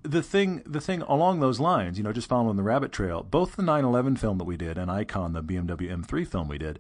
the 0.02 0.22
thing, 0.22 0.64
the 0.66 0.82
thing 0.82 1.02
along 1.04 1.39
those 1.39 1.60
lines, 1.62 1.98
you 1.98 2.04
know, 2.04 2.12
just 2.12 2.28
following 2.28 2.58
the 2.58 2.64
rabbit 2.64 2.91
trail, 2.91 3.24
both 3.24 3.56
the 3.56 3.62
911 3.64 4.18
film 4.18 4.38
that 4.39 4.43
we 4.43 4.58
did 4.58 4.78
and 4.78 4.91
Icon, 4.91 5.32
the 5.32 5.41
BMW 5.41 5.89
M3 5.96 6.28
film 6.28 6.48
we 6.50 6.58
did. 6.58 6.78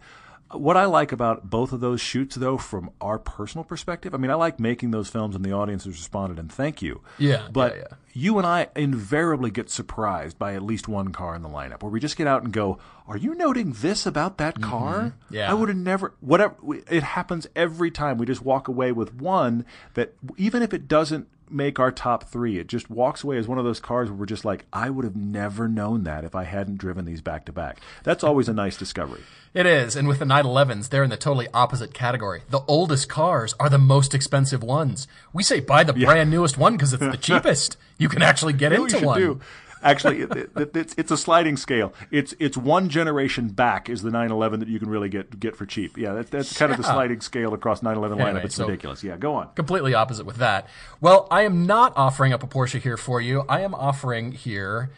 What 0.51 0.77
I 0.77 0.85
like 0.85 1.11
about 1.11 1.49
both 1.49 1.73
of 1.73 1.79
those 1.79 1.99
shoots, 1.99 2.35
though, 2.35 2.57
from 2.57 2.91
our 3.01 3.17
personal 3.17 3.63
perspective, 3.63 4.13
I 4.13 4.17
mean, 4.17 4.31
I 4.31 4.35
like 4.35 4.59
making 4.59 4.91
those 4.91 5.09
films 5.09 5.35
and 5.35 5.43
the 5.43 5.51
audience 5.51 5.85
has 5.85 5.95
responded, 5.97 6.37
and 6.37 6.51
thank 6.51 6.81
you. 6.81 7.01
Yeah, 7.17 7.47
But 7.51 7.75
yeah, 7.75 7.81
yeah. 7.89 7.95
You 8.15 8.37
and 8.37 8.47
I 8.47 8.69
invariably 8.77 9.51
get 9.51 9.69
surprised 9.69 10.39
by 10.39 10.55
at 10.55 10.63
least 10.63 10.87
one 10.87 11.11
car 11.11 11.35
in 11.35 11.41
the 11.41 11.49
lineup 11.49 11.83
where 11.83 11.91
we 11.91 11.99
just 11.99 12.15
get 12.15 12.27
out 12.27 12.43
and 12.43 12.53
go, 12.53 12.79
Are 13.07 13.17
you 13.17 13.35
noting 13.35 13.73
this 13.73 14.05
about 14.05 14.37
that 14.37 14.61
car? 14.61 14.99
Mm-hmm. 14.99 15.35
Yeah. 15.35 15.51
I 15.51 15.53
would 15.53 15.67
have 15.67 15.77
never, 15.77 16.13
whatever, 16.21 16.55
it 16.89 17.03
happens 17.03 17.45
every 17.57 17.91
time. 17.91 18.17
We 18.17 18.25
just 18.25 18.41
walk 18.41 18.69
away 18.69 18.93
with 18.93 19.13
one 19.13 19.65
that, 19.95 20.13
even 20.37 20.63
if 20.63 20.73
it 20.73 20.87
doesn't 20.87 21.27
make 21.49 21.77
our 21.77 21.91
top 21.91 22.23
three, 22.23 22.57
it 22.57 22.67
just 22.67 22.89
walks 22.89 23.23
away 23.23 23.37
as 23.37 23.47
one 23.47 23.57
of 23.57 23.65
those 23.65 23.79
cars 23.79 24.09
where 24.09 24.17
we're 24.17 24.25
just 24.25 24.45
like, 24.45 24.65
I 24.73 24.89
would 24.89 25.05
have 25.05 25.15
never 25.15 25.67
known 25.67 26.03
that 26.05 26.23
if 26.23 26.35
I 26.35 26.43
hadn't 26.43 26.77
driven 26.77 27.05
these 27.05 27.21
back 27.21 27.45
to 27.45 27.51
back. 27.51 27.79
That's 28.03 28.23
always 28.23 28.47
a 28.49 28.53
nice 28.53 28.77
discovery. 28.77 29.21
It 29.53 29.65
is, 29.65 29.95
and 29.95 30.05
with 30.07 30.19
the 30.19 30.25
911s, 30.25 30.89
they're 30.89 31.03
in 31.03 31.09
the 31.09 31.15
totally 31.15 31.47
opposite 31.53 31.93
category. 31.93 32.41
The 32.49 32.63
oldest 32.67 33.07
cars 33.07 33.53
are 33.57 33.69
the 33.69 33.77
most 33.77 34.13
expensive 34.13 34.61
ones. 34.63 35.07
We 35.31 35.43
say 35.43 35.61
buy 35.61 35.83
the 35.85 35.93
brand 35.93 36.29
newest 36.29 36.57
one 36.57 36.73
because 36.73 36.93
it's 36.93 36.99
the 37.01 37.17
cheapest. 37.21 37.77
You 38.05 38.09
can 38.09 38.21
actually 38.21 38.53
get 38.53 38.71
You 38.71 38.77
know 38.77 38.85
into 38.85 39.05
one. 39.05 39.19
do? 39.19 39.39
Actually, 39.83 40.21
it, 40.21 40.35
it, 40.55 40.75
it's 40.75 40.95
it's 40.97 41.11
a 41.11 41.17
sliding 41.17 41.57
scale. 41.57 41.93
It's 42.09 42.33
it's 42.39 42.57
one 42.57 42.89
generation 42.89 43.49
back 43.49 43.87
is 43.89 44.01
the 44.01 44.09
911 44.09 44.59
that 44.61 44.69
you 44.69 44.79
can 44.79 44.89
really 44.89 45.09
get 45.09 45.39
get 45.39 45.55
for 45.55 45.65
cheap. 45.67 45.95
Yeah, 45.97 46.13
that, 46.13 46.31
that's 46.31 46.57
kind 46.57 46.71
of 46.71 46.77
the 46.77 46.83
sliding 46.83 47.21
scale 47.21 47.53
across 47.53 47.83
911 47.83 48.17
lineup. 48.17 48.29
Anyway, 48.29 48.45
It's 48.45 48.55
so- 48.55 48.65
ridiculous. 48.65 49.03
Yeah, 49.03 49.17
go 49.17 49.35
on. 49.35 49.49
Completely 49.53 49.93
opposite 49.93 50.25
with 50.25 50.37
that. 50.37 50.67
Well, 51.01 51.27
I 51.29 51.43
am 51.43 51.67
not 51.67 51.93
offering 51.95 52.33
up 52.33 52.41
a 52.41 52.47
Porsche 52.47 52.81
here 52.81 52.97
for 52.97 53.21
you. 53.21 53.43
I 53.47 53.61
am 53.61 53.75
offering 53.75 54.31
here 54.31 54.89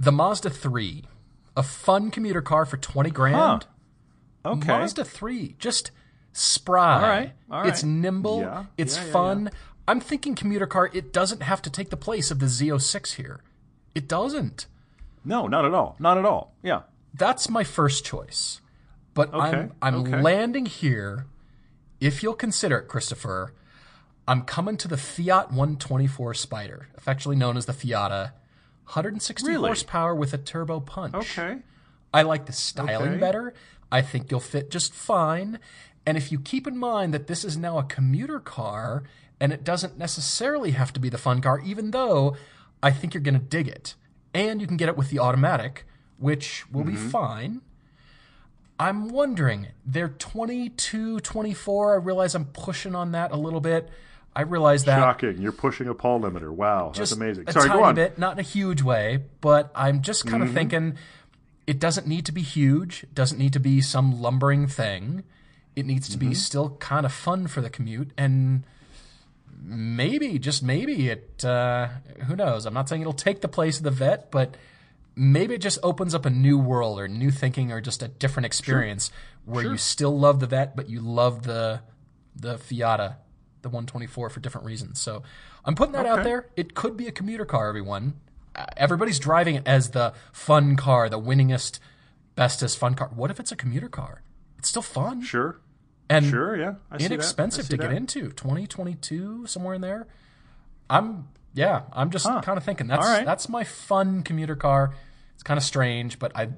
the 0.00 0.10
Mazda 0.10 0.50
3, 0.50 1.04
a 1.56 1.62
fun 1.62 2.10
commuter 2.10 2.42
car 2.42 2.64
for 2.66 2.76
20 2.78 3.10
grand. 3.10 3.66
Okay. 4.44 4.66
Mazda 4.66 5.04
3, 5.04 5.54
just 5.60 5.92
spry. 6.32 6.94
All 6.94 7.00
right, 7.08 7.32
all 7.50 7.68
It's 7.68 7.84
nimble, 7.84 8.40
Yeah, 8.40 8.64
it's 8.76 8.96
yeah, 8.96 9.04
yeah, 9.04 9.12
fun. 9.12 9.50
I'm 9.88 10.00
thinking 10.00 10.34
commuter 10.34 10.66
car, 10.66 10.90
it 10.92 11.12
doesn't 11.12 11.42
have 11.42 11.60
to 11.62 11.70
take 11.70 11.90
the 11.90 11.96
place 11.96 12.30
of 12.30 12.38
the 12.38 12.46
Z06 12.46 13.14
here. 13.14 13.40
It 13.94 14.08
doesn't. 14.08 14.66
No, 15.24 15.46
not 15.46 15.64
at 15.64 15.74
all. 15.74 15.96
Not 15.98 16.18
at 16.18 16.24
all. 16.24 16.54
Yeah. 16.62 16.82
That's 17.14 17.48
my 17.50 17.64
first 17.64 18.04
choice. 18.04 18.60
But 19.14 19.32
Okay, 19.34 19.56
I'm 19.58 19.72
I'm 19.82 19.94
okay. 19.96 20.22
landing 20.22 20.66
here. 20.66 21.26
If 22.00 22.22
you'll 22.22 22.34
consider 22.34 22.78
it, 22.78 22.88
Christopher, 22.88 23.52
I'm 24.26 24.42
coming 24.42 24.76
to 24.78 24.88
the 24.88 24.96
Fiat 24.96 25.50
124 25.50 26.32
Spider, 26.34 26.88
affectionately 26.96 27.36
known 27.36 27.56
as 27.56 27.66
the 27.66 27.72
Fiata. 27.72 28.32
160 28.86 29.46
Really? 29.46 29.66
horsepower 29.68 30.14
with 30.14 30.32
a 30.32 30.38
turbo 30.38 30.80
punch. 30.80 31.14
Okay. 31.14 31.58
I 32.14 32.22
like 32.22 32.46
the 32.46 32.52
styling 32.52 33.12
Okay. 33.12 33.20
better. 33.20 33.54
I 33.90 34.00
think 34.02 34.30
you'll 34.30 34.40
fit 34.40 34.70
just 34.70 34.94
fine. 34.94 35.58
And 36.06 36.16
if 36.16 36.32
you 36.32 36.40
keep 36.40 36.66
in 36.66 36.76
mind 36.78 37.12
that 37.14 37.26
this 37.26 37.44
is 37.44 37.56
now 37.56 37.78
a 37.78 37.84
commuter 37.84 38.40
car 38.40 39.04
and 39.42 39.52
it 39.52 39.64
doesn't 39.64 39.98
necessarily 39.98 40.70
have 40.70 40.92
to 40.94 41.00
be 41.00 41.08
the 41.10 41.18
fun 41.18 41.40
car, 41.42 41.60
even 41.64 41.90
though 41.90 42.36
I 42.82 42.90
think 42.92 43.12
you're 43.12 43.22
going 43.22 43.34
to 43.34 43.40
dig 43.40 43.66
it. 43.68 43.94
And 44.32 44.60
you 44.60 44.66
can 44.66 44.76
get 44.78 44.88
it 44.88 44.96
with 44.96 45.10
the 45.10 45.18
automatic, 45.18 45.84
which 46.18 46.64
will 46.70 46.84
Mm-hmm. 46.84 46.90
be 47.06 47.10
fine. 47.10 47.60
I'm 48.78 49.08
wondering, 49.08 49.68
they're 49.84 50.08
22, 50.08 51.20
24. 51.20 51.94
I 51.94 51.96
realize 51.96 52.34
I'm 52.34 52.46
pushing 52.46 52.94
on 52.94 53.12
that 53.12 53.30
a 53.32 53.36
little 53.36 53.60
bit. 53.60 53.88
I 54.34 54.42
realize 54.42 54.84
that 54.84 54.98
Shocking. 54.98 55.40
You're 55.40 55.52
pushing 55.52 55.88
a 55.88 55.94
Paul 55.94 56.20
limiter. 56.22 56.50
Wow. 56.50 56.92
That's 56.96 57.12
amazing. 57.12 57.44
A 57.48 57.52
Sorry, 57.52 57.68
tiny 57.68 57.80
go 57.80 57.84
on. 57.84 57.94
bit, 57.94 58.18
not 58.18 58.32
in 58.34 58.38
a 58.38 58.42
huge 58.42 58.82
way, 58.82 59.24
but 59.40 59.70
I'm 59.74 60.00
just 60.02 60.26
kind 60.26 60.42
of 60.42 60.48
Mm-hmm. 60.48 60.56
thinking 60.56 60.94
it 61.66 61.78
doesn't 61.78 62.06
need 62.06 62.24
to 62.26 62.32
be 62.32 62.42
huge. 62.42 63.02
It 63.04 63.14
doesn't 63.14 63.38
need 63.38 63.52
to 63.52 63.60
be 63.60 63.80
some 63.82 64.20
lumbering 64.20 64.66
thing. 64.68 65.22
It 65.76 65.84
needs 65.86 66.08
to 66.10 66.18
be 66.18 66.34
still 66.34 66.70
kind 66.80 67.04
of 67.06 67.12
fun 67.12 67.46
for 67.46 67.60
the 67.60 67.70
commute, 67.70 68.10
and 68.18 68.64
maybe, 69.64 70.38
just 70.38 70.62
maybe, 70.62 71.08
it. 71.08 71.44
Uh, 71.44 71.88
who 72.26 72.36
knows? 72.36 72.66
I'm 72.66 72.74
not 72.74 72.88
saying 72.88 73.02
it'll 73.02 73.12
take 73.12 73.40
the 73.40 73.48
place 73.48 73.78
of 73.78 73.84
the 73.84 73.90
vet, 73.90 74.30
but 74.30 74.56
maybe 75.14 75.54
it 75.54 75.60
just 75.60 75.78
opens 75.82 76.14
up 76.14 76.26
a 76.26 76.30
new 76.30 76.58
world 76.58 76.98
or 76.98 77.08
new 77.08 77.30
thinking 77.30 77.70
or 77.72 77.80
just 77.80 78.02
a 78.02 78.08
different 78.08 78.46
experience 78.46 79.10
where 79.44 79.64
you 79.64 79.76
still 79.76 80.18
love 80.18 80.40
the 80.40 80.46
vet, 80.46 80.76
but 80.76 80.88
you 80.88 81.00
love 81.00 81.42
the 81.42 81.80
the 82.34 82.54
Fiata, 82.56 83.16
the 83.60 83.68
124 83.68 84.30
for 84.30 84.40
different 84.40 84.66
reasons. 84.66 85.00
So 85.00 85.22
I'm 85.64 85.74
putting 85.74 85.92
that 85.92 86.06
out 86.06 86.24
there. 86.24 86.48
It 86.56 86.74
could 86.74 86.96
be 86.96 87.06
a 87.08 87.12
commuter 87.12 87.44
car, 87.44 87.68
everyone. 87.68 88.14
Uh, 88.54 88.64
Everybody's 88.76 89.18
driving 89.18 89.54
it 89.54 89.62
as 89.66 89.90
the 89.90 90.14
fun 90.32 90.76
car, 90.76 91.08
the 91.08 91.20
winningest, 91.20 91.78
bestest 92.34 92.78
fun 92.78 92.94
car. 92.94 93.10
What 93.14 93.30
if 93.30 93.38
it's 93.38 93.52
a 93.52 93.56
commuter 93.56 93.88
car? 93.88 94.22
It's 94.58 94.68
still 94.68 94.82
fun 94.82 95.22
Sure. 95.22 95.60
And 96.16 96.26
Sure. 96.26 96.56
Yeah. 96.56 96.74
I 96.90 96.98
that. 96.98 97.06
Inexpensive 97.06 97.68
to 97.68 97.76
get 97.76 97.92
into. 97.92 98.30
2022 98.30 99.46
somewhere 99.46 99.74
in 99.74 99.80
there. 99.80 100.06
I'm 100.88 101.28
yeah, 101.54 101.82
I'm 101.92 102.10
just 102.10 102.26
kind 102.26 102.56
of 102.56 102.64
thinking 102.64 102.86
that's 102.86 103.06
right. 103.06 103.24
that's 103.24 103.48
my 103.48 103.64
fun 103.64 104.22
commuter 104.22 104.56
car. 104.56 104.94
It's 105.34 105.42
kind 105.42 105.58
of 105.58 105.64
strange, 105.64 106.18
but 106.18 106.32
I 106.36 106.48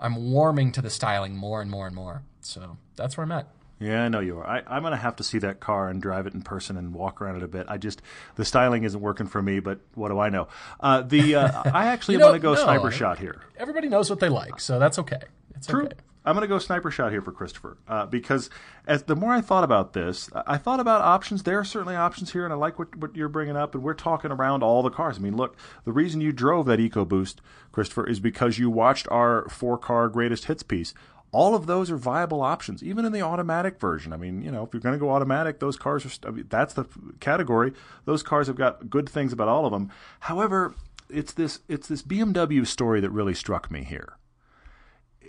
I'm 0.00 0.30
warming 0.30 0.72
to 0.72 0.82
the 0.82 0.90
styling 0.90 1.36
more 1.36 1.60
and 1.60 1.70
more 1.70 1.86
and 1.86 1.94
more. 1.94 2.22
So, 2.40 2.78
that's 2.96 3.16
where 3.16 3.24
I'm 3.24 3.32
at. 3.32 3.48
Yeah, 3.80 4.04
I 4.04 4.08
know 4.08 4.20
you 4.20 4.38
are. 4.38 4.46
I, 4.46 4.62
I'm 4.66 4.82
going 4.82 4.92
to 4.92 4.96
have 4.96 5.16
to 5.16 5.24
see 5.24 5.38
that 5.38 5.60
car 5.60 5.88
and 5.88 6.02
drive 6.02 6.26
it 6.26 6.34
in 6.34 6.42
person 6.42 6.76
and 6.76 6.92
walk 6.92 7.20
around 7.20 7.36
it 7.36 7.42
a 7.44 7.48
bit. 7.48 7.66
I 7.68 7.78
just 7.78 8.02
the 8.34 8.44
styling 8.44 8.82
isn't 8.84 9.00
working 9.00 9.26
for 9.26 9.40
me, 9.40 9.60
but 9.60 9.80
what 9.94 10.08
do 10.08 10.18
I 10.18 10.30
know? 10.30 10.48
Uh, 10.80 11.02
the 11.02 11.36
uh, 11.36 11.62
I 11.72 11.86
actually 11.86 12.14
You 12.14 12.18
know, 12.20 12.26
want 12.26 12.36
to 12.36 12.40
go 12.40 12.54
no, 12.54 12.62
sniper 12.62 12.90
shot 12.90 13.18
here. 13.18 13.40
Everybody 13.56 13.88
knows 13.88 14.10
what 14.10 14.18
they 14.20 14.28
like, 14.28 14.58
so 14.60 14.78
that's 14.78 14.98
okay. 14.98 15.20
It's 15.54 15.66
True. 15.66 15.84
okay. 15.84 15.94
I'm 16.28 16.34
going 16.34 16.42
to 16.42 16.46
go 16.46 16.58
sniper 16.58 16.90
shot 16.90 17.10
here 17.10 17.22
for 17.22 17.32
Christopher 17.32 17.78
uh, 17.88 18.04
because 18.04 18.50
as 18.86 19.04
the 19.04 19.16
more 19.16 19.32
I 19.32 19.40
thought 19.40 19.64
about 19.64 19.94
this, 19.94 20.28
I 20.46 20.58
thought 20.58 20.78
about 20.78 21.00
options. 21.00 21.42
There 21.42 21.58
are 21.58 21.64
certainly 21.64 21.96
options 21.96 22.32
here, 22.32 22.44
and 22.44 22.52
I 22.52 22.56
like 22.56 22.78
what, 22.78 22.94
what 22.96 23.16
you're 23.16 23.30
bringing 23.30 23.56
up. 23.56 23.74
And 23.74 23.82
we're 23.82 23.94
talking 23.94 24.30
around 24.30 24.62
all 24.62 24.82
the 24.82 24.90
cars. 24.90 25.16
I 25.16 25.20
mean, 25.20 25.38
look, 25.38 25.56
the 25.86 25.92
reason 25.92 26.20
you 26.20 26.32
drove 26.32 26.66
that 26.66 26.80
EcoBoost, 26.80 27.36
Christopher, 27.72 28.06
is 28.06 28.20
because 28.20 28.58
you 28.58 28.68
watched 28.68 29.08
our 29.10 29.48
four 29.48 29.78
car 29.78 30.10
greatest 30.10 30.44
hits 30.44 30.62
piece. 30.62 30.92
All 31.32 31.54
of 31.54 31.64
those 31.64 31.90
are 31.90 31.96
viable 31.96 32.42
options, 32.42 32.82
even 32.82 33.06
in 33.06 33.12
the 33.12 33.22
automatic 33.22 33.80
version. 33.80 34.12
I 34.12 34.18
mean, 34.18 34.42
you 34.42 34.50
know, 34.50 34.64
if 34.64 34.74
you're 34.74 34.82
going 34.82 34.94
to 34.94 34.98
go 34.98 35.10
automatic, 35.10 35.60
those 35.60 35.78
cars 35.78 36.04
are. 36.04 36.28
I 36.28 36.30
mean, 36.30 36.46
that's 36.50 36.74
the 36.74 36.84
category. 37.20 37.72
Those 38.04 38.22
cars 38.22 38.48
have 38.48 38.56
got 38.56 38.90
good 38.90 39.08
things 39.08 39.32
about 39.32 39.48
all 39.48 39.64
of 39.64 39.72
them. 39.72 39.90
However, 40.20 40.74
it's 41.08 41.32
this 41.32 41.60
it's 41.68 41.88
this 41.88 42.02
BMW 42.02 42.66
story 42.66 43.00
that 43.00 43.08
really 43.08 43.34
struck 43.34 43.70
me 43.70 43.82
here 43.82 44.18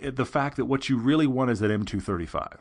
the 0.02 0.24
fact 0.26 0.56
that 0.56 0.64
what 0.66 0.88
you 0.88 0.96
really 0.98 1.26
want 1.26 1.50
is 1.50 1.60
that 1.60 1.70
M235. 1.70 2.58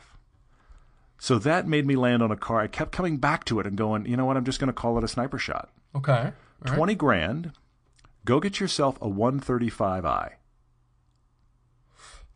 So 1.18 1.38
that 1.40 1.68
made 1.68 1.86
me 1.86 1.96
land 1.96 2.24
on 2.24 2.32
a 2.32 2.38
car. 2.38 2.60
I 2.62 2.68
kept 2.68 2.92
coming 2.92 3.18
back 3.18 3.44
to 3.46 3.60
it 3.60 3.68
and 3.68 3.76
going, 3.78 4.06
you 4.06 4.16
know 4.16 4.26
what? 4.26 4.38
I'm 4.38 4.46
just 4.46 4.60
going 4.60 4.68
to 4.68 4.74
call 4.74 4.98
it 4.98 5.04
a 5.04 5.08
sniper 5.08 5.38
shot. 5.38 5.70
Okay. 5.96 6.12
All 6.12 6.32
right. 6.66 6.76
20 6.76 6.96
grand. 6.96 7.52
Go 8.26 8.40
get 8.40 8.60
yourself 8.60 8.98
a 9.02 9.08
135i. 9.10 10.32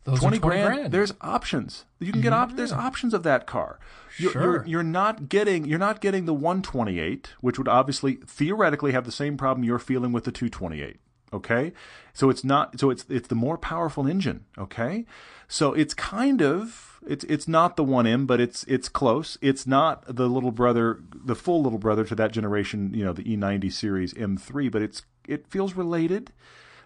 Those 0.04 0.18
20, 0.20 0.36
are 0.36 0.40
20 0.40 0.56
grand, 0.56 0.74
grand. 0.74 0.92
There's 0.92 1.14
options. 1.22 1.86
You 1.98 2.12
can 2.12 2.20
get 2.20 2.34
op- 2.34 2.56
there's 2.56 2.72
options 2.72 3.14
of 3.14 3.22
that 3.22 3.46
car. 3.46 3.78
You're, 4.18 4.32
Sure. 4.32 4.42
you're 4.42 4.66
you're 4.66 4.82
not 4.82 5.30
getting 5.30 5.64
you're 5.64 5.78
not 5.78 6.02
getting 6.02 6.26
the 6.26 6.34
128, 6.34 7.30
which 7.40 7.56
would 7.56 7.68
obviously 7.68 8.16
theoretically 8.26 8.92
have 8.92 9.06
the 9.06 9.12
same 9.12 9.38
problem 9.38 9.64
you're 9.64 9.78
feeling 9.78 10.12
with 10.12 10.24
the 10.24 10.30
228. 10.32 10.98
Okay, 11.34 11.72
so 12.12 12.30
it's 12.30 12.44
not 12.44 12.78
so 12.78 12.90
it's 12.90 13.04
it's 13.08 13.28
the 13.28 13.34
more 13.34 13.58
powerful 13.58 14.06
engine. 14.06 14.44
Okay, 14.56 15.04
so 15.48 15.72
it's 15.72 15.92
kind 15.94 16.40
of 16.40 17.00
it's 17.06 17.24
it's 17.24 17.48
not 17.48 17.76
the 17.76 17.84
1M, 17.84 18.26
but 18.26 18.40
it's 18.40 18.64
it's 18.64 18.88
close. 18.88 19.36
It's 19.42 19.66
not 19.66 20.04
the 20.06 20.28
little 20.28 20.52
brother, 20.52 21.00
the 21.12 21.34
full 21.34 21.62
little 21.62 21.78
brother 21.78 22.04
to 22.04 22.14
that 22.14 22.32
generation, 22.32 22.92
you 22.94 23.04
know, 23.04 23.12
the 23.12 23.24
E90 23.24 23.72
series 23.72 24.14
M3, 24.14 24.70
but 24.70 24.80
it's 24.80 25.02
it 25.26 25.46
feels 25.48 25.74
related. 25.74 26.32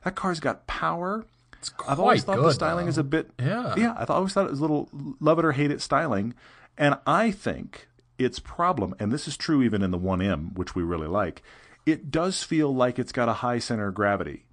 That 0.04 0.14
car's 0.14 0.40
got 0.40 0.66
power. 0.66 1.26
it's 1.58 1.72
I've 1.86 2.00
always 2.00 2.24
thought 2.24 2.36
good, 2.36 2.46
the 2.46 2.52
styling 2.52 2.86
though. 2.86 2.90
is 2.90 2.98
a 2.98 3.04
bit 3.04 3.30
Yeah. 3.38 3.74
yeah. 3.76 3.94
I've 3.98 4.10
always 4.10 4.32
thought 4.32 4.46
it 4.46 4.50
was 4.50 4.60
a 4.60 4.62
little 4.62 4.88
love 5.20 5.38
it 5.38 5.44
or 5.44 5.52
hate 5.52 5.70
it 5.70 5.80
styling, 5.80 6.34
and 6.76 6.96
I 7.06 7.30
think 7.30 7.88
its 8.18 8.38
problem, 8.40 8.94
and 8.98 9.12
this 9.12 9.28
is 9.28 9.36
true 9.36 9.62
even 9.62 9.82
in 9.82 9.90
the 9.92 9.98
1M, 9.98 10.56
which 10.56 10.74
we 10.74 10.82
really 10.82 11.06
like, 11.06 11.42
it 11.88 12.10
does 12.10 12.42
feel 12.42 12.74
like 12.74 12.98
it's 12.98 13.12
got 13.12 13.28
a 13.28 13.34
high 13.34 13.58
center 13.58 13.88
of 13.88 13.94
gravity. 13.94 14.44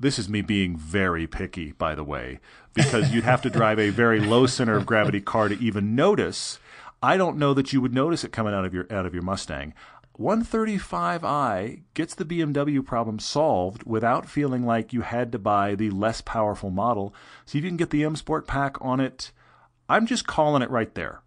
This 0.00 0.18
is 0.18 0.28
me 0.28 0.42
being 0.42 0.76
very 0.76 1.26
picky, 1.26 1.72
by 1.72 1.94
the 1.94 2.04
way, 2.04 2.40
because 2.72 3.12
you'd 3.12 3.24
have 3.24 3.42
to 3.42 3.50
drive 3.50 3.78
a 3.78 3.90
very 3.90 4.20
low 4.20 4.46
center 4.46 4.76
of 4.76 4.86
gravity 4.86 5.20
car 5.20 5.48
to 5.48 5.58
even 5.58 5.94
notice. 5.94 6.58
I 7.02 7.16
don't 7.16 7.36
know 7.36 7.52
that 7.54 7.72
you 7.72 7.80
would 7.80 7.92
notice 7.92 8.24
it 8.24 8.32
coming 8.32 8.54
out 8.54 8.64
of 8.64 8.72
your 8.72 8.86
out 8.90 9.06
of 9.06 9.14
your 9.14 9.22
Mustang. 9.22 9.74
135i 10.18 11.82
gets 11.94 12.14
the 12.14 12.24
BMW 12.24 12.84
problem 12.84 13.20
solved 13.20 13.84
without 13.84 14.28
feeling 14.28 14.66
like 14.66 14.92
you 14.92 15.02
had 15.02 15.30
to 15.30 15.38
buy 15.38 15.76
the 15.76 15.90
less 15.90 16.20
powerful 16.20 16.70
model. 16.70 17.14
See 17.44 17.58
if 17.58 17.64
you 17.64 17.70
can 17.70 17.76
get 17.76 17.90
the 17.90 18.04
M 18.04 18.16
Sport 18.16 18.46
pack 18.46 18.76
on 18.80 18.98
it. 19.00 19.30
I'm 19.88 20.06
just 20.06 20.26
calling 20.26 20.62
it 20.62 20.70
right 20.70 20.94
there. 20.94 21.22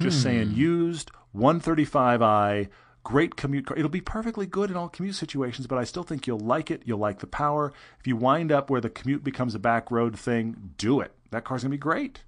Just 0.00 0.22
saying 0.22 0.48
hmm. 0.48 0.58
used 0.58 1.10
135i, 1.36 2.68
great 3.02 3.36
commute 3.36 3.66
car. 3.66 3.76
It'll 3.76 3.88
be 3.88 4.00
perfectly 4.00 4.46
good 4.46 4.70
in 4.70 4.76
all 4.76 4.88
commute 4.88 5.14
situations, 5.14 5.66
but 5.66 5.78
I 5.78 5.84
still 5.84 6.02
think 6.02 6.26
you'll 6.26 6.38
like 6.38 6.70
it. 6.70 6.82
You'll 6.84 6.98
like 6.98 7.20
the 7.20 7.26
power. 7.26 7.72
If 7.98 8.06
you 8.06 8.16
wind 8.16 8.52
up 8.52 8.70
where 8.70 8.80
the 8.80 8.90
commute 8.90 9.24
becomes 9.24 9.54
a 9.54 9.58
back 9.58 9.90
road 9.90 10.18
thing, 10.18 10.72
do 10.76 11.00
it. 11.00 11.12
That 11.30 11.44
car's 11.44 11.62
going 11.62 11.70
to 11.70 11.76
be 11.76 11.78
great. 11.78 12.22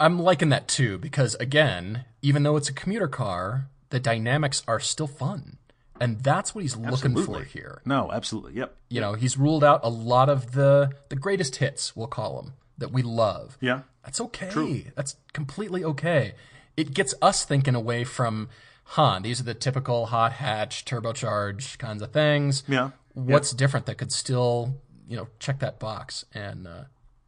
I'm 0.00 0.18
liking 0.18 0.48
that 0.48 0.66
too 0.68 0.98
because 0.98 1.34
again, 1.36 2.04
even 2.22 2.42
though 2.42 2.56
it's 2.56 2.68
a 2.68 2.72
commuter 2.72 3.08
car, 3.08 3.68
the 3.90 4.00
dynamics 4.00 4.62
are 4.66 4.80
still 4.80 5.06
fun. 5.06 5.58
And 6.00 6.20
that's 6.20 6.52
what 6.52 6.62
he's 6.62 6.76
looking 6.76 7.14
for 7.16 7.44
here. 7.44 7.80
No, 7.84 8.10
absolutely. 8.10 8.54
Yep. 8.54 8.74
You 8.88 9.00
know, 9.00 9.12
he's 9.12 9.38
ruled 9.38 9.62
out 9.62 9.80
a 9.84 9.88
lot 9.88 10.28
of 10.28 10.52
the 10.52 10.90
the 11.10 11.16
greatest 11.16 11.56
hits, 11.56 11.94
we'll 11.94 12.08
call 12.08 12.42
them, 12.42 12.54
that 12.78 12.90
we 12.90 13.02
love. 13.02 13.56
Yeah. 13.60 13.82
That's 14.04 14.20
okay. 14.20 14.90
That's 14.96 15.14
completely 15.32 15.84
okay. 15.84 16.34
It 16.76 16.92
gets 16.92 17.14
us 17.22 17.44
thinking 17.44 17.76
away 17.76 18.02
from, 18.02 18.48
huh, 18.92 19.18
these 19.22 19.40
are 19.40 19.44
the 19.44 19.54
typical 19.54 20.06
hot 20.06 20.32
hatch, 20.32 20.84
turbocharged 20.84 21.78
kinds 21.78 22.02
of 22.02 22.12
things. 22.12 22.62
Yeah. 22.68 22.90
What's 23.14 23.52
different 23.52 23.86
that 23.86 23.96
could 23.98 24.12
still, 24.12 24.74
you 25.08 25.16
know, 25.16 25.28
check 25.38 25.58
that 25.60 25.78
box? 25.78 26.24
And 26.34 26.66
uh, 26.66 26.84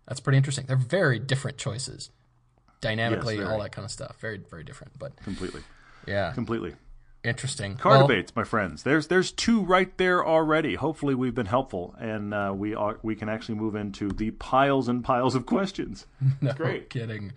that's 0.06 0.20
pretty 0.20 0.36
interesting. 0.38 0.66
They're 0.66 0.76
very 0.76 1.18
different 1.18 1.58
choices. 1.58 2.10
Dynamically, 2.80 3.36
very. 3.36 3.48
all 3.48 3.60
that 3.60 3.72
kind 3.72 3.84
of 3.84 3.90
stuff. 3.90 4.16
Very, 4.20 4.38
very 4.50 4.62
different. 4.64 4.98
But 4.98 5.16
Completely. 5.24 5.62
yeah, 6.06 6.32
Completely. 6.32 6.74
interesting. 7.22 7.76
Car 7.76 7.92
Well, 7.92 8.06
debates, 8.06 8.36
my 8.36 8.44
friends. 8.44 8.82
There's 8.82 9.06
there's 9.06 9.32
two 9.32 9.62
right 9.64 9.96
there 9.96 10.24
already. 10.26 10.74
Hopefully, 10.74 11.14
we've 11.14 11.34
been 11.34 11.46
helpful, 11.46 11.94
and 11.98 12.34
uh, 12.34 12.52
we 12.54 12.74
are 12.74 12.98
we 13.02 13.14
can 13.16 13.30
actually 13.30 13.54
move 13.54 13.74
into 13.74 14.08
the 14.10 14.32
piles 14.32 14.88
and 14.88 15.02
piles 15.02 15.34
of 15.34 15.46
questions. 15.46 16.06
No 16.42 16.52
great. 16.52 16.90
kidding. 16.90 17.32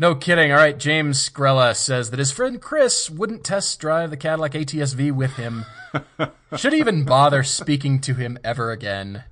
No 0.00 0.14
kidding. 0.14 0.50
All 0.50 0.56
right, 0.56 0.78
James 0.78 1.28
Grella 1.28 1.76
says 1.76 2.08
that 2.08 2.18
his 2.18 2.32
friend 2.32 2.58
Chris 2.58 3.10
wouldn't 3.10 3.44
test 3.44 3.78
drive 3.80 4.08
the 4.08 4.16
Cadillac 4.16 4.54
ATS-V 4.54 5.10
with 5.10 5.36
him. 5.36 5.66
Should 6.56 6.72
even 6.72 7.04
bother 7.04 7.42
speaking 7.42 8.00
to 8.00 8.14
him 8.14 8.38
ever 8.42 8.70
again. 8.70 9.24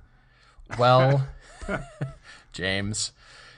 Well, 0.77 1.27
James, 2.51 3.13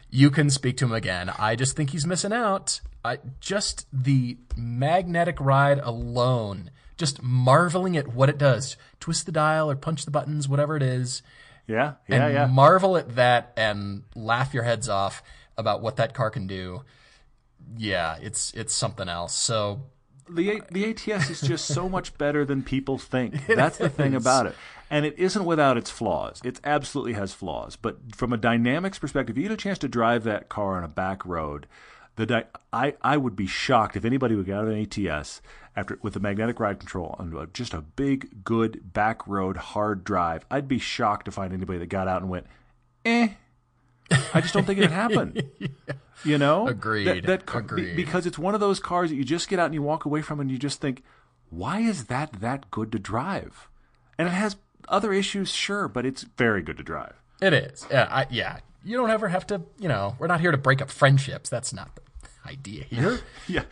you 0.09 0.31
can 0.31 0.49
speak 0.49 0.77
to 0.77 0.85
him 0.85 0.93
again. 0.93 1.29
I 1.37 1.57
just 1.57 1.75
think 1.75 1.89
he's 1.89 2.07
missing 2.07 2.31
out. 2.31 2.79
I, 3.03 3.17
just 3.41 3.87
the 3.91 4.37
magnetic 4.55 5.41
ride 5.41 5.79
alone, 5.79 6.71
just 6.95 7.21
marveling 7.21 7.97
at 7.97 8.07
what 8.07 8.29
it 8.29 8.37
does. 8.37 8.77
Twist 9.01 9.25
the 9.25 9.33
dial 9.33 9.69
or 9.69 9.75
punch 9.75 10.05
the 10.05 10.11
buttons, 10.11 10.47
whatever 10.47 10.77
it 10.77 10.83
is 10.83 11.23
Yeah, 11.67 11.95
yeah, 12.07 12.25
and 12.25 12.33
yeah. 12.33 12.45
marvel 12.45 12.95
at 12.95 13.15
that 13.15 13.51
and 13.57 14.03
laugh 14.15 14.53
your 14.53 14.63
heads 14.63 14.87
off 14.87 15.21
about 15.57 15.81
what 15.81 15.97
that 15.97 16.13
car 16.13 16.29
can 16.29 16.47
do. 16.47 16.83
Yeah, 17.77 18.17
it's 18.21 18.53
it's 18.53 18.73
something 18.73 19.07
else. 19.09 19.33
So 19.33 19.81
the 20.29 20.61
the 20.71 20.89
ATS 20.89 21.29
is 21.29 21.41
just 21.41 21.65
so 21.67 21.89
much 21.89 22.17
better 22.17 22.45
than 22.45 22.63
people 22.63 22.97
think. 22.97 23.45
That's 23.47 23.77
the 23.77 23.89
thing 23.89 24.15
about 24.15 24.47
it. 24.47 24.55
And 24.89 25.05
it 25.05 25.17
isn't 25.17 25.45
without 25.45 25.77
its 25.77 25.89
flaws. 25.89 26.41
It 26.43 26.59
absolutely 26.65 27.13
has 27.13 27.33
flaws. 27.33 27.77
But 27.77 28.13
from 28.15 28.33
a 28.33 28.37
dynamics 28.37 28.99
perspective, 28.99 29.37
if 29.37 29.41
you 29.41 29.47
get 29.47 29.53
a 29.53 29.57
chance 29.57 29.77
to 29.79 29.87
drive 29.87 30.23
that 30.25 30.49
car 30.49 30.75
on 30.77 30.83
a 30.83 30.89
back 30.89 31.25
road, 31.25 31.65
the 32.17 32.25
di- 32.25 32.45
I 32.73 32.95
I 33.01 33.17
would 33.17 33.35
be 33.35 33.47
shocked 33.47 33.95
if 33.95 34.05
anybody 34.05 34.35
would 34.35 34.45
get 34.45 34.57
out 34.57 34.67
of 34.67 34.69
an 34.71 34.81
ATS 34.81 35.41
after 35.75 35.97
with 36.01 36.13
the 36.13 36.19
magnetic 36.19 36.59
ride 36.59 36.79
control 36.79 37.15
on 37.17 37.49
just 37.53 37.73
a 37.73 37.81
big, 37.81 38.43
good 38.43 38.93
back 38.93 39.25
road 39.27 39.57
hard 39.57 40.03
drive. 40.03 40.45
I'd 40.51 40.67
be 40.67 40.79
shocked 40.79 41.25
to 41.25 41.31
find 41.31 41.53
anybody 41.53 41.79
that 41.79 41.87
got 41.87 42.07
out 42.07 42.21
and 42.21 42.29
went, 42.29 42.47
eh. 43.05 43.29
I 44.33 44.41
just 44.41 44.53
don't 44.53 44.65
think 44.65 44.79
it'd 44.79 44.91
happen. 44.91 45.37
You 46.23 46.37
know, 46.37 46.67
Agreed. 46.67 47.07
That, 47.07 47.23
that 47.25 47.45
car, 47.47 47.63
be- 47.63 47.67
Agreed. 47.81 47.95
because 47.95 48.27
it's 48.27 48.37
one 48.37 48.53
of 48.53 48.59
those 48.59 48.79
cars 48.79 49.09
that 49.09 49.15
you 49.15 49.23
just 49.23 49.49
get 49.49 49.57
out 49.57 49.65
and 49.65 49.73
you 49.73 49.81
walk 49.81 50.05
away 50.05 50.21
from, 50.21 50.39
and 50.39 50.51
you 50.51 50.59
just 50.59 50.79
think, 50.79 51.01
why 51.49 51.79
is 51.79 52.05
that 52.05 52.33
that 52.41 52.69
good 52.69 52.91
to 52.91 52.99
drive? 52.99 53.67
And 54.19 54.27
it 54.27 54.31
has 54.31 54.55
other 54.87 55.13
issues, 55.13 55.49
sure, 55.51 55.87
but 55.87 56.05
it's 56.05 56.21
very 56.37 56.61
good 56.61 56.77
to 56.77 56.83
drive. 56.83 57.15
it 57.41 57.53
is. 57.53 57.87
Yeah, 57.89 58.07
I, 58.11 58.27
yeah. 58.29 58.59
You 58.83 58.97
don't 58.97 59.09
ever 59.09 59.29
have 59.29 59.47
to. 59.47 59.63
You 59.79 59.87
know, 59.87 60.15
we're 60.19 60.27
not 60.27 60.41
here 60.41 60.51
to 60.51 60.57
break 60.59 60.79
up 60.79 60.91
friendships. 60.91 61.49
That's 61.49 61.73
not 61.73 61.89
idea 62.45 62.83
here. 62.83 63.19
Yeah. 63.47 63.63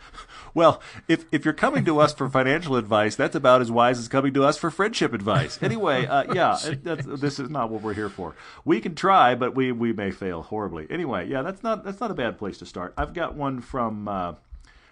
Well, 0.52 0.82
if 1.08 1.24
if 1.32 1.44
you're 1.44 1.54
coming 1.54 1.84
to 1.84 2.00
us 2.00 2.12
for 2.12 2.28
financial 2.28 2.76
advice, 2.76 3.14
that's 3.16 3.36
about 3.36 3.60
as 3.60 3.70
wise 3.70 3.98
as 3.98 4.08
coming 4.08 4.34
to 4.34 4.44
us 4.44 4.58
for 4.58 4.70
friendship 4.70 5.14
advice. 5.14 5.62
Anyway, 5.62 6.06
uh, 6.06 6.24
yeah, 6.34 6.58
it, 6.64 6.84
this 6.84 7.38
is 7.38 7.48
not 7.48 7.70
what 7.70 7.82
we're 7.82 7.94
here 7.94 8.08
for. 8.10 8.34
We 8.64 8.80
can 8.80 8.94
try, 8.94 9.34
but 9.36 9.54
we 9.54 9.70
we 9.72 9.92
may 9.92 10.10
fail 10.10 10.42
horribly. 10.42 10.86
Anyway, 10.90 11.28
yeah, 11.28 11.42
that's 11.42 11.62
not 11.62 11.84
that's 11.84 12.00
not 12.00 12.10
a 12.10 12.14
bad 12.14 12.36
place 12.36 12.58
to 12.58 12.66
start. 12.66 12.92
I've 12.98 13.14
got 13.14 13.34
one 13.34 13.60
from. 13.60 14.08
Uh, 14.08 14.32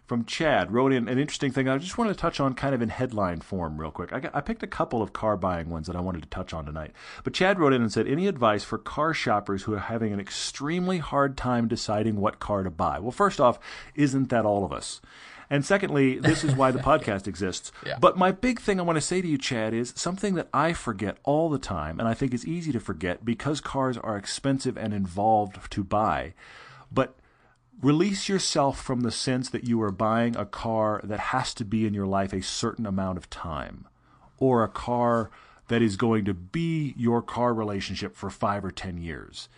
from 0.08 0.24
Chad 0.24 0.72
wrote 0.72 0.90
in 0.90 1.06
an 1.06 1.18
interesting 1.18 1.52
thing. 1.52 1.68
I 1.68 1.76
just 1.76 1.98
wanted 1.98 2.14
to 2.14 2.18
touch 2.18 2.40
on 2.40 2.54
kind 2.54 2.74
of 2.74 2.80
in 2.80 2.88
headline 2.88 3.42
form 3.42 3.78
real 3.78 3.90
quick. 3.90 4.10
I, 4.10 4.20
got, 4.20 4.34
I, 4.34 4.40
picked 4.40 4.62
a 4.62 4.66
couple 4.66 5.02
of 5.02 5.12
car 5.12 5.36
buying 5.36 5.68
ones 5.68 5.86
that 5.86 5.94
I 5.96 6.00
wanted 6.00 6.22
to 6.22 6.28
touch 6.30 6.54
on 6.54 6.64
tonight. 6.64 6.92
But 7.24 7.34
Chad 7.34 7.60
wrote 7.60 7.74
in 7.74 7.82
and 7.82 7.92
said, 7.92 8.08
Any 8.08 8.26
advice 8.26 8.64
for 8.64 8.78
car 8.78 9.12
shoppers 9.12 9.64
who 9.64 9.74
are 9.74 9.78
having 9.78 10.14
an 10.14 10.18
extremely 10.18 10.96
hard 10.96 11.36
time 11.36 11.68
deciding 11.68 12.16
what 12.16 12.38
car 12.38 12.62
to 12.62 12.70
buy? 12.70 12.98
Well, 12.98 13.10
first 13.10 13.38
off, 13.38 13.58
isn't 13.94 14.30
that 14.30 14.46
all 14.46 14.64
of 14.64 14.72
us? 14.72 15.02
And 15.50 15.64
secondly, 15.64 16.18
this 16.18 16.42
is 16.42 16.54
why 16.54 16.70
the 16.70 16.78
podcast 16.78 17.28
exists. 17.28 17.70
Yeah. 17.84 17.98
But 18.00 18.16
my 18.16 18.32
big 18.32 18.60
thing 18.60 18.80
I 18.80 18.84
want 18.84 18.96
to 18.96 19.02
say 19.02 19.20
to 19.20 19.28
you, 19.28 19.36
Chad, 19.36 19.74
is 19.74 19.92
something 19.94 20.36
that 20.36 20.48
I 20.54 20.72
forget 20.72 21.18
all 21.22 21.50
the 21.50 21.58
time, 21.58 22.00
and 22.00 22.08
I 22.08 22.14
think 22.14 22.32
is 22.32 22.46
easy 22.46 22.72
to 22.72 22.80
forget 22.80 23.26
because 23.26 23.60
cars 23.60 23.98
are 23.98 24.16
expensive 24.16 24.78
and 24.78 24.94
involved 24.94 25.70
to 25.70 25.84
buy. 25.84 26.32
But 26.90 27.14
release 27.80 28.28
yourself 28.28 28.80
from 28.80 29.00
the 29.00 29.10
sense 29.10 29.50
that 29.50 29.64
you 29.64 29.80
are 29.82 29.92
buying 29.92 30.36
a 30.36 30.44
car 30.44 31.00
that 31.04 31.20
has 31.20 31.54
to 31.54 31.64
be 31.64 31.86
in 31.86 31.94
your 31.94 32.06
life 32.06 32.32
a 32.32 32.42
certain 32.42 32.86
amount 32.86 33.18
of 33.18 33.30
time 33.30 33.86
or 34.38 34.64
a 34.64 34.68
car 34.68 35.30
that 35.68 35.82
is 35.82 35.96
going 35.96 36.24
to 36.24 36.34
be 36.34 36.94
your 36.96 37.22
car 37.22 37.54
relationship 37.54 38.16
for 38.16 38.30
5 38.30 38.64
or 38.64 38.70
10 38.70 38.98
years. 38.98 39.48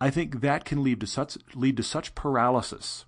I 0.00 0.10
think 0.10 0.40
that 0.40 0.64
can 0.64 0.82
lead 0.82 1.00
to 1.00 1.06
such 1.06 1.36
lead 1.54 1.76
to 1.76 1.82
such 1.82 2.14
paralysis 2.14 3.04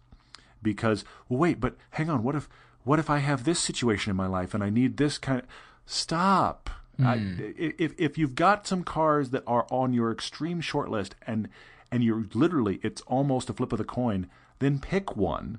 because 0.63 1.05
well, 1.29 1.39
wait, 1.39 1.59
but 1.59 1.77
hang 1.91 2.11
on, 2.11 2.23
what 2.23 2.35
if 2.35 2.49
what 2.85 2.99
if 2.99 3.09
I 3.09 3.19
have 3.19 3.45
this 3.45 3.59
situation 3.59 4.11
in 4.11 4.17
my 4.17 4.27
life 4.27 4.55
and 4.55 4.63
I 4.63 4.71
need 4.71 4.97
this 4.97 5.19
kind 5.19 5.41
of 5.41 5.47
stop. 5.87 6.71
Mm. 7.01 7.07
I, 7.07 7.55
if 7.57 7.95
if 7.99 8.19
you've 8.19 8.35
got 8.35 8.67
some 8.67 8.85
cars 8.85 9.31
that 9.31 9.43
are 9.47 9.67
on 9.71 9.95
your 9.95 10.13
extreme 10.13 10.61
short 10.61 10.91
list 10.91 11.15
and 11.27 11.49
and 11.91 12.05
you're 12.05 12.27
literally 12.35 12.79
it's 12.83 13.01
almost 13.03 13.49
a 13.49 13.55
flip 13.55 13.73
of 13.73 13.79
the 13.79 13.85
coin 13.85 14.29
then 14.63 14.79
pick 14.79 15.17
one 15.17 15.59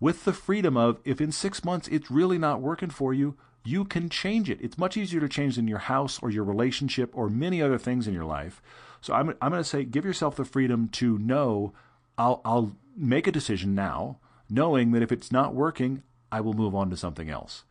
with 0.00 0.24
the 0.24 0.32
freedom 0.32 0.76
of 0.76 1.00
if 1.04 1.20
in 1.20 1.32
six 1.32 1.64
months 1.64 1.88
it's 1.88 2.10
really 2.10 2.38
not 2.38 2.60
working 2.60 2.90
for 2.90 3.14
you, 3.14 3.36
you 3.64 3.84
can 3.84 4.10
change 4.10 4.50
it. 4.50 4.58
It's 4.60 4.76
much 4.76 4.96
easier 4.96 5.20
to 5.20 5.28
change 5.28 5.56
than 5.56 5.68
your 5.68 5.78
house 5.78 6.18
or 6.22 6.30
your 6.30 6.44
relationship 6.44 7.10
or 7.14 7.30
many 7.30 7.62
other 7.62 7.78
things 7.78 8.06
in 8.06 8.12
your 8.12 8.26
life. 8.26 8.60
So 9.00 9.14
I'm, 9.14 9.30
I'm 9.40 9.50
going 9.50 9.62
to 9.62 9.68
say 9.68 9.84
give 9.84 10.04
yourself 10.04 10.36
the 10.36 10.44
freedom 10.44 10.88
to 10.88 11.18
know 11.18 11.72
I'll, 12.18 12.42
I'll 12.44 12.76
make 12.96 13.26
a 13.26 13.32
decision 13.32 13.74
now, 13.74 14.18
knowing 14.50 14.92
that 14.92 15.02
if 15.02 15.10
it's 15.10 15.32
not 15.32 15.54
working, 15.54 16.02
I 16.30 16.40
will 16.42 16.52
move 16.52 16.74
on 16.74 16.90
to 16.90 16.96
something 16.96 17.30
else. 17.30 17.64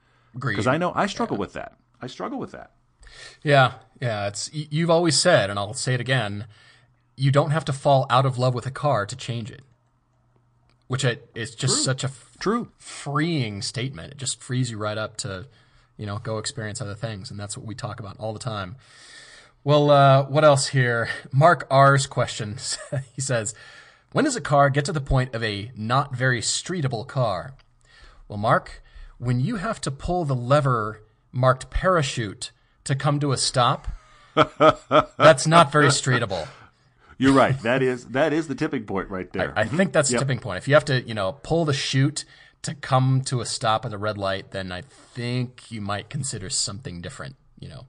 Because 0.57 0.67
I 0.67 0.77
know 0.77 0.91
I 0.95 1.05
struggle 1.05 1.37
yeah. 1.37 1.41
with 1.41 1.53
that. 1.53 1.77
I 2.01 2.07
struggle 2.07 2.39
with 2.39 2.51
that. 2.51 2.71
Yeah, 3.43 3.73
yeah. 4.01 4.27
It's 4.27 4.49
you've 4.51 4.89
always 4.89 5.19
said, 5.19 5.51
and 5.51 5.59
I'll 5.59 5.75
say 5.75 5.93
it 5.93 6.01
again. 6.01 6.47
You 7.15 7.29
don't 7.29 7.51
have 7.51 7.65
to 7.65 7.73
fall 7.73 8.07
out 8.09 8.25
of 8.25 8.39
love 8.39 8.55
with 8.55 8.65
a 8.65 8.71
car 8.71 9.05
to 9.05 9.15
change 9.15 9.51
it 9.51 9.61
which 10.93 11.03
it, 11.03 11.27
is 11.33 11.55
just 11.55 11.73
True. 11.73 11.83
such 11.83 12.03
a 12.03 12.07
f- 12.07 12.37
True. 12.37 12.67
freeing 12.77 13.63
statement. 13.63 14.11
It 14.11 14.17
just 14.19 14.39
frees 14.39 14.69
you 14.69 14.77
right 14.77 14.95
up 14.95 15.17
to, 15.17 15.47
you 15.97 16.05
know, 16.05 16.19
go 16.19 16.37
experience 16.37 16.81
other 16.81 16.93
things, 16.93 17.31
and 17.31 17.39
that's 17.39 17.57
what 17.57 17.65
we 17.65 17.73
talk 17.73 17.99
about 17.99 18.15
all 18.19 18.31
the 18.31 18.37
time. 18.37 18.75
Well, 19.63 19.89
uh, 19.89 20.25
what 20.25 20.43
else 20.43 20.67
here? 20.67 21.09
Mark 21.31 21.65
R's 21.71 22.05
question. 22.05 22.57
he 23.15 23.21
says, 23.21 23.55
"When 24.11 24.25
does 24.25 24.35
a 24.35 24.41
car 24.41 24.69
get 24.69 24.85
to 24.85 24.91
the 24.91 25.01
point 25.01 25.33
of 25.33 25.43
a 25.43 25.71
not 25.75 26.15
very 26.15 26.41
streetable 26.41 27.07
car?" 27.07 27.55
Well, 28.27 28.37
Mark, 28.37 28.83
when 29.17 29.39
you 29.39 29.55
have 29.55 29.81
to 29.81 29.89
pull 29.89 30.25
the 30.25 30.35
lever 30.35 31.01
marked 31.31 31.71
parachute 31.71 32.51
to 32.83 32.93
come 32.93 33.19
to 33.19 33.31
a 33.31 33.37
stop, 33.37 33.87
that's 35.17 35.47
not 35.47 35.71
very 35.71 35.87
streetable. 35.87 36.47
You're 37.17 37.33
right. 37.33 37.57
That 37.61 37.81
is 37.81 38.05
that 38.07 38.33
is 38.33 38.47
the 38.47 38.55
tipping 38.55 38.85
point 38.85 39.09
right 39.09 39.31
there. 39.31 39.53
I, 39.57 39.61
I 39.61 39.65
think 39.65 39.93
that's 39.93 40.09
the 40.09 40.19
tipping 40.19 40.39
point. 40.39 40.57
If 40.57 40.67
you 40.67 40.73
have 40.73 40.85
to, 40.85 41.01
you 41.01 41.13
know, 41.13 41.33
pull 41.43 41.65
the 41.65 41.73
chute 41.73 42.25
to 42.63 42.73
come 42.73 43.21
to 43.25 43.41
a 43.41 43.45
stop 43.45 43.85
at 43.85 43.91
the 43.91 43.97
red 43.97 44.17
light, 44.17 44.51
then 44.51 44.71
I 44.71 44.81
think 44.81 45.71
you 45.71 45.81
might 45.81 46.09
consider 46.09 46.49
something 46.49 47.01
different. 47.01 47.35
You 47.59 47.69
know, 47.69 47.87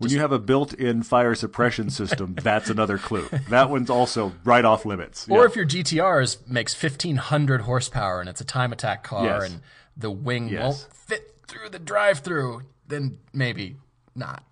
when 0.00 0.10
you 0.10 0.20
have 0.20 0.32
a 0.32 0.38
built-in 0.38 1.02
fire 1.02 1.34
suppression 1.34 1.90
system, 1.90 2.34
that's 2.42 2.70
another 2.70 2.96
clue. 2.96 3.28
That 3.50 3.68
one's 3.68 3.90
also 3.90 4.32
right 4.44 4.64
off 4.64 4.86
limits. 4.86 5.26
Or 5.28 5.40
yeah. 5.40 5.44
if 5.44 5.56
your 5.56 5.66
GTRs 5.66 6.48
makes 6.48 6.80
1500 6.80 7.62
horsepower 7.62 8.20
and 8.20 8.28
it's 8.28 8.40
a 8.40 8.44
time 8.44 8.72
attack 8.72 9.04
car 9.04 9.26
yes. 9.26 9.50
and 9.50 9.60
the 9.96 10.10
wing 10.10 10.48
yes. 10.48 10.62
won't 10.62 10.86
fit 10.94 11.34
through 11.46 11.68
the 11.68 11.78
drive-through, 11.78 12.62
then 12.88 13.18
maybe 13.34 13.76
not. 14.14 14.42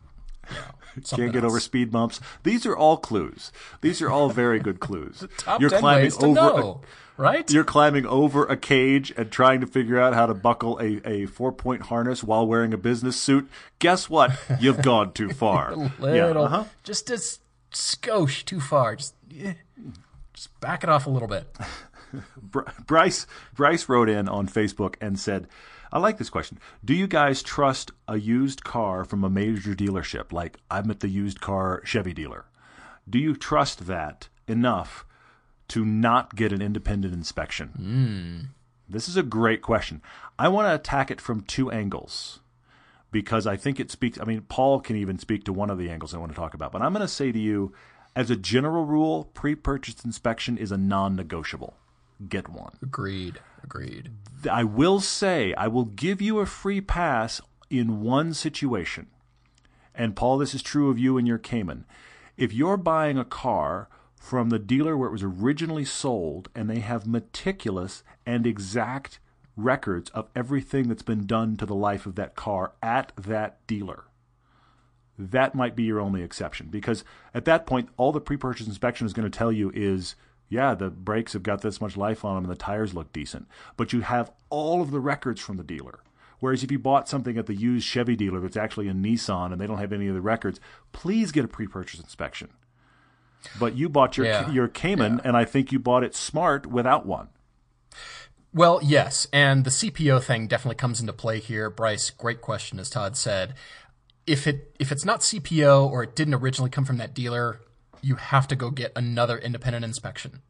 You 0.51 0.57
know. 0.57 0.78
Can't 1.05 1.33
get 1.33 1.45
else. 1.45 1.51
over 1.51 1.61
speed 1.61 1.91
bumps. 1.91 2.21
These 2.43 2.67
are 2.67 2.77
all 2.77 2.97
clues. 2.97 3.53
These 3.81 4.03
are 4.03 4.11
all 4.11 4.31
very 4.31 4.59
good 4.59 4.81
clues. 4.81 5.27
Top 5.39 5.61
you're 5.61 5.71
10 5.71 5.81
climbing 5.81 6.05
ways 6.05 6.17
to 6.19 6.27
over 6.27 6.35
know, 6.35 6.81
a, 7.19 7.23
right? 7.23 7.51
You're 7.51 7.65
climbing 7.65 8.07
over 8.07 8.45
a 8.45 8.57
cage 8.57 9.13
and 9.17 9.31
trying 9.31 9.61
to 9.61 9.67
figure 9.67 10.01
out 10.01 10.15
how 10.15 10.27
to 10.27 10.35
buckle 10.35 10.79
a, 10.79 11.01
a 11.07 11.27
four 11.27 11.53
point 11.53 11.83
harness 11.83 12.23
while 12.23 12.47
wearing 12.47 12.73
a 12.73 12.79
business 12.79 13.17
suit. 13.17 13.49
Guess 13.79 14.09
what? 14.09 14.33
You've 14.61 14.83
gone 14.83 15.13
too 15.13 15.29
far. 15.35 15.73
a 15.73 15.77
little, 15.77 16.15
yeah, 16.15 16.27
uh-huh. 16.27 16.65
just 16.85 17.11
a 17.11 17.21
skosh 17.73 18.45
too 18.45 18.61
far. 18.61 18.97
Just, 18.97 19.15
just 20.33 20.61
back 20.61 20.83
it 20.83 20.91
off 20.91 21.07
a 21.07 21.11
little 21.11 21.29
bit. 21.29 21.47
Bryce 22.87 23.27
Bryce 23.55 23.89
wrote 23.89 24.09
in 24.09 24.29
on 24.29 24.49
Facebook 24.49 24.95
and 25.01 25.19
said. 25.19 25.47
I 25.93 25.99
like 25.99 26.19
this 26.19 26.31
question. 26.31 26.59
Do 26.85 26.95
you 26.95 27.07
guys 27.07 27.43
trust 27.43 27.93
a 28.07 28.19
used 28.19 28.65
car 28.65 29.05
from 29.05 29.25
a 29.25 29.31
major 29.31 29.75
dealership? 29.75 30.33
Like 30.33 30.59
I'm 30.71 30.91
at 30.91 31.01
the 31.01 31.09
used 31.09 31.41
car 31.41 31.83
Chevy 31.85 32.13
dealer. 32.13 32.47
Do 33.09 33.19
you 33.19 33.35
trust 33.35 33.87
that 33.87 34.29
enough 34.47 35.07
to 35.69 35.85
not 35.85 36.35
get 36.35 36.53
an 36.53 36.61
independent 36.61 37.15
inspection? 37.15 37.73
Mm. 37.79 38.55
This 38.89 39.09
is 39.09 39.17
a 39.17 39.23
great 39.23 39.63
question. 39.63 40.03
I 40.39 40.49
want 40.49 40.67
to 40.69 40.75
attack 40.75 41.11
it 41.11 41.21
from 41.21 41.43
two 41.43 41.71
angles 41.71 42.41
because 43.11 43.47
I 43.47 43.57
think 43.57 43.81
it 43.81 43.91
speaks. 43.91 44.19
I 44.21 44.25
mean, 44.25 44.43
Paul 44.43 44.81
can 44.81 44.97
even 44.97 45.19
speak 45.19 45.45
to 45.45 45.53
one 45.53 45.71
of 45.71 45.79
the 45.79 45.91
angles 45.91 46.15
I 46.15 46.19
want 46.19 46.33
to 46.33 46.37
talk 46.37 46.55
about. 46.55 46.73
But 46.73 46.83
I'm 46.83 46.93
going 46.93 47.03
to 47.03 47.09
say 47.09 47.33
to 47.33 47.39
you, 47.39 47.73
as 48.17 48.31
a 48.31 48.37
general 48.37 48.85
rule, 48.85 49.25
pre 49.35 49.55
purchase 49.55 50.05
inspection 50.05 50.59
is 50.59 50.73
a 50.73 50.79
non 50.79 51.17
negotiable. 51.17 51.75
Get 52.27 52.49
one. 52.49 52.79
Agreed. 52.83 53.41
Agreed. 53.63 54.11
I 54.51 54.65
will 54.65 55.01
say, 55.01 55.55
I 55.55 55.69
will 55.69 55.85
give 55.85 56.21
you 56.21 56.39
a 56.39 56.47
free 56.47 56.81
pass 56.81 57.41
in 57.71 58.01
one 58.01 58.35
situation. 58.35 59.09
And 59.95 60.17
Paul, 60.17 60.39
this 60.39 60.55
is 60.55 60.63
true 60.63 60.91
of 60.91 60.99
you 60.99 61.19
and 61.19 61.27
your 61.27 61.39
Cayman. 61.39 61.85
If 62.37 62.53
you're 62.53 62.77
buying 62.77 63.19
a 63.19 63.25
car 63.25 63.89
from 64.17 64.51
the 64.51 64.59
dealer 64.59 64.97
where 64.97 65.09
it 65.09 65.13
was 65.13 65.23
originally 65.23 65.85
sold 65.85 66.49
and 66.55 66.69
they 66.69 66.81
have 66.81 67.07
meticulous 67.07 68.03
and 68.27 68.47
exact 68.47 69.19
records 69.57 70.11
of 70.11 70.29
everything 70.37 70.89
that's 70.89 71.03
been 71.03 71.27
done 71.27 71.57
to 71.57 71.67
the 71.67 71.75
life 71.75 72.07
of 72.07 72.15
that 72.15 72.37
car 72.37 72.73
at 72.83 73.13
that 73.17 73.67
dealer, 73.67 74.05
that 75.19 75.55
might 75.55 75.75
be 75.75 75.83
your 75.83 76.01
only 76.01 76.23
exception. 76.23 76.69
Because 76.69 77.05
at 77.35 77.45
that 77.45 77.67
point, 77.67 77.89
all 77.97 78.13
the 78.13 78.21
pre 78.21 78.37
purchase 78.37 78.67
inspection 78.67 79.07
is 79.07 79.13
going 79.13 79.29
to 79.29 79.37
tell 79.37 79.51
you 79.51 79.73
is 79.75 80.15
yeah, 80.49 80.75
the 80.75 80.91
brakes 80.91 81.35
have 81.35 81.43
got 81.43 81.63
this 81.63 81.81
much 81.81 81.97
life 81.97 82.25
on 82.25 82.35
them 82.35 82.45
and 82.45 82.53
the 82.53 82.57
tires 82.57 82.95
look 82.95 83.13
decent. 83.13 83.47
But 83.77 83.93
you 83.93 84.01
have 84.01 84.33
all 84.51 84.81
of 84.81 84.91
the 84.91 85.01
records 85.01 85.41
from 85.41 85.57
the 85.57 85.65
dealer. 85.65 86.01
Whereas 86.41 86.63
if 86.63 86.71
you 86.71 86.79
bought 86.79 87.09
something 87.09 87.37
at 87.37 87.47
the 87.47 87.55
used 87.55 87.87
Chevy 87.87 88.17
dealer 88.17 88.41
that's 88.41 88.57
actually 88.57 88.89
a 88.89 88.93
Nissan 88.93 89.53
and 89.53 89.61
they 89.61 89.67
don't 89.67 89.79
have 89.79 89.93
any 89.93 90.07
of 90.09 90.15
the 90.15 90.21
records, 90.21 90.61
please 90.93 91.33
get 91.33 91.45
a 91.45 91.49
pre-purchase 91.49 92.01
inspection. 92.01 92.49
But 93.59 93.77
you 93.77 93.89
bought 93.89 94.17
your 94.17 94.27
yeah. 94.27 94.51
your 94.51 94.69
Cayman, 94.69 95.17
yeah. 95.17 95.23
and 95.25 95.37
I 95.37 95.45
think 95.45 95.71
you 95.71 95.79
bought 95.79 96.03
it 96.03 96.15
smart 96.15 96.67
without 96.67 97.07
one. 97.07 97.29
Well, 98.53 98.81
yes, 98.83 99.27
and 99.33 99.65
the 99.65 99.71
CPO 99.71 100.23
thing 100.23 100.49
definitely 100.49 100.77
comes 100.77 101.01
into 101.01 101.13
play 101.13 101.39
here. 101.39 101.71
Bryce, 101.71 102.11
great 102.11 102.41
question, 102.41 102.81
as 102.81 102.91
Todd 102.91 103.17
said. 103.17 103.55
If 104.27 104.47
it 104.47 104.75
if 104.81 104.91
it's 104.91 105.05
not 105.05 105.21
CPO 105.21 105.89
or 105.89 106.03
it 106.03 106.17
didn't 106.17 106.35
originally 106.35 106.71
come 106.71 106.85
from 106.85 106.97
that 106.97 107.15
dealer, 107.15 107.61
you 108.03 108.17
have 108.17 108.49
to 108.49 108.57
go 108.57 108.71
get 108.71 108.93
another 108.97 109.39
independent 109.39 109.85
inspection. 109.85 110.43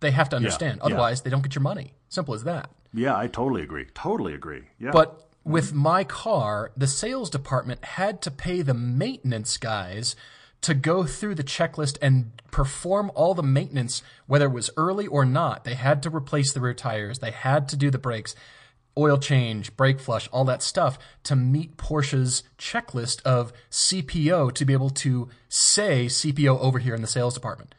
They 0.00 0.10
have 0.12 0.28
to 0.30 0.36
understand. 0.36 0.78
Yeah, 0.78 0.86
Otherwise, 0.86 1.18
yeah. 1.18 1.24
they 1.24 1.30
don't 1.30 1.42
get 1.42 1.54
your 1.54 1.62
money. 1.62 1.94
Simple 2.08 2.34
as 2.34 2.44
that. 2.44 2.70
Yeah, 2.92 3.16
I 3.16 3.26
totally 3.26 3.62
agree. 3.62 3.86
Totally 3.94 4.34
agree. 4.34 4.62
Yeah. 4.78 4.90
But 4.92 5.28
with 5.44 5.72
my 5.72 6.04
car, 6.04 6.72
the 6.76 6.86
sales 6.86 7.30
department 7.30 7.84
had 7.84 8.20
to 8.22 8.30
pay 8.30 8.62
the 8.62 8.74
maintenance 8.74 9.56
guys 9.56 10.16
to 10.62 10.74
go 10.74 11.04
through 11.04 11.34
the 11.34 11.44
checklist 11.44 11.96
and 12.02 12.32
perform 12.50 13.10
all 13.14 13.34
the 13.34 13.42
maintenance, 13.42 14.02
whether 14.26 14.46
it 14.46 14.52
was 14.52 14.70
early 14.76 15.06
or 15.06 15.24
not. 15.24 15.64
They 15.64 15.74
had 15.74 16.02
to 16.02 16.10
replace 16.10 16.52
the 16.52 16.60
rear 16.60 16.74
tires. 16.74 17.20
They 17.20 17.30
had 17.30 17.68
to 17.70 17.76
do 17.76 17.90
the 17.90 17.98
brakes 17.98 18.34
oil 18.96 19.18
change, 19.18 19.76
brake 19.76 20.00
flush, 20.00 20.28
all 20.32 20.44
that 20.44 20.62
stuff 20.62 20.98
to 21.24 21.36
meet 21.36 21.76
Porsche's 21.76 22.42
checklist 22.58 23.22
of 23.22 23.52
CPO 23.70 24.52
to 24.54 24.64
be 24.64 24.72
able 24.72 24.90
to 24.90 25.28
say 25.48 26.06
CPO 26.06 26.58
over 26.60 26.78
here 26.78 26.94
in 26.94 27.02
the 27.02 27.08
sales 27.08 27.34
department. 27.34 27.74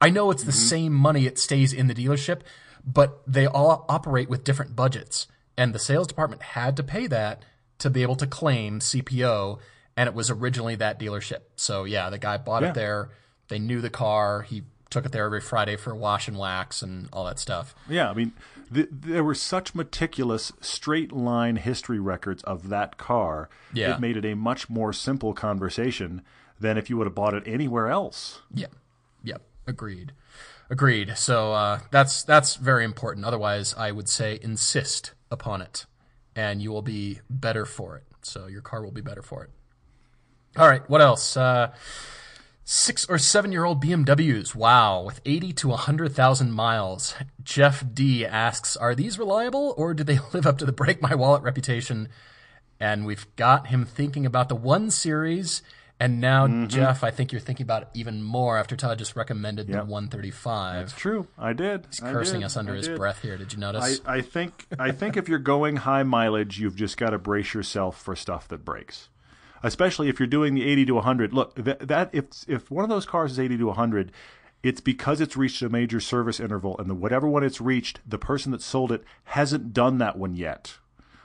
I 0.00 0.10
know 0.10 0.30
it's 0.30 0.42
the 0.42 0.50
mm-hmm. 0.50 0.60
same 0.60 0.92
money 0.92 1.26
it 1.26 1.38
stays 1.38 1.72
in 1.72 1.86
the 1.86 1.94
dealership, 1.94 2.40
but 2.84 3.22
they 3.26 3.46
all 3.46 3.84
operate 3.88 4.28
with 4.28 4.44
different 4.44 4.74
budgets. 4.74 5.28
And 5.56 5.74
the 5.74 5.78
sales 5.78 6.06
department 6.06 6.42
had 6.42 6.76
to 6.76 6.82
pay 6.82 7.06
that 7.08 7.44
to 7.78 7.90
be 7.90 8.02
able 8.02 8.16
to 8.16 8.26
claim 8.26 8.80
CPO. 8.80 9.58
And 9.96 10.08
it 10.08 10.14
was 10.14 10.30
originally 10.30 10.74
that 10.76 10.98
dealership. 10.98 11.42
So 11.56 11.84
yeah, 11.84 12.10
the 12.10 12.18
guy 12.18 12.36
bought 12.38 12.62
Yeah. 12.62 12.70
it 12.70 12.74
there. 12.74 13.10
They 13.48 13.58
knew 13.58 13.80
the 13.80 13.90
car. 13.90 14.42
He 14.42 14.62
took 14.90 15.06
it 15.06 15.12
there 15.12 15.24
every 15.24 15.40
Friday 15.40 15.76
for 15.76 15.94
wash 15.94 16.28
and 16.28 16.38
wax 16.38 16.82
and 16.82 17.08
all 17.12 17.24
that 17.24 17.38
stuff. 17.38 17.74
Yeah, 17.88 18.10
I 18.10 18.14
mean, 18.14 18.32
th- 18.72 18.88
there 18.90 19.24
were 19.24 19.34
such 19.34 19.74
meticulous 19.74 20.52
straight 20.60 21.12
line 21.12 21.56
history 21.56 21.98
records 21.98 22.42
of 22.44 22.68
that 22.68 22.96
car. 22.96 23.48
Yeah. 23.72 23.94
It 23.94 24.00
made 24.00 24.16
it 24.16 24.24
a 24.24 24.34
much 24.34 24.68
more 24.70 24.92
simple 24.92 25.32
conversation 25.34 26.22
than 26.60 26.78
if 26.78 26.88
you 26.88 26.96
would 26.96 27.06
have 27.06 27.14
bought 27.14 27.34
it 27.34 27.42
anywhere 27.46 27.88
else. 27.88 28.42
Yep. 28.54 28.72
Yep. 29.24 29.42
Agreed. 29.66 30.12
Agreed. 30.70 31.16
So 31.16 31.52
uh, 31.52 31.80
that's 31.90 32.22
that's 32.22 32.56
very 32.56 32.84
important. 32.84 33.26
Otherwise, 33.26 33.74
I 33.76 33.92
would 33.92 34.08
say 34.08 34.38
insist 34.42 35.12
upon 35.30 35.60
it, 35.60 35.86
and 36.34 36.62
you 36.62 36.70
will 36.70 36.82
be 36.82 37.20
better 37.28 37.66
for 37.66 37.96
it. 37.96 38.04
So 38.22 38.46
your 38.46 38.62
car 38.62 38.82
will 38.82 38.92
be 38.92 39.00
better 39.02 39.22
for 39.22 39.44
it. 39.44 39.50
All 40.56 40.68
right. 40.68 40.88
What 40.88 41.00
else? 41.00 41.36
Uh, 41.36 41.72
six 42.64 43.04
or 43.08 43.18
seven 43.18 43.52
year 43.52 43.64
old 43.64 43.82
BMWs. 43.82 44.54
Wow, 44.54 45.02
with 45.02 45.20
eighty 45.24 45.52
to 45.54 45.70
hundred 45.72 46.12
thousand 46.14 46.52
miles. 46.52 47.14
Jeff 47.42 47.84
D 47.92 48.24
asks, 48.26 48.76
"Are 48.76 48.94
these 48.94 49.18
reliable, 49.18 49.74
or 49.76 49.94
do 49.94 50.04
they 50.04 50.18
live 50.32 50.46
up 50.46 50.58
to 50.58 50.64
the 50.64 50.72
break 50.72 51.00
my 51.02 51.14
wallet 51.14 51.42
reputation?" 51.42 52.08
And 52.80 53.06
we've 53.06 53.26
got 53.36 53.68
him 53.68 53.84
thinking 53.84 54.26
about 54.26 54.48
the 54.48 54.56
one 54.56 54.90
series. 54.90 55.62
And 56.00 56.20
now, 56.20 56.48
Mm-hmm. 56.48 56.66
Jeff, 56.66 57.04
I 57.04 57.12
think 57.12 57.30
you're 57.30 57.40
thinking 57.40 57.62
about 57.62 57.82
it 57.82 57.88
even 57.94 58.24
more 58.24 58.58
after 58.58 58.74
Todd 58.74 58.98
just 58.98 59.14
recommended 59.14 59.68
the 59.68 59.84
135. 59.84 60.82
It's 60.82 60.92
true. 60.92 61.28
I 61.38 61.52
did. 61.52 61.86
He's 61.88 62.02
I 62.02 62.10
cursing 62.10 62.40
did. 62.40 62.46
us 62.46 62.56
under 62.56 62.72
I 62.72 62.76
his 62.78 62.88
did. 62.88 62.96
breath 62.96 63.22
here. 63.22 63.38
Did 63.38 63.52
you 63.52 63.58
I, 63.58 63.60
notice? 63.60 64.00
I 64.04 64.20
think 64.20 64.66
I 64.80 64.90
think 64.90 65.16
if 65.16 65.28
you're 65.28 65.38
going 65.38 65.76
high 65.76 66.02
mileage, 66.02 66.58
you've 66.58 66.74
just 66.74 66.96
got 66.96 67.10
to 67.10 67.18
brace 67.18 67.54
yourself 67.54 68.02
for 68.02 68.16
stuff 68.16 68.48
that 68.48 68.64
breaks. 68.64 69.10
Especially 69.62 70.08
if 70.08 70.18
you're 70.18 70.26
doing 70.26 70.54
the 70.54 70.64
80 70.64 70.86
to 70.86 70.94
100. 70.94 71.32
Look, 71.32 71.54
that, 71.56 71.86
that 71.88 72.10
if 72.12 72.26
if 72.48 72.70
one 72.70 72.84
of 72.84 72.90
those 72.90 73.06
cars 73.06 73.32
is 73.32 73.40
80 73.40 73.58
to 73.58 73.66
100, 73.66 74.12
it's 74.62 74.80
because 74.80 75.20
it's 75.20 75.36
reached 75.36 75.62
a 75.62 75.68
major 75.68 76.00
service 76.00 76.40
interval, 76.40 76.76
and 76.78 76.88
the 76.88 76.94
whatever 76.94 77.28
one 77.28 77.44
it's 77.44 77.60
reached, 77.60 78.00
the 78.06 78.18
person 78.18 78.52
that 78.52 78.62
sold 78.62 78.92
it 78.92 79.02
hasn't 79.24 79.72
done 79.72 79.98
that 79.98 80.18
one 80.18 80.34
yet. 80.34 80.78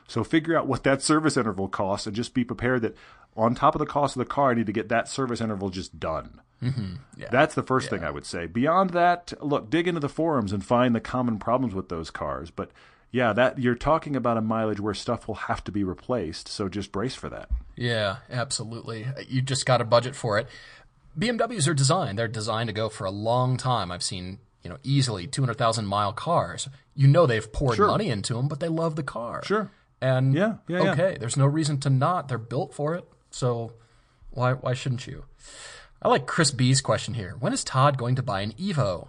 So 0.08 0.24
figure 0.24 0.58
out 0.58 0.68
what 0.68 0.84
that 0.84 1.02
service 1.02 1.38
interval 1.38 1.68
costs, 1.68 2.08
and 2.08 2.16
just 2.16 2.34
be 2.34 2.44
prepared 2.44 2.82
that 2.84 2.96
on 3.36 3.54
top 3.54 3.76
of 3.76 3.80
the 3.80 3.86
cost 3.86 4.16
of 4.16 4.20
the 4.20 4.26
car, 4.26 4.52
I 4.52 4.54
need 4.56 4.66
to 4.66 4.72
get 4.72 4.90
that 4.90 5.08
service 5.08 5.42
interval 5.42 5.70
just 5.70 6.00
done. 6.00 6.42
Mm-hmm. 6.62 6.96
yeah. 7.18 7.28
That's 7.32 7.54
the 7.54 7.62
first 7.62 7.92
thing 7.92 8.04
I 8.04 8.10
would 8.10 8.26
say. 8.26 8.48
Beyond 8.48 8.90
that, 8.92 9.34
look, 9.42 9.70
dig 9.70 9.88
into 9.88 10.00
the 10.00 10.10
forums 10.10 10.52
and 10.52 10.66
find 10.66 10.96
the 10.96 11.00
common 11.00 11.38
problems 11.38 11.76
with 11.76 11.90
those 11.90 12.10
cars. 12.10 12.50
But 12.50 12.72
yeah, 13.12 13.34
that 13.34 13.60
you're 13.60 13.76
talking 13.76 14.16
about 14.16 14.38
a 14.38 14.42
mileage 14.42 14.80
where 14.80 14.94
stuff 14.94 15.28
will 15.28 15.36
have 15.36 15.64
to 15.66 15.72
be 15.72 15.84
replaced, 15.84 16.48
so 16.48 16.68
just 16.70 16.92
brace 16.92 17.16
for 17.16 17.30
that. 17.30 17.50
Yeah, 17.76 18.18
absolutely. 18.30 19.08
You 19.28 19.42
just 19.42 19.66
got 19.66 19.82
a 19.82 19.86
budget 19.86 20.16
for 20.16 20.38
it. 20.38 20.48
BMWs 21.18 21.68
are 21.68 21.74
designed. 21.74 22.18
They're 22.20 22.28
designed 22.28 22.68
to 22.68 22.74
go 22.74 22.90
for 22.90 23.06
a 23.06 23.12
long 23.12 23.58
time. 23.58 23.92
I've 23.92 24.04
seen, 24.04 24.40
you 24.64 24.70
know, 24.70 24.78
easily 24.84 25.26
200,000 25.28 25.86
mile 25.86 26.14
cars. 26.14 26.70
You 26.96 27.08
know 27.08 27.26
they've 27.26 27.52
poured 27.52 27.76
Sure. 27.78 27.88
money 27.88 28.10
into 28.10 28.34
them, 28.36 28.48
but 28.48 28.60
they 28.60 28.68
love 28.68 28.96
the 28.96 29.04
car. 29.04 29.42
Sure. 29.44 29.72
And 30.02 30.34
Yeah, 30.36 30.56
yeah, 30.68 30.84
yeah. 30.84 30.92
okay, 30.92 31.18
there's 31.20 31.38
no 31.38 31.46
reason 31.48 31.80
to 31.80 31.90
not. 31.90 32.28
They're 32.28 32.38
built 32.38 32.74
for 32.74 32.94
it. 32.96 33.06
So 33.32 33.74
why 34.30 34.54
why 34.54 34.74
shouldn't 34.74 35.08
you? 35.08 35.26
I 36.02 36.10
like 36.10 36.28
Chris 36.28 36.52
B's 36.52 36.82
question 36.82 37.16
here. 37.16 37.36
When 37.40 37.52
is 37.54 37.64
Todd 37.64 37.98
going 37.98 38.14
to 38.16 38.22
buy 38.22 38.42
an 38.42 38.52
Evo? 38.54 39.08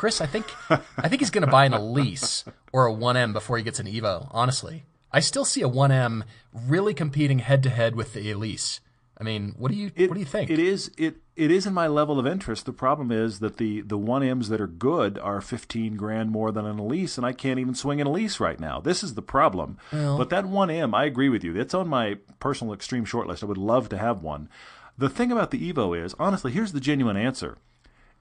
Chris, 0.00 0.22
I 0.22 0.26
think 0.26 0.46
I 0.70 1.08
think 1.10 1.20
he's 1.20 1.28
going 1.28 1.44
to 1.44 1.50
buy 1.50 1.66
an 1.66 1.74
Elise 1.74 2.46
or 2.72 2.86
a 2.86 2.92
1M 2.94 3.34
before 3.34 3.58
he 3.58 3.62
gets 3.62 3.78
an 3.80 3.86
Evo. 3.86 4.28
Honestly, 4.30 4.84
I 5.12 5.20
still 5.20 5.44
see 5.44 5.60
a 5.60 5.68
1M 5.68 6.22
really 6.54 6.94
competing 6.94 7.40
head 7.40 7.62
to 7.64 7.68
head 7.68 7.94
with 7.94 8.14
the 8.14 8.30
Elise. 8.30 8.80
I 9.18 9.24
mean, 9.24 9.54
what 9.58 9.70
do 9.70 9.76
you 9.76 9.90
It- 9.94 10.08
what 10.08 10.14
do 10.14 10.20
you 10.20 10.24
think? 10.26 10.48
It 10.48 10.58
is 10.58 10.90
it 10.96 11.16
it 11.36 11.50
is 11.50 11.66
in 11.66 11.74
my 11.74 11.86
level 11.86 12.18
of 12.18 12.26
interest. 12.26 12.64
The 12.64 12.72
problem 12.72 13.12
is 13.12 13.40
that 13.40 13.58
the 13.58 13.82
the 13.82 13.98
one 13.98 14.22
M's 14.22 14.48
that 14.48 14.58
are 14.62 14.66
good 14.66 15.18
are 15.18 15.42
fifteen 15.42 15.96
grand 15.96 16.30
more 16.30 16.50
than 16.50 16.64
an 16.64 16.78
Elise, 16.78 17.18
and 17.18 17.26
I 17.26 17.34
can't 17.34 17.58
even 17.60 17.74
swing 17.74 18.00
an 18.00 18.06
Elise 18.06 18.40
right 18.40 18.58
now. 18.58 18.80
This 18.80 19.02
is 19.02 19.12
the 19.16 19.20
problem. 19.36 19.76
but 19.92 20.30
that 20.30 20.46
one 20.46 20.70
M, 20.70 20.94
I 20.94 21.04
agree 21.04 21.28
with 21.28 21.44
you. 21.44 21.54
It's 21.60 21.74
on 21.74 21.88
my 21.88 22.16
personal 22.38 22.72
extreme 22.72 23.04
short 23.04 23.26
list. 23.26 23.42
I 23.42 23.46
would 23.46 23.58
love 23.58 23.90
to 23.90 23.98
have 23.98 24.22
one. 24.22 24.48
The 24.96 25.10
thing 25.10 25.30
about 25.30 25.50
the 25.50 25.70
Evo 25.70 25.92
is, 26.02 26.14
honestly, 26.18 26.52
here's 26.52 26.72
the 26.72 26.80
genuine 26.80 27.18
answer. 27.18 27.58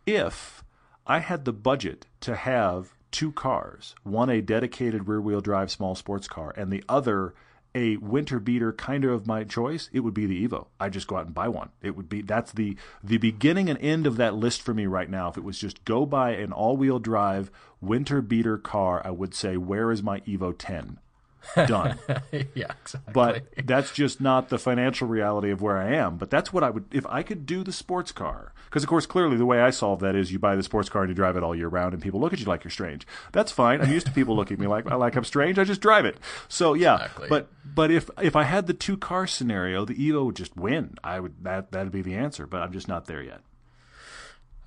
If 0.06 0.62
I 1.10 1.20
had 1.20 1.44
the 1.44 1.54
budget 1.54 2.06
to 2.22 2.36
have 2.36 2.94
two 3.10 3.32
cars, 3.32 3.96
one 4.04 4.30
a 4.30 4.42
dedicated 4.42 5.08
rear 5.08 5.20
wheel 5.20 5.42
drive 5.42 5.72
small 5.72 5.96
sports 5.96 6.28
car, 6.28 6.54
and 6.56 6.72
the 6.72 6.84
other 6.88 7.34
a 7.74 7.98
winter 7.98 8.40
beater 8.40 8.72
kind 8.72 9.04
of 9.04 9.26
my 9.26 9.44
choice, 9.44 9.90
it 9.92 10.02
would 10.02 10.14
be 10.14 10.28
the 10.28 10.48
Evo. 10.48 10.68
I'd 10.80 10.94
just 10.94 11.08
go 11.08 11.18
out 11.18 11.26
and 11.26 11.34
buy 11.34 11.48
one. 11.48 11.70
It 11.82 11.96
would 11.96 12.10
be 12.10 12.22
that's 12.22 12.52
the 12.52 12.78
the 13.04 13.18
beginning 13.18 13.72
and 13.72 13.80
end 13.80 14.06
of 14.06 14.18
that 14.18 14.36
list 14.36 14.62
for 14.62 14.76
me 14.76 14.86
right 14.86 15.10
now. 15.10 15.30
If 15.30 15.38
it 15.38 15.44
was 15.44 15.58
just 15.58 15.84
go 15.84 16.06
buy 16.06 16.32
an 16.32 16.52
all 16.52 16.78
wheel 16.78 17.00
drive 17.00 17.50
winter 17.82 18.22
beater 18.22 18.60
car, 18.60 19.02
I 19.04 19.10
would 19.10 19.34
say, 19.34 19.58
Where 19.58 19.92
is 19.92 20.04
my 20.04 20.20
Evo 20.22 20.54
ten? 20.56 21.00
Done. 21.56 22.00
yeah, 22.54 22.72
exactly. 22.82 23.14
But 23.14 23.44
that's 23.66 23.92
just 23.92 24.22
not 24.22 24.50
the 24.50 24.58
financial 24.58 25.08
reality 25.08 25.52
of 25.52 25.62
where 25.62 25.78
I 25.78 25.94
am. 25.94 26.18
But 26.18 26.30
that's 26.30 26.54
what 26.54 26.64
I 26.64 26.70
would, 26.70 26.86
if 26.92 27.06
I 27.08 27.24
could 27.24 27.46
do 27.46 27.64
the 27.64 27.72
sports 27.72 28.12
car. 28.12 28.54
Because, 28.66 28.84
of 28.84 28.90
course, 28.90 29.06
clearly 29.06 29.36
the 29.36 29.46
way 29.46 29.62
I 29.62 29.72
solve 29.72 30.00
that 30.02 30.16
is 30.16 30.32
you 30.32 30.38
buy 30.38 30.56
the 30.56 30.64
sports 30.64 30.90
car 30.90 31.02
and 31.02 31.10
you 31.10 31.16
drive 31.16 31.36
it 31.36 31.44
all 31.44 31.56
year 31.56 31.68
round, 31.68 31.94
and 31.94 32.04
people 32.04 32.20
look 32.20 32.34
at 32.34 32.40
you 32.40 32.46
like 32.46 32.64
you're 32.64 32.72
strange. 32.72 33.08
That's 33.32 33.52
fine. 33.52 33.82
I'm 33.82 33.92
used 33.92 34.06
to 34.06 34.12
people 34.12 34.36
looking 34.36 34.56
at 34.56 34.60
me 34.60 34.68
like, 34.68 34.86
like 34.90 35.16
I'm 35.16 35.24
strange. 35.24 35.58
I 35.58 35.64
just 35.64 35.82
drive 35.82 36.06
it. 36.06 36.18
So, 36.48 36.74
yeah. 36.74 36.96
Exactly. 36.96 37.30
But 37.30 37.50
but 37.64 37.92
if 37.92 38.10
if 38.22 38.36
I 38.36 38.44
had 38.44 38.68
the 38.68 38.74
two 38.74 38.98
car 38.98 39.28
scenario, 39.28 39.86
the 39.86 39.96
Evo 39.96 40.26
would 40.26 40.36
just 40.36 40.56
win. 40.56 40.96
I 41.04 41.20
would 41.20 41.44
that 41.44 41.72
that'd 41.72 41.92
be 41.92 42.02
the 42.02 42.16
answer. 42.16 42.46
But 42.48 42.62
I'm 42.62 42.72
just 42.72 42.88
not 42.88 43.06
there 43.06 43.22
yet. 43.22 43.42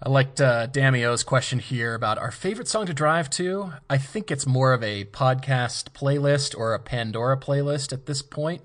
I 0.04 0.08
liked 0.08 0.40
uh, 0.40 0.66
Damio's 0.66 1.22
question 1.22 1.60
here 1.60 1.94
about 1.94 2.18
our 2.18 2.32
favorite 2.32 2.66
song 2.66 2.86
to 2.86 2.94
drive 2.94 3.30
to. 3.30 3.72
I 3.88 3.98
think 3.98 4.32
it's 4.32 4.46
more 4.46 4.72
of 4.72 4.82
a 4.82 5.04
podcast 5.04 5.90
playlist 5.90 6.58
or 6.58 6.74
a 6.74 6.80
Pandora 6.80 7.38
playlist 7.38 7.92
at 7.92 8.06
this 8.06 8.20
point. 8.20 8.62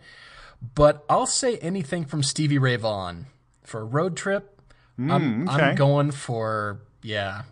But 0.74 1.06
I'll 1.08 1.28
say 1.28 1.58
anything 1.58 2.06
from 2.06 2.24
Stevie 2.24 2.58
Ray 2.58 2.76
Vaughan 2.76 3.28
for 3.64 3.82
a 3.82 3.86
road 3.86 4.18
trip. 4.18 4.60
I'm, 4.98 5.48
okay. 5.48 5.62
I'm 5.62 5.76
going 5.76 6.10
for 6.10 6.80
yeah, 7.04 7.44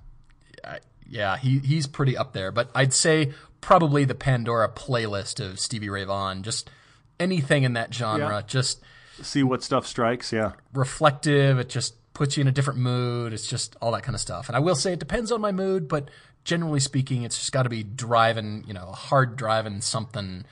yeah. 1.07 1.37
He 1.37 1.59
he's 1.59 1.85
pretty 1.85 2.17
up 2.17 2.33
there. 2.33 2.51
But 2.51 2.71
I'd 2.73 2.91
say 2.91 3.33
probably 3.61 4.03
the 4.03 4.15
Pandora 4.15 4.67
playlist 4.67 5.39
of 5.39 5.59
Stevie 5.59 5.89
Ray 5.89 6.05
Vaughan. 6.05 6.41
Just 6.41 6.71
anything 7.19 7.61
in 7.61 7.73
that 7.73 7.93
genre. 7.93 8.37
Yeah. 8.37 8.41
Just 8.47 8.83
See 9.21 9.43
what 9.43 9.61
stuff 9.61 9.85
strikes. 9.85 10.33
Yeah. 10.33 10.53
reflective. 10.73 11.59
It 11.59 11.69
just 11.69 11.93
puts 12.15 12.37
you 12.37 12.41
in 12.41 12.47
a 12.47 12.51
different 12.51 12.79
mood. 12.79 13.33
It's 13.33 13.45
just 13.45 13.75
all 13.81 13.91
that 13.91 14.01
kind 14.01 14.15
of 14.15 14.21
stuff. 14.21 14.47
And 14.47 14.55
I 14.55 14.59
will 14.59 14.73
say 14.73 14.93
it 14.93 14.99
depends 14.99 15.31
on 15.31 15.39
my 15.41 15.51
mood, 15.51 15.87
but 15.87 16.09
generally 16.43 16.79
speaking, 16.79 17.21
it's 17.21 17.37
just 17.37 17.51
got 17.51 17.63
to 17.63 17.69
be 17.69 17.83
driving, 17.83 18.63
you 18.65 18.73
know, 18.73 18.87
a 18.89 18.95
hard 18.95 19.35
driving 19.35 19.81
something, 19.81 20.45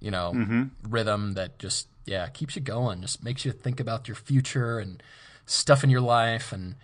you 0.00 0.10
know, 0.10 0.32
mm-hmm. 0.34 0.62
rhythm 0.88 1.34
that 1.34 1.60
just, 1.60 1.86
yeah, 2.06 2.26
keeps 2.28 2.56
you 2.56 2.62
going, 2.62 3.02
just 3.02 3.22
makes 3.22 3.44
you 3.44 3.52
think 3.52 3.78
about 3.78 4.08
your 4.08 4.16
future 4.16 4.80
and 4.80 5.00
stuff 5.46 5.84
in 5.84 5.90
your 5.90 6.00
life 6.00 6.52
and 6.52 6.74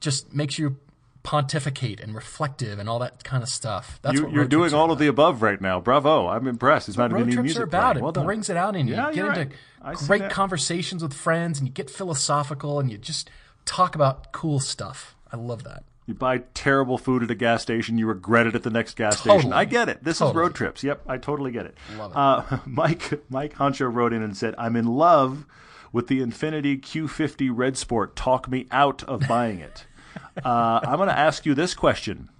just 0.00 0.34
makes 0.34 0.58
you 0.58 0.76
pontificate 1.22 2.00
and 2.00 2.14
reflective 2.14 2.78
and 2.78 2.88
all 2.88 2.98
that 3.00 3.22
kind 3.22 3.42
of 3.42 3.50
stuff. 3.50 3.98
That's 4.00 4.14
You, 4.16 4.24
what 4.24 4.32
you're 4.32 4.46
doing 4.46 4.72
all 4.72 4.84
about. 4.84 4.94
of 4.94 4.98
the 4.98 5.08
above 5.08 5.42
right 5.42 5.60
now. 5.60 5.78
Bravo! 5.78 6.26
I'm 6.26 6.46
impressed. 6.46 6.88
It's 6.88 6.96
not 6.96 7.12
Road 7.12 7.20
even 7.20 7.32
trips 7.34 7.44
music 7.44 7.60
are 7.60 7.64
about 7.64 7.82
playing. 7.82 7.98
it. 7.98 8.02
Well 8.02 8.12
done. 8.12 8.24
brings 8.24 8.48
it 8.48 8.56
out 8.56 8.76
in 8.76 8.88
you. 8.88 8.94
Yeah, 8.94 9.10
you 9.10 9.14
get 9.14 9.38
into 9.38 9.56
right. 9.84 9.96
Great 9.96 10.30
conversations 10.30 11.02
with 11.02 11.12
friends, 11.12 11.58
and 11.58 11.68
you 11.68 11.74
get 11.74 11.90
philosophical, 11.90 12.80
and 12.80 12.90
you 12.90 12.96
just 12.96 13.28
talk 13.68 13.94
about 13.94 14.32
cool 14.32 14.58
stuff. 14.58 15.14
I 15.30 15.36
love 15.36 15.62
that. 15.64 15.84
You 16.06 16.14
buy 16.14 16.38
terrible 16.54 16.96
food 16.96 17.22
at 17.22 17.30
a 17.30 17.34
gas 17.34 17.60
station, 17.60 17.98
you 17.98 18.06
regret 18.06 18.46
it 18.46 18.54
at 18.54 18.62
the 18.62 18.70
next 18.70 18.96
gas 18.96 19.20
station. 19.20 19.52
I 19.52 19.66
get 19.66 19.90
it. 19.90 20.02
This 20.02 20.22
is 20.22 20.32
road 20.32 20.54
trips. 20.54 20.82
Yep, 20.82 21.02
I 21.06 21.18
totally 21.18 21.52
get 21.52 21.66
it. 21.66 21.76
Love 21.98 22.12
it. 22.12 22.16
Uh, 22.16 22.58
Mike 22.66 23.22
Mike 23.28 23.54
Honcho 23.56 23.92
wrote 23.92 24.14
in 24.14 24.22
and 24.22 24.34
said, 24.34 24.54
"I'm 24.56 24.74
in 24.74 24.86
love 24.86 25.44
with 25.92 26.06
the 26.06 26.20
Infiniti 26.20 26.80
Q50 26.80 27.50
Red 27.52 27.76
Sport. 27.76 28.16
Talk 28.16 28.48
me 28.48 28.66
out 28.70 29.04
of 29.04 29.28
buying 29.28 29.58
it." 29.60 29.84
uh, 30.44 30.80
I'm 30.82 30.96
going 30.96 31.10
to 31.10 31.18
ask 31.18 31.44
you 31.44 31.54
this 31.54 31.74
question: 31.74 32.30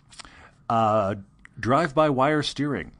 uh, 0.70 1.16
Drive-by-wire 1.60 2.42
steering. 2.42 2.92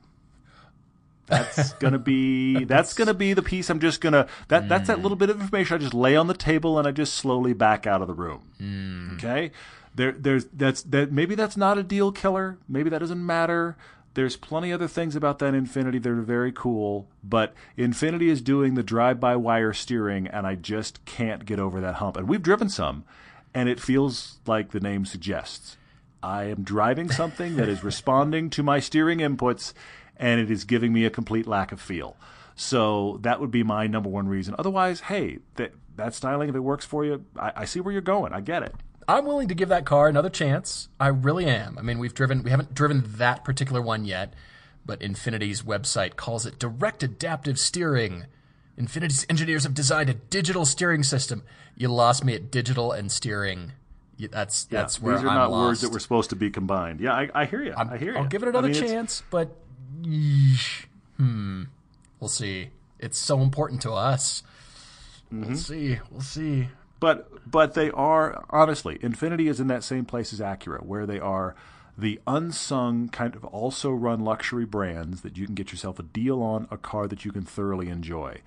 That's 1.29 1.73
gonna 1.75 1.99
be 1.99 2.65
that's 2.65 2.95
gonna 2.95 3.15
be 3.15 3.35
the 3.35 3.43
piece 3.43 3.71
I'm 3.71 3.81
just 3.81 4.01
gonna 4.01 4.27
that 4.49 4.69
that's 4.69 4.89
that 4.89 4.97
hmm. 4.97 5.03
little 5.03 5.17
bit 5.17 5.31
of 5.31 5.41
information 5.41 5.77
I 5.77 5.79
just 5.79 5.95
lay 5.95 6.17
on 6.17 6.27
the 6.27 6.35
table 6.35 6.79
and 6.79 6.89
I 6.89 6.91
just 6.91 7.15
slowly 7.15 7.53
back 7.53 7.87
out 7.87 8.01
of 8.01 8.09
the 8.09 8.15
room. 8.15 8.51
Hmm. 8.59 9.15
Okay, 9.15 9.53
there 9.95 10.13
there's 10.13 10.47
that's 10.47 10.83
that 10.83 11.13
maybe 11.13 11.35
that's 11.35 11.57
not 11.57 11.79
a 11.79 11.83
deal 11.83 12.13
killer. 12.13 12.59
Maybe 12.69 12.91
that 12.91 12.99
doesn't 12.99 13.25
matter. 13.25 13.77
There's 14.15 14.37
plenty 14.37 14.73
other 14.73 14.89
things 14.89 15.15
about 15.15 15.39
that 15.39 15.55
Infiniti 15.55 16.03
that 16.03 16.11
are 16.11 16.23
very 16.23 16.51
cool, 16.51 17.09
but 17.23 17.55
Infiniti 17.77 18.29
is 18.29 18.41
doing 18.41 18.75
the 18.75 18.83
drive-by-wire 18.83 19.73
steering, 19.75 20.27
and 20.27 20.45
I 20.45 20.57
just 20.57 21.05
can't 21.05 21.45
get 21.45 21.61
over 21.61 21.81
that 21.81 21.97
hump. 21.97 22.17
And 22.17 22.27
we've 22.27 22.43
driven 22.43 22.69
some, 22.69 23.05
and 23.55 23.69
it 23.69 23.79
feels 23.79 24.39
like 24.45 24.73
the 24.73 24.81
name 24.81 25.05
suggests. 25.05 25.77
I 26.21 26.45
am 26.45 26.65
driving 26.65 27.11
something 27.11 27.57
that 27.57 27.69
is 27.69 27.85
responding 27.85 28.51
to 28.51 28.63
my 28.65 28.81
steering 28.81 29.19
inputs, 29.19 29.73
and 30.19 30.41
it 30.41 30.51
is 30.51 30.65
giving 30.65 30.93
me 30.93 31.05
a 31.05 31.11
complete 31.11 31.47
lack 31.47 31.73
of 31.73 31.81
feel. 31.81 32.17
So 32.55 33.19
that 33.23 33.41
would 33.41 33.51
be 33.51 33.63
my 33.63 33.87
number 33.87 34.09
one 34.09 34.29
reason. 34.29 34.55
Otherwise, 34.59 35.01
hey, 35.01 35.39
that 35.55 35.73
that 35.97 36.15
styling, 36.15 36.49
if 36.49 36.55
it 36.55 36.61
works 36.61 36.85
for 36.85 37.05
you, 37.05 37.25
I, 37.37 37.53
I 37.57 37.65
see 37.65 37.81
where 37.81 37.93
you're 37.93 38.01
going. 38.01 38.33
I 38.33 38.41
get 38.41 38.63
it. 38.63 38.75
I'm 39.09 39.25
willing 39.25 39.49
to 39.49 39.55
give 39.55 39.71
that 39.71 39.87
car 39.87 40.07
another 40.07 40.29
chance. 40.29 40.89
I 41.01 41.09
really 41.09 41.47
am. 41.47 41.79
I 41.79 41.83
mean, 41.83 41.99
we've 41.99 42.13
driven, 42.13 42.43
we 42.43 42.51
haven't 42.51 42.75
driven 42.75 43.03
that 43.17 43.43
particular 43.43 43.81
one 43.81 44.05
yet, 44.05 44.35
but 44.85 45.01
Infiniti's 45.01 45.63
website 45.63 46.17
calls 46.17 46.45
it 46.45 46.59
direct 46.59 47.03
adaptive 47.03 47.59
steering. 47.59 48.27
Infiniti's 48.79 49.25
engineers 49.31 49.65
have 49.65 49.73
designed 49.73 50.11
a 50.11 50.15
digital 50.15 50.67
steering 50.67 51.03
system. 51.03 51.43
You 51.75 51.89
lost 51.89 52.23
me 52.23 52.35
at 52.35 52.51
digital 52.51 52.93
and 52.93 53.11
steering. 53.11 53.73
That's 54.19 54.65
that's 54.65 55.01
where 55.01 55.15
These 55.17 55.25
are 55.25 55.29
I'm 55.29 55.35
not 55.35 55.51
lost. 55.51 55.67
words 55.67 55.81
that 55.83 55.93
were 55.93 56.01
supposed 56.01 56.31
to 56.31 56.37
be 56.37 56.51
combined. 56.51 57.01
Yeah, 57.01 57.13
I, 57.13 57.31
I 57.35 57.45
hear 57.45 57.63
you. 57.63 57.73
i 57.77 57.97
hear 57.97 58.13
you. 58.13 58.19
I'll 58.19 58.27
give 58.27 58.43
it 58.43 58.49
another 58.49 58.69
I 58.69 58.73
mean, 58.73 58.81
chance, 58.81 59.23
but 59.31 59.57
hmm, 61.17 61.63
we'll 62.21 62.29
see. 62.29 62.71
It's 62.99 63.19
so 63.19 63.41
important 63.41 63.83
to 63.83 63.93
us. 63.93 64.43
Mm-hmm. 65.33 65.47
We'll 65.49 65.57
see. 65.57 65.99
We'll 66.11 66.21
see. 66.21 66.69
But 67.01 67.51
but 67.51 67.75
they 67.75 67.91
are 67.91 68.45
honestly, 68.51 68.99
Infiniti 68.99 69.49
is 69.49 69.61
in 69.61 69.69
that 69.69 69.85
same 69.85 70.05
place 70.05 70.33
as 70.33 70.41
Acura, 70.41 70.85
where 70.85 71.07
they 71.07 71.21
are 71.21 71.55
the 71.97 72.21
unsung 72.27 73.09
kind 73.09 73.35
of 73.35 73.45
also 73.45 73.91
run 73.91 74.21
luxury 74.21 74.65
brands 74.65 75.23
that 75.23 75.37
you 75.37 75.47
can 75.47 75.55
get 75.55 75.73
yourself 75.73 75.99
a 75.99 76.05
deal 76.05 76.43
on 76.43 76.69
a 76.71 76.77
car 76.77 77.09
that 77.09 77.25
you 77.25 77.33
can 77.33 77.45
thoroughly 77.45 77.89
enjoy. 77.89 78.41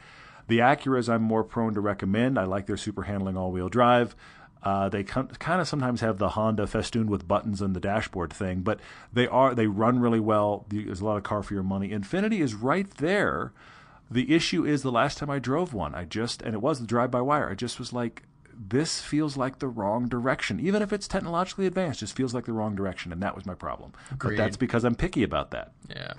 The 0.47 0.59
Acuras 0.59 1.07
I'm 1.07 1.21
more 1.21 1.43
prone 1.43 1.73
to 1.75 1.81
recommend. 1.81 2.37
I 2.37 2.43
like 2.43 2.65
their 2.65 2.77
super 2.77 3.03
handling 3.03 3.37
all 3.37 3.51
wheel 3.51 3.69
drive. 3.69 4.15
Uh, 4.63 4.89
they 4.89 5.03
kind 5.03 5.59
of 5.59 5.67
sometimes 5.67 6.01
have 6.01 6.19
the 6.19 6.29
Honda 6.29 6.67
festooned 6.67 7.09
with 7.09 7.27
buttons 7.27 7.61
on 7.61 7.73
the 7.73 7.79
dashboard 7.79 8.31
thing, 8.31 8.61
but 8.61 8.79
they 9.11 9.27
are 9.27 9.55
they 9.55 9.67
run 9.67 9.99
really 9.99 10.19
well. 10.19 10.65
There's 10.69 11.01
a 11.01 11.05
lot 11.05 11.17
of 11.17 11.23
car 11.23 11.41
for 11.41 11.53
your 11.53 11.63
money. 11.63 11.89
Infiniti 11.89 12.39
is 12.39 12.53
right 12.53 12.89
there. 12.97 13.53
The 14.09 14.35
issue 14.35 14.65
is 14.65 14.83
the 14.83 14.91
last 14.91 15.17
time 15.17 15.29
I 15.29 15.39
drove 15.39 15.73
one, 15.73 15.95
I 15.95 16.05
just 16.05 16.41
and 16.41 16.53
it 16.53 16.61
was 16.61 16.79
the 16.79 16.85
drive 16.85 17.09
by 17.09 17.21
wire. 17.21 17.49
I 17.49 17.55
just 17.55 17.79
was 17.79 17.91
like, 17.91 18.23
this 18.53 19.01
feels 19.01 19.35
like 19.35 19.59
the 19.59 19.67
wrong 19.67 20.07
direction. 20.07 20.59
Even 20.59 20.81
if 20.81 20.93
it's 20.93 21.07
technologically 21.07 21.65
advanced, 21.65 22.01
just 22.01 22.15
feels 22.15 22.33
like 22.33 22.45
the 22.45 22.53
wrong 22.53 22.75
direction, 22.75 23.11
and 23.11 23.23
that 23.23 23.35
was 23.35 23.45
my 23.45 23.55
problem. 23.55 23.93
But 24.11 24.37
that's 24.37 24.57
because 24.57 24.83
I'm 24.83 24.95
picky 24.95 25.23
about 25.23 25.51
that. 25.51 25.71
Yeah. 25.89 26.13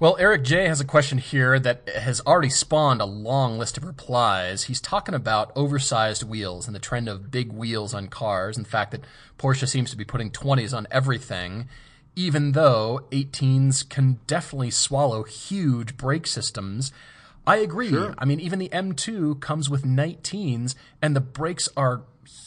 Well, 0.00 0.16
Eric 0.20 0.44
J 0.44 0.68
has 0.68 0.80
a 0.80 0.84
question 0.84 1.18
here 1.18 1.58
that 1.58 1.88
has 1.88 2.20
already 2.20 2.50
spawned 2.50 3.00
a 3.00 3.04
long 3.04 3.58
list 3.58 3.76
of 3.76 3.84
replies. 3.84 4.64
He's 4.64 4.80
talking 4.80 5.14
about 5.14 5.50
oversized 5.56 6.22
wheels 6.22 6.68
and 6.68 6.74
the 6.74 6.80
trend 6.80 7.08
of 7.08 7.32
big 7.32 7.52
wheels 7.52 7.94
on 7.94 8.06
cars, 8.06 8.56
and 8.56 8.64
the 8.64 8.70
fact 8.70 8.92
that 8.92 9.02
Porsche 9.38 9.66
seems 9.66 9.90
to 9.90 9.96
be 9.96 10.04
putting 10.04 10.30
20s 10.30 10.72
on 10.76 10.86
everything, 10.92 11.68
even 12.14 12.52
though 12.52 13.00
18s 13.10 13.88
can 13.88 14.20
definitely 14.28 14.70
swallow 14.70 15.24
huge 15.24 15.96
brake 15.96 16.28
systems. 16.28 16.92
I 17.44 17.56
agree. 17.56 17.92
I 18.18 18.24
mean, 18.24 18.38
even 18.38 18.60
the 18.60 18.68
M2 18.68 19.40
comes 19.40 19.68
with 19.68 19.82
19s, 19.82 20.76
and 21.02 21.16
the 21.16 21.20
brakes 21.20 21.68
are 21.76 22.02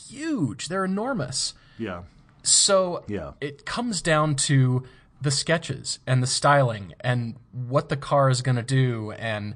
huge. 0.07 0.69
They're 0.69 0.85
enormous. 0.85 1.53
Yeah. 1.77 2.03
So 2.43 3.03
Yeah. 3.09 3.31
it 3.41 3.65
comes 3.65 4.01
down 4.01 4.35
to 4.47 4.83
the 5.21 5.31
sketches 5.31 5.99
and 6.07 6.21
the 6.21 6.27
styling 6.27 6.93
and 7.01 7.35
what 7.51 7.89
the 7.89 7.97
car 7.97 8.29
is 8.29 8.41
going 8.41 8.55
to 8.55 8.63
do 8.63 9.11
and 9.13 9.55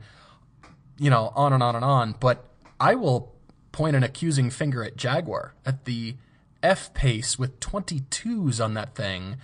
you 0.98 1.10
know 1.10 1.32
on 1.36 1.52
and 1.54 1.64
on 1.64 1.76
and 1.76 1.84
on 1.84 2.16
but 2.20 2.46
I 2.80 2.96
will 2.96 3.34
point 3.72 3.96
an 3.96 4.04
accusing 4.04 4.50
finger 4.50 4.84
at 4.84 4.96
Jaguar 4.96 5.54
at 5.66 5.86
the 5.86 6.16
F 6.62 6.94
pace 6.94 7.40
with 7.40 7.60
22s 7.60 8.64
on 8.64 8.74
that 8.76 8.96
thing 8.96 9.38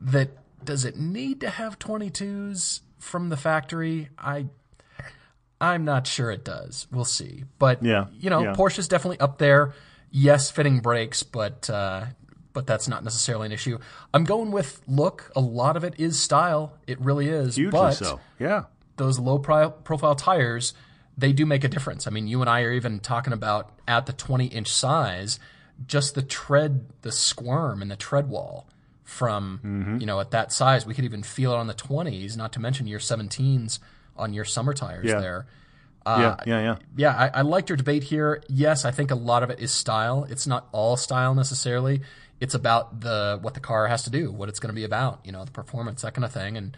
that 0.00 0.30
does 0.64 0.84
it 0.84 0.96
need 0.96 1.40
to 1.40 1.50
have 1.50 1.78
22s 1.78 2.80
from 2.98 3.28
the 3.28 3.36
factory 3.36 4.08
I 4.18 4.46
I'm 5.60 5.84
not 5.84 6.06
sure 6.06 6.30
it 6.30 6.44
does. 6.44 6.86
We'll 6.90 7.04
see. 7.04 7.44
But 7.58 7.82
Yeah, 7.82 8.06
you 8.18 8.30
know, 8.30 8.42
yeah. 8.42 8.54
Porsche's 8.54 8.88
definitely 8.88 9.20
up 9.20 9.38
there. 9.38 9.74
Yes, 10.10 10.50
fitting 10.50 10.80
brakes, 10.80 11.22
but 11.22 11.68
uh, 11.68 12.06
but 12.52 12.66
that's 12.66 12.88
not 12.88 13.04
necessarily 13.04 13.46
an 13.46 13.52
issue. 13.52 13.78
I'm 14.12 14.24
going 14.24 14.50
with 14.50 14.80
look. 14.88 15.30
A 15.36 15.40
lot 15.40 15.76
of 15.76 15.84
it 15.84 15.94
is 15.98 16.18
style. 16.20 16.76
It 16.86 17.00
really 17.00 17.28
is. 17.28 17.56
Hugely 17.56 17.70
but 17.78 17.92
so. 17.94 18.20
Yeah. 18.38 18.64
those 18.96 19.18
low 19.18 19.38
pri- 19.38 19.68
profile 19.84 20.14
tires, 20.16 20.74
they 21.16 21.32
do 21.32 21.46
make 21.46 21.64
a 21.64 21.68
difference. 21.68 22.06
I 22.06 22.10
mean, 22.10 22.26
you 22.26 22.40
and 22.40 22.48
I 22.50 22.62
are 22.62 22.72
even 22.72 23.00
talking 23.00 23.32
about 23.32 23.70
at 23.86 24.06
the 24.06 24.12
20 24.12 24.46
inch 24.46 24.68
size, 24.72 25.38
just 25.86 26.14
the 26.14 26.22
tread, 26.22 26.86
the 27.02 27.12
squirm 27.12 27.82
and 27.82 27.90
the 27.90 27.96
tread 27.96 28.28
wall 28.28 28.66
from, 29.04 29.60
Mm-hmm. 29.64 29.98
you 30.00 30.06
know, 30.06 30.20
at 30.20 30.30
that 30.32 30.52
size. 30.52 30.84
We 30.86 30.94
could 30.94 31.04
even 31.04 31.22
feel 31.22 31.52
it 31.52 31.56
on 31.56 31.66
the 31.66 31.74
20s, 31.74 32.36
not 32.36 32.52
to 32.54 32.60
mention 32.60 32.86
your 32.86 33.00
17s 33.00 33.78
on 34.16 34.32
your 34.34 34.44
summer 34.44 34.74
tires 34.74 35.06
Yeah. 35.06 35.20
there. 35.20 35.46
yeah. 36.06 36.36
Yeah. 36.46 36.60
Yeah. 36.60 36.76
Yeah, 36.96 37.14
I, 37.16 37.38
I 37.40 37.42
liked 37.42 37.68
your 37.68 37.76
debate 37.76 38.02
here. 38.04 38.42
Yes, 38.48 38.84
I 38.84 38.90
think 38.90 39.10
a 39.10 39.14
lot 39.14 39.42
of 39.42 39.50
it 39.50 39.60
is 39.60 39.70
style. 39.70 40.26
It's 40.28 40.46
not 40.46 40.66
all 40.72 40.96
style 40.96 41.34
necessarily. 41.34 42.00
It's 42.40 42.54
about 42.54 43.00
the 43.00 43.38
what 43.42 43.54
the 43.54 43.60
car 43.60 43.86
has 43.88 44.02
to 44.04 44.10
do, 44.10 44.30
what 44.30 44.48
it's 44.48 44.60
going 44.60 44.70
to 44.72 44.74
be 44.76 44.84
about, 44.84 45.20
you 45.24 45.32
know, 45.32 45.44
the 45.44 45.50
performance, 45.50 46.02
that 46.02 46.14
kind 46.14 46.24
of 46.24 46.32
thing. 46.32 46.56
And 46.56 46.76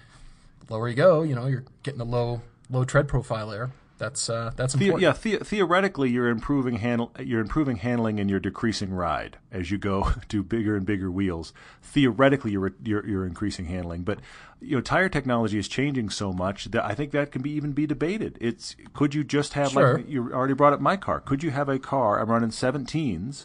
the 0.66 0.72
lower 0.74 0.88
you 0.88 0.94
go, 0.94 1.22
you 1.22 1.34
know, 1.34 1.46
you're 1.46 1.64
getting 1.82 2.00
a 2.00 2.04
low 2.04 2.40
low 2.70 2.84
tread 2.84 3.08
profile 3.08 3.48
there. 3.50 3.70
That's 3.98 4.30
uh, 4.30 4.52
that's 4.56 4.72
The- 4.72 4.86
important. 4.86 5.02
yeah, 5.02 5.36
the- 5.38 5.44
theoretically, 5.44 6.08
you're 6.08 6.30
improving 6.30 6.76
handle, 6.76 7.12
you're 7.18 7.42
improving 7.42 7.76
handling, 7.76 8.18
and 8.18 8.30
you're 8.30 8.40
decreasing 8.40 8.94
ride 8.94 9.36
as 9.52 9.70
you 9.70 9.76
go 9.76 10.12
to 10.28 10.42
bigger 10.42 10.74
and 10.74 10.86
bigger 10.86 11.10
wheels. 11.10 11.52
Theoretically, 11.82 12.52
you're 12.52 12.72
you're, 12.82 13.06
you're 13.06 13.26
increasing 13.26 13.66
handling, 13.66 14.02
but 14.04 14.20
you 14.62 14.76
know, 14.76 14.80
tire 14.80 15.10
technology 15.10 15.58
is 15.58 15.68
changing 15.68 16.08
so 16.08 16.32
much 16.32 16.66
that 16.70 16.82
I 16.82 16.94
think 16.94 17.10
that 17.12 17.30
can 17.30 17.42
be 17.42 17.50
even 17.50 17.72
be 17.72 17.86
debated. 17.86 18.38
It's 18.40 18.74
could 18.94 19.14
you 19.14 19.22
just 19.22 19.52
have 19.52 19.72
Sure. 19.72 19.98
like 19.98 20.08
you 20.08 20.32
already 20.32 20.54
brought 20.54 20.72
up 20.72 20.80
my 20.80 20.96
car? 20.96 21.20
Could 21.20 21.42
you 21.42 21.50
have 21.50 21.68
a 21.68 21.78
car? 21.78 22.18
I'm 22.20 22.30
running 22.30 22.48
17s, 22.48 23.44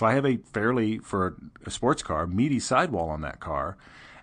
so 0.00 0.06
I 0.06 0.14
have 0.14 0.24
a 0.24 0.38
fairly 0.38 0.96
for 0.96 1.36
a 1.66 1.70
sports 1.70 2.02
car 2.02 2.26
meaty 2.26 2.58
sidewall 2.58 3.10
on 3.10 3.20
that 3.20 3.38
car, 3.38 3.76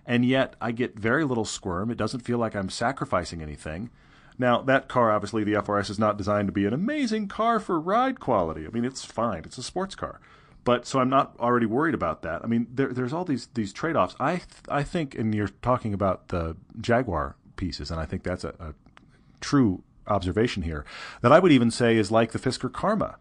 and 0.04 0.24
yet 0.24 0.56
I 0.60 0.72
get 0.72 0.98
very 0.98 1.22
little 1.22 1.44
squirm. 1.44 1.88
It 1.88 1.96
doesn't 1.96 2.22
feel 2.22 2.36
like 2.36 2.56
I'm 2.56 2.68
sacrificing 2.68 3.40
anything. 3.40 3.90
Now, 4.36 4.60
that 4.62 4.88
car, 4.88 5.12
obviously, 5.12 5.44
the 5.44 5.52
FRS 5.52 5.88
is 5.88 5.96
not 5.96 6.18
designed 6.18 6.48
to 6.48 6.52
be 6.52 6.66
an 6.66 6.72
amazing 6.72 7.28
car 7.28 7.60
for 7.60 7.78
ride 7.78 8.18
quality. 8.18 8.66
I 8.66 8.70
mean, 8.70 8.84
it's 8.84 9.04
fine. 9.04 9.44
It's 9.44 9.56
a 9.56 9.62
sports 9.62 9.94
car. 9.94 10.20
But 10.64 10.84
so 10.84 10.98
I'm 10.98 11.10
not 11.10 11.36
already 11.38 11.66
worried 11.66 11.94
about 11.94 12.22
that. 12.22 12.42
I 12.42 12.48
mean, 12.48 12.66
there, 12.74 12.92
there's 12.92 13.12
all 13.12 13.24
these 13.24 13.46
these 13.54 13.72
trade 13.72 13.94
offs. 13.94 14.16
I 14.18 14.38
th- 14.38 14.48
I 14.68 14.82
think, 14.82 15.14
and 15.14 15.32
you're 15.32 15.46
talking 15.62 15.94
about 15.94 16.26
the 16.30 16.56
Jaguar 16.80 17.36
pieces, 17.54 17.92
and 17.92 18.00
I 18.00 18.04
think 18.04 18.24
that's 18.24 18.42
a, 18.42 18.48
a 18.58 18.74
true 19.40 19.84
observation 20.08 20.64
here. 20.64 20.84
That 21.20 21.30
I 21.30 21.38
would 21.38 21.52
even 21.52 21.70
say 21.70 21.96
is 21.96 22.10
like 22.10 22.32
the 22.32 22.40
Fisker 22.40 22.72
Karma. 22.72 23.18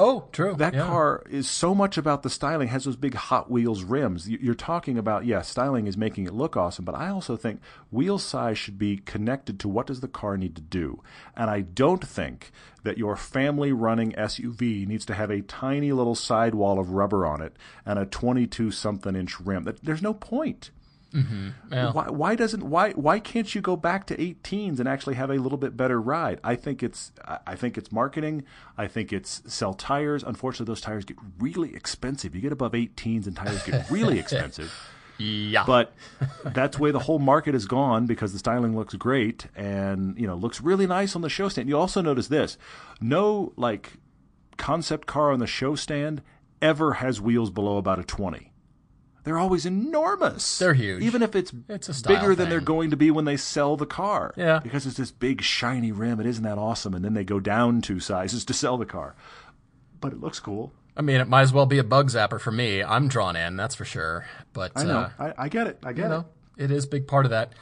Oh, 0.00 0.28
true. 0.30 0.54
That 0.54 0.74
Yeah. 0.74 0.86
car 0.86 1.22
is 1.28 1.50
so 1.50 1.74
much 1.74 1.98
about 1.98 2.22
the 2.22 2.30
styling, 2.30 2.68
has 2.68 2.84
those 2.84 2.94
big 2.96 3.14
Hot 3.14 3.50
Wheels 3.50 3.82
rims. 3.82 4.28
You- 4.28 4.38
You're 4.40 4.54
talking 4.54 4.96
about, 4.96 5.26
yeah, 5.26 5.42
styling 5.42 5.88
is 5.88 5.96
making 5.96 6.26
it 6.26 6.32
look 6.32 6.56
awesome, 6.56 6.84
but 6.84 6.94
I 6.94 7.08
also 7.08 7.36
think 7.36 7.60
wheel 7.90 8.16
size 8.18 8.56
should 8.56 8.78
be 8.78 8.98
connected 8.98 9.58
to 9.60 9.68
what 9.68 9.88
does 9.88 10.00
the 10.00 10.06
car 10.08 10.36
need 10.36 10.54
to 10.54 10.62
do. 10.62 11.02
And 11.36 11.50
I 11.50 11.62
don't 11.62 12.06
think 12.06 12.52
that 12.84 12.96
your 12.96 13.16
family 13.16 13.72
running 13.72 14.14
SUV 14.16 14.86
needs 14.86 15.04
to 15.06 15.14
have 15.14 15.30
a 15.30 15.42
tiny 15.42 15.90
little 15.92 16.14
sidewall 16.14 16.78
of 16.78 16.92
rubber 16.92 17.26
on 17.26 17.42
it 17.42 17.56
and 17.84 17.98
a 17.98 18.06
22 18.06 18.70
something 18.70 19.16
inch 19.16 19.40
rim. 19.40 19.64
That, 19.64 19.82
there's 19.84 20.00
no 20.02 20.14
point. 20.14 20.70
Mm-hmm. 21.12 21.48
Yeah. 21.72 21.92
Why, 21.92 22.08
why 22.10 22.34
doesn't 22.34 22.62
why 22.62 22.92
why 22.92 23.18
can't 23.18 23.54
you 23.54 23.60
go 23.60 23.76
back 23.76 24.06
to 24.08 24.16
18s 24.16 24.78
and 24.78 24.86
actually 24.88 25.14
have 25.14 25.30
a 25.30 25.36
little 25.36 25.56
bit 25.58 25.76
better 25.76 26.00
ride? 26.00 26.38
I 26.44 26.54
think 26.54 26.82
it's 26.82 27.12
I- 27.46 27.54
think 27.54 27.78
it's 27.78 27.90
marketing. 27.90 28.44
I 28.76 28.86
think 28.88 29.12
it's 29.12 29.42
sell 29.46 29.72
tires. 29.74 30.22
Unfortunately, 30.22 30.70
those 30.70 30.80
tires 30.82 31.04
get 31.04 31.16
really 31.38 31.74
expensive. 31.74 32.34
You 32.34 32.40
get 32.42 32.52
above 32.52 32.72
18s 32.72 33.26
and 33.26 33.34
tires 33.36 33.62
get 33.64 33.90
really 33.90 34.18
expensive. 34.24 34.72
Yeah. 35.20 35.64
But 35.66 35.94
that's 36.44 36.78
way 36.78 36.90
the 36.92 37.00
whole 37.00 37.18
market 37.18 37.54
is 37.54 37.66
gone 37.66 38.06
because 38.06 38.32
the 38.32 38.38
styling 38.38 38.76
looks 38.76 38.94
great 38.94 39.46
and 39.56 40.16
you 40.18 40.26
know 40.26 40.36
looks 40.36 40.60
really 40.60 40.86
nice 40.86 41.16
on 41.16 41.22
the 41.22 41.28
show 41.30 41.48
stand. 41.48 41.68
You 41.68 41.76
also 41.78 42.00
notice 42.02 42.28
this: 42.28 42.58
no 43.00 43.52
like 43.56 43.94
concept 44.58 45.06
car 45.06 45.32
on 45.32 45.38
the 45.38 45.46
show 45.46 45.74
stand 45.74 46.22
ever 46.60 46.94
has 46.94 47.20
wheels 47.20 47.50
below 47.50 47.78
about 47.78 47.98
a 47.98 48.04
20. 48.04 48.52
They're 49.28 49.38
always 49.38 49.66
enormous. 49.66 50.58
They're 50.58 50.72
huge. 50.72 51.02
Even 51.02 51.20
if 51.20 51.36
it's, 51.36 51.52
It's 51.68 51.90
a 51.90 52.08
bigger 52.08 52.34
than 52.34 52.48
they're 52.48 52.62
going 52.62 52.88
to 52.92 52.96
be 52.96 53.10
when 53.10 53.26
they 53.26 53.36
sell 53.36 53.76
the 53.76 53.84
car. 53.84 54.32
Yeah. 54.38 54.58
Because 54.58 54.86
it's 54.86 54.96
this 54.96 55.10
big 55.10 55.42
shiny 55.42 55.92
rim. 55.92 56.18
It 56.18 56.24
isn't 56.24 56.44
that 56.44 56.56
awesome. 56.56 56.94
And 56.94 57.04
then 57.04 57.12
they 57.12 57.24
go 57.24 57.38
down 57.38 57.82
two 57.82 58.00
sizes 58.00 58.46
to 58.46 58.54
sell 58.54 58.78
the 58.78 58.86
car. 58.86 59.14
But 60.00 60.14
it 60.14 60.20
looks 60.22 60.40
cool. 60.40 60.72
I 60.96 61.02
mean, 61.02 61.20
it 61.20 61.28
might 61.28 61.42
as 61.42 61.52
well 61.52 61.66
be 61.66 61.76
a 61.76 61.84
bug 61.84 62.08
zapper 62.08 62.40
for 62.40 62.50
me. 62.50 62.82
I'm 62.82 63.06
drawn 63.06 63.36
in, 63.36 63.56
that's 63.56 63.74
for 63.74 63.84
sure. 63.84 64.24
But 64.54 64.72
I 64.74 64.84
know. 64.84 64.98
uh, 65.00 65.10
I, 65.18 65.44
I 65.44 65.48
get 65.50 65.66
it. 65.66 65.78
I 65.82 65.92
get 65.92 65.98
you 65.98 66.06
it. 66.06 66.08
know, 66.08 66.24
it 66.56 66.70
is 66.70 66.86
a 66.86 66.88
big 66.88 67.06
part 67.06 67.26
of 67.26 67.30
that. 67.30 67.52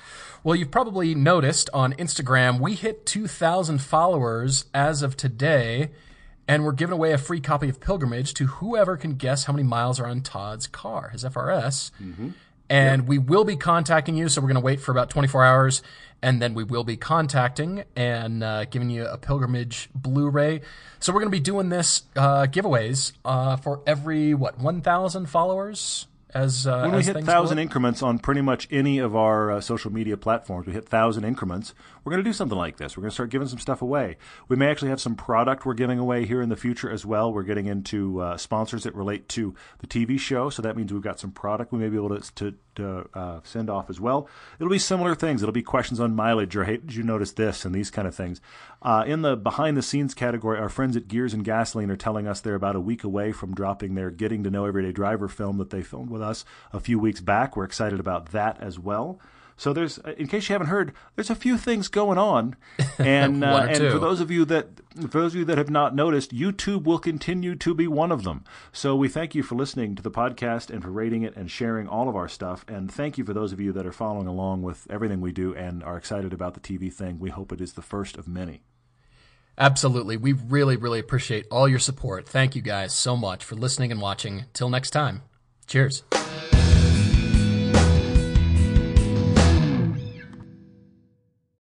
Well, 0.44 0.54
you've 0.54 0.70
probably 0.70 1.16
noticed 1.16 1.68
on 1.74 1.94
Instagram, 1.94 2.60
we 2.60 2.74
hit 2.74 3.06
2,000 3.06 3.78
followers 3.82 4.66
as 4.72 5.02
of 5.02 5.16
today. 5.16 5.90
And 6.48 6.64
we're 6.64 6.72
giving 6.72 6.92
away 6.92 7.12
a 7.12 7.18
free 7.18 7.40
copy 7.40 7.68
of 7.68 7.80
Pilgrimage 7.80 8.34
to 8.34 8.46
whoever 8.46 8.96
can 8.96 9.14
guess 9.14 9.44
how 9.44 9.52
many 9.52 9.62
miles 9.62 9.98
are 10.00 10.06
on 10.06 10.20
Todd's 10.22 10.66
car, 10.66 11.08
his 11.10 11.24
FRS. 11.24 11.90
And 12.68 13.06
we 13.06 13.18
will 13.18 13.44
be 13.44 13.56
contacting 13.56 14.16
you, 14.16 14.28
so 14.28 14.40
we're 14.40 14.48
going 14.48 14.56
to 14.56 14.60
wait 14.60 14.80
for 14.80 14.90
about 14.90 15.08
24 15.08 15.44
hours, 15.44 15.82
and 16.20 16.42
then 16.42 16.52
we 16.54 16.64
will 16.64 16.82
be 16.82 16.96
contacting 16.96 17.84
and 17.94 18.42
uh, 18.42 18.64
giving 18.64 18.90
you 18.90 19.06
a 19.06 19.16
Pilgrimage 19.18 19.88
Blu-ray. 19.94 20.62
So 20.98 21.12
we're 21.12 21.20
going 21.20 21.30
to 21.30 21.36
be 21.36 21.40
doing 21.40 21.68
this 21.68 22.02
uh, 22.16 22.46
giveaways 22.50 23.12
uh, 23.24 23.56
for 23.56 23.82
every 23.86 24.34
what 24.34 24.58
1,000 24.58 25.26
followers. 25.26 26.08
As 26.34 26.66
uh, 26.66 26.80
When 26.80 26.92
we 26.92 26.98
as 26.98 27.06
hit 27.06 27.24
thousand 27.24 27.58
increments 27.60 28.02
on 28.02 28.18
pretty 28.18 28.40
much 28.42 28.66
any 28.70 28.98
of 28.98 29.14
our 29.14 29.52
uh, 29.52 29.60
social 29.60 29.92
media 29.92 30.16
platforms, 30.16 30.66
we 30.66 30.72
hit 30.72 30.86
thousand 30.86 31.24
increments. 31.24 31.72
We're 32.06 32.12
going 32.12 32.22
to 32.22 32.30
do 32.30 32.34
something 32.34 32.56
like 32.56 32.76
this. 32.76 32.96
We're 32.96 33.00
going 33.00 33.10
to 33.10 33.14
start 33.14 33.30
giving 33.30 33.48
some 33.48 33.58
stuff 33.58 33.82
away. 33.82 34.16
We 34.46 34.54
may 34.54 34.70
actually 34.70 34.90
have 34.90 35.00
some 35.00 35.16
product 35.16 35.66
we're 35.66 35.74
giving 35.74 35.98
away 35.98 36.24
here 36.24 36.40
in 36.40 36.50
the 36.50 36.56
future 36.56 36.88
as 36.88 37.04
well. 37.04 37.32
We're 37.32 37.42
getting 37.42 37.66
into 37.66 38.20
uh, 38.20 38.36
sponsors 38.36 38.84
that 38.84 38.94
relate 38.94 39.28
to 39.30 39.56
the 39.80 39.88
TV 39.88 40.16
show, 40.16 40.48
so 40.48 40.62
that 40.62 40.76
means 40.76 40.92
we've 40.92 41.02
got 41.02 41.18
some 41.18 41.32
product 41.32 41.72
we 41.72 41.80
may 41.80 41.88
be 41.88 41.96
able 41.96 42.16
to 42.16 42.34
to, 42.36 42.54
to 42.76 43.08
uh, 43.12 43.40
send 43.42 43.68
off 43.68 43.90
as 43.90 44.00
well. 44.00 44.28
It'll 44.60 44.70
be 44.70 44.78
similar 44.78 45.16
things. 45.16 45.42
It'll 45.42 45.52
be 45.52 45.64
questions 45.64 45.98
on 45.98 46.14
mileage 46.14 46.54
or 46.54 46.62
hey, 46.62 46.76
did 46.76 46.94
you 46.94 47.02
notice 47.02 47.32
this 47.32 47.64
and 47.64 47.74
these 47.74 47.90
kind 47.90 48.06
of 48.06 48.14
things. 48.14 48.40
Uh, 48.82 49.02
in 49.04 49.22
the 49.22 49.36
behind 49.36 49.76
the 49.76 49.82
scenes 49.82 50.14
category, 50.14 50.60
our 50.60 50.68
friends 50.68 50.96
at 50.96 51.08
Gears 51.08 51.34
and 51.34 51.44
Gasoline 51.44 51.90
are 51.90 51.96
telling 51.96 52.28
us 52.28 52.40
they're 52.40 52.54
about 52.54 52.76
a 52.76 52.80
week 52.80 53.02
away 53.02 53.32
from 53.32 53.52
dropping 53.52 53.96
their 53.96 54.12
Getting 54.12 54.44
to 54.44 54.50
Know 54.52 54.64
Everyday 54.64 54.92
Driver 54.92 55.26
film 55.26 55.58
that 55.58 55.70
they 55.70 55.82
filmed 55.82 56.10
with 56.10 56.22
us 56.22 56.44
a 56.72 56.78
few 56.78 57.00
weeks 57.00 57.20
back. 57.20 57.56
We're 57.56 57.64
excited 57.64 57.98
about 57.98 58.26
that 58.30 58.60
as 58.60 58.78
well. 58.78 59.18
So 59.56 59.72
there's, 59.72 59.98
uh, 60.00 60.14
in 60.18 60.26
case 60.26 60.48
you 60.48 60.52
haven't 60.52 60.68
heard, 60.68 60.92
there's 61.14 61.30
a 61.30 61.34
few 61.34 61.56
things 61.56 61.88
going 61.88 62.18
on, 62.18 62.56
and 62.98 63.42
uh, 63.42 63.66
and 63.68 63.76
two. 63.78 63.90
for 63.90 63.98
those 63.98 64.20
of 64.20 64.30
you 64.30 64.44
that 64.44 64.68
for 65.10 65.20
those 65.20 65.34
of 65.34 65.38
you 65.38 65.44
that 65.46 65.58
have 65.58 65.70
not 65.70 65.94
noticed, 65.94 66.34
YouTube 66.34 66.84
will 66.84 66.98
continue 66.98 67.54
to 67.56 67.74
be 67.74 67.86
one 67.86 68.12
of 68.12 68.24
them. 68.24 68.44
So 68.72 68.94
we 68.94 69.08
thank 69.08 69.34
you 69.34 69.42
for 69.42 69.54
listening 69.54 69.94
to 69.94 70.02
the 70.02 70.10
podcast 70.10 70.70
and 70.70 70.82
for 70.82 70.90
rating 70.90 71.22
it 71.22 71.34
and 71.36 71.50
sharing 71.50 71.88
all 71.88 72.08
of 72.08 72.16
our 72.16 72.28
stuff. 72.28 72.64
And 72.68 72.92
thank 72.92 73.18
you 73.18 73.24
for 73.24 73.34
those 73.34 73.52
of 73.52 73.60
you 73.60 73.72
that 73.72 73.86
are 73.86 73.92
following 73.92 74.26
along 74.26 74.62
with 74.62 74.86
everything 74.90 75.20
we 75.20 75.32
do 75.32 75.54
and 75.54 75.82
are 75.82 75.96
excited 75.96 76.32
about 76.32 76.54
the 76.54 76.60
TV 76.60 76.92
thing. 76.92 77.18
We 77.18 77.30
hope 77.30 77.52
it 77.52 77.60
is 77.60 77.74
the 77.74 77.82
first 77.82 78.16
of 78.16 78.28
many. 78.28 78.62
Absolutely. 79.58 80.16
We 80.16 80.32
really, 80.32 80.76
really 80.76 80.98
appreciate 80.98 81.46
all 81.50 81.66
your 81.68 81.78
support. 81.78 82.28
Thank 82.28 82.54
you 82.54 82.62
guys 82.62 82.92
so 82.92 83.16
much 83.16 83.42
for 83.44 83.54
listening 83.54 83.90
and 83.90 84.00
watching. 84.00 84.44
Till 84.52 84.68
next 84.68 84.90
time. 84.90 85.22
Cheers. 85.66 86.02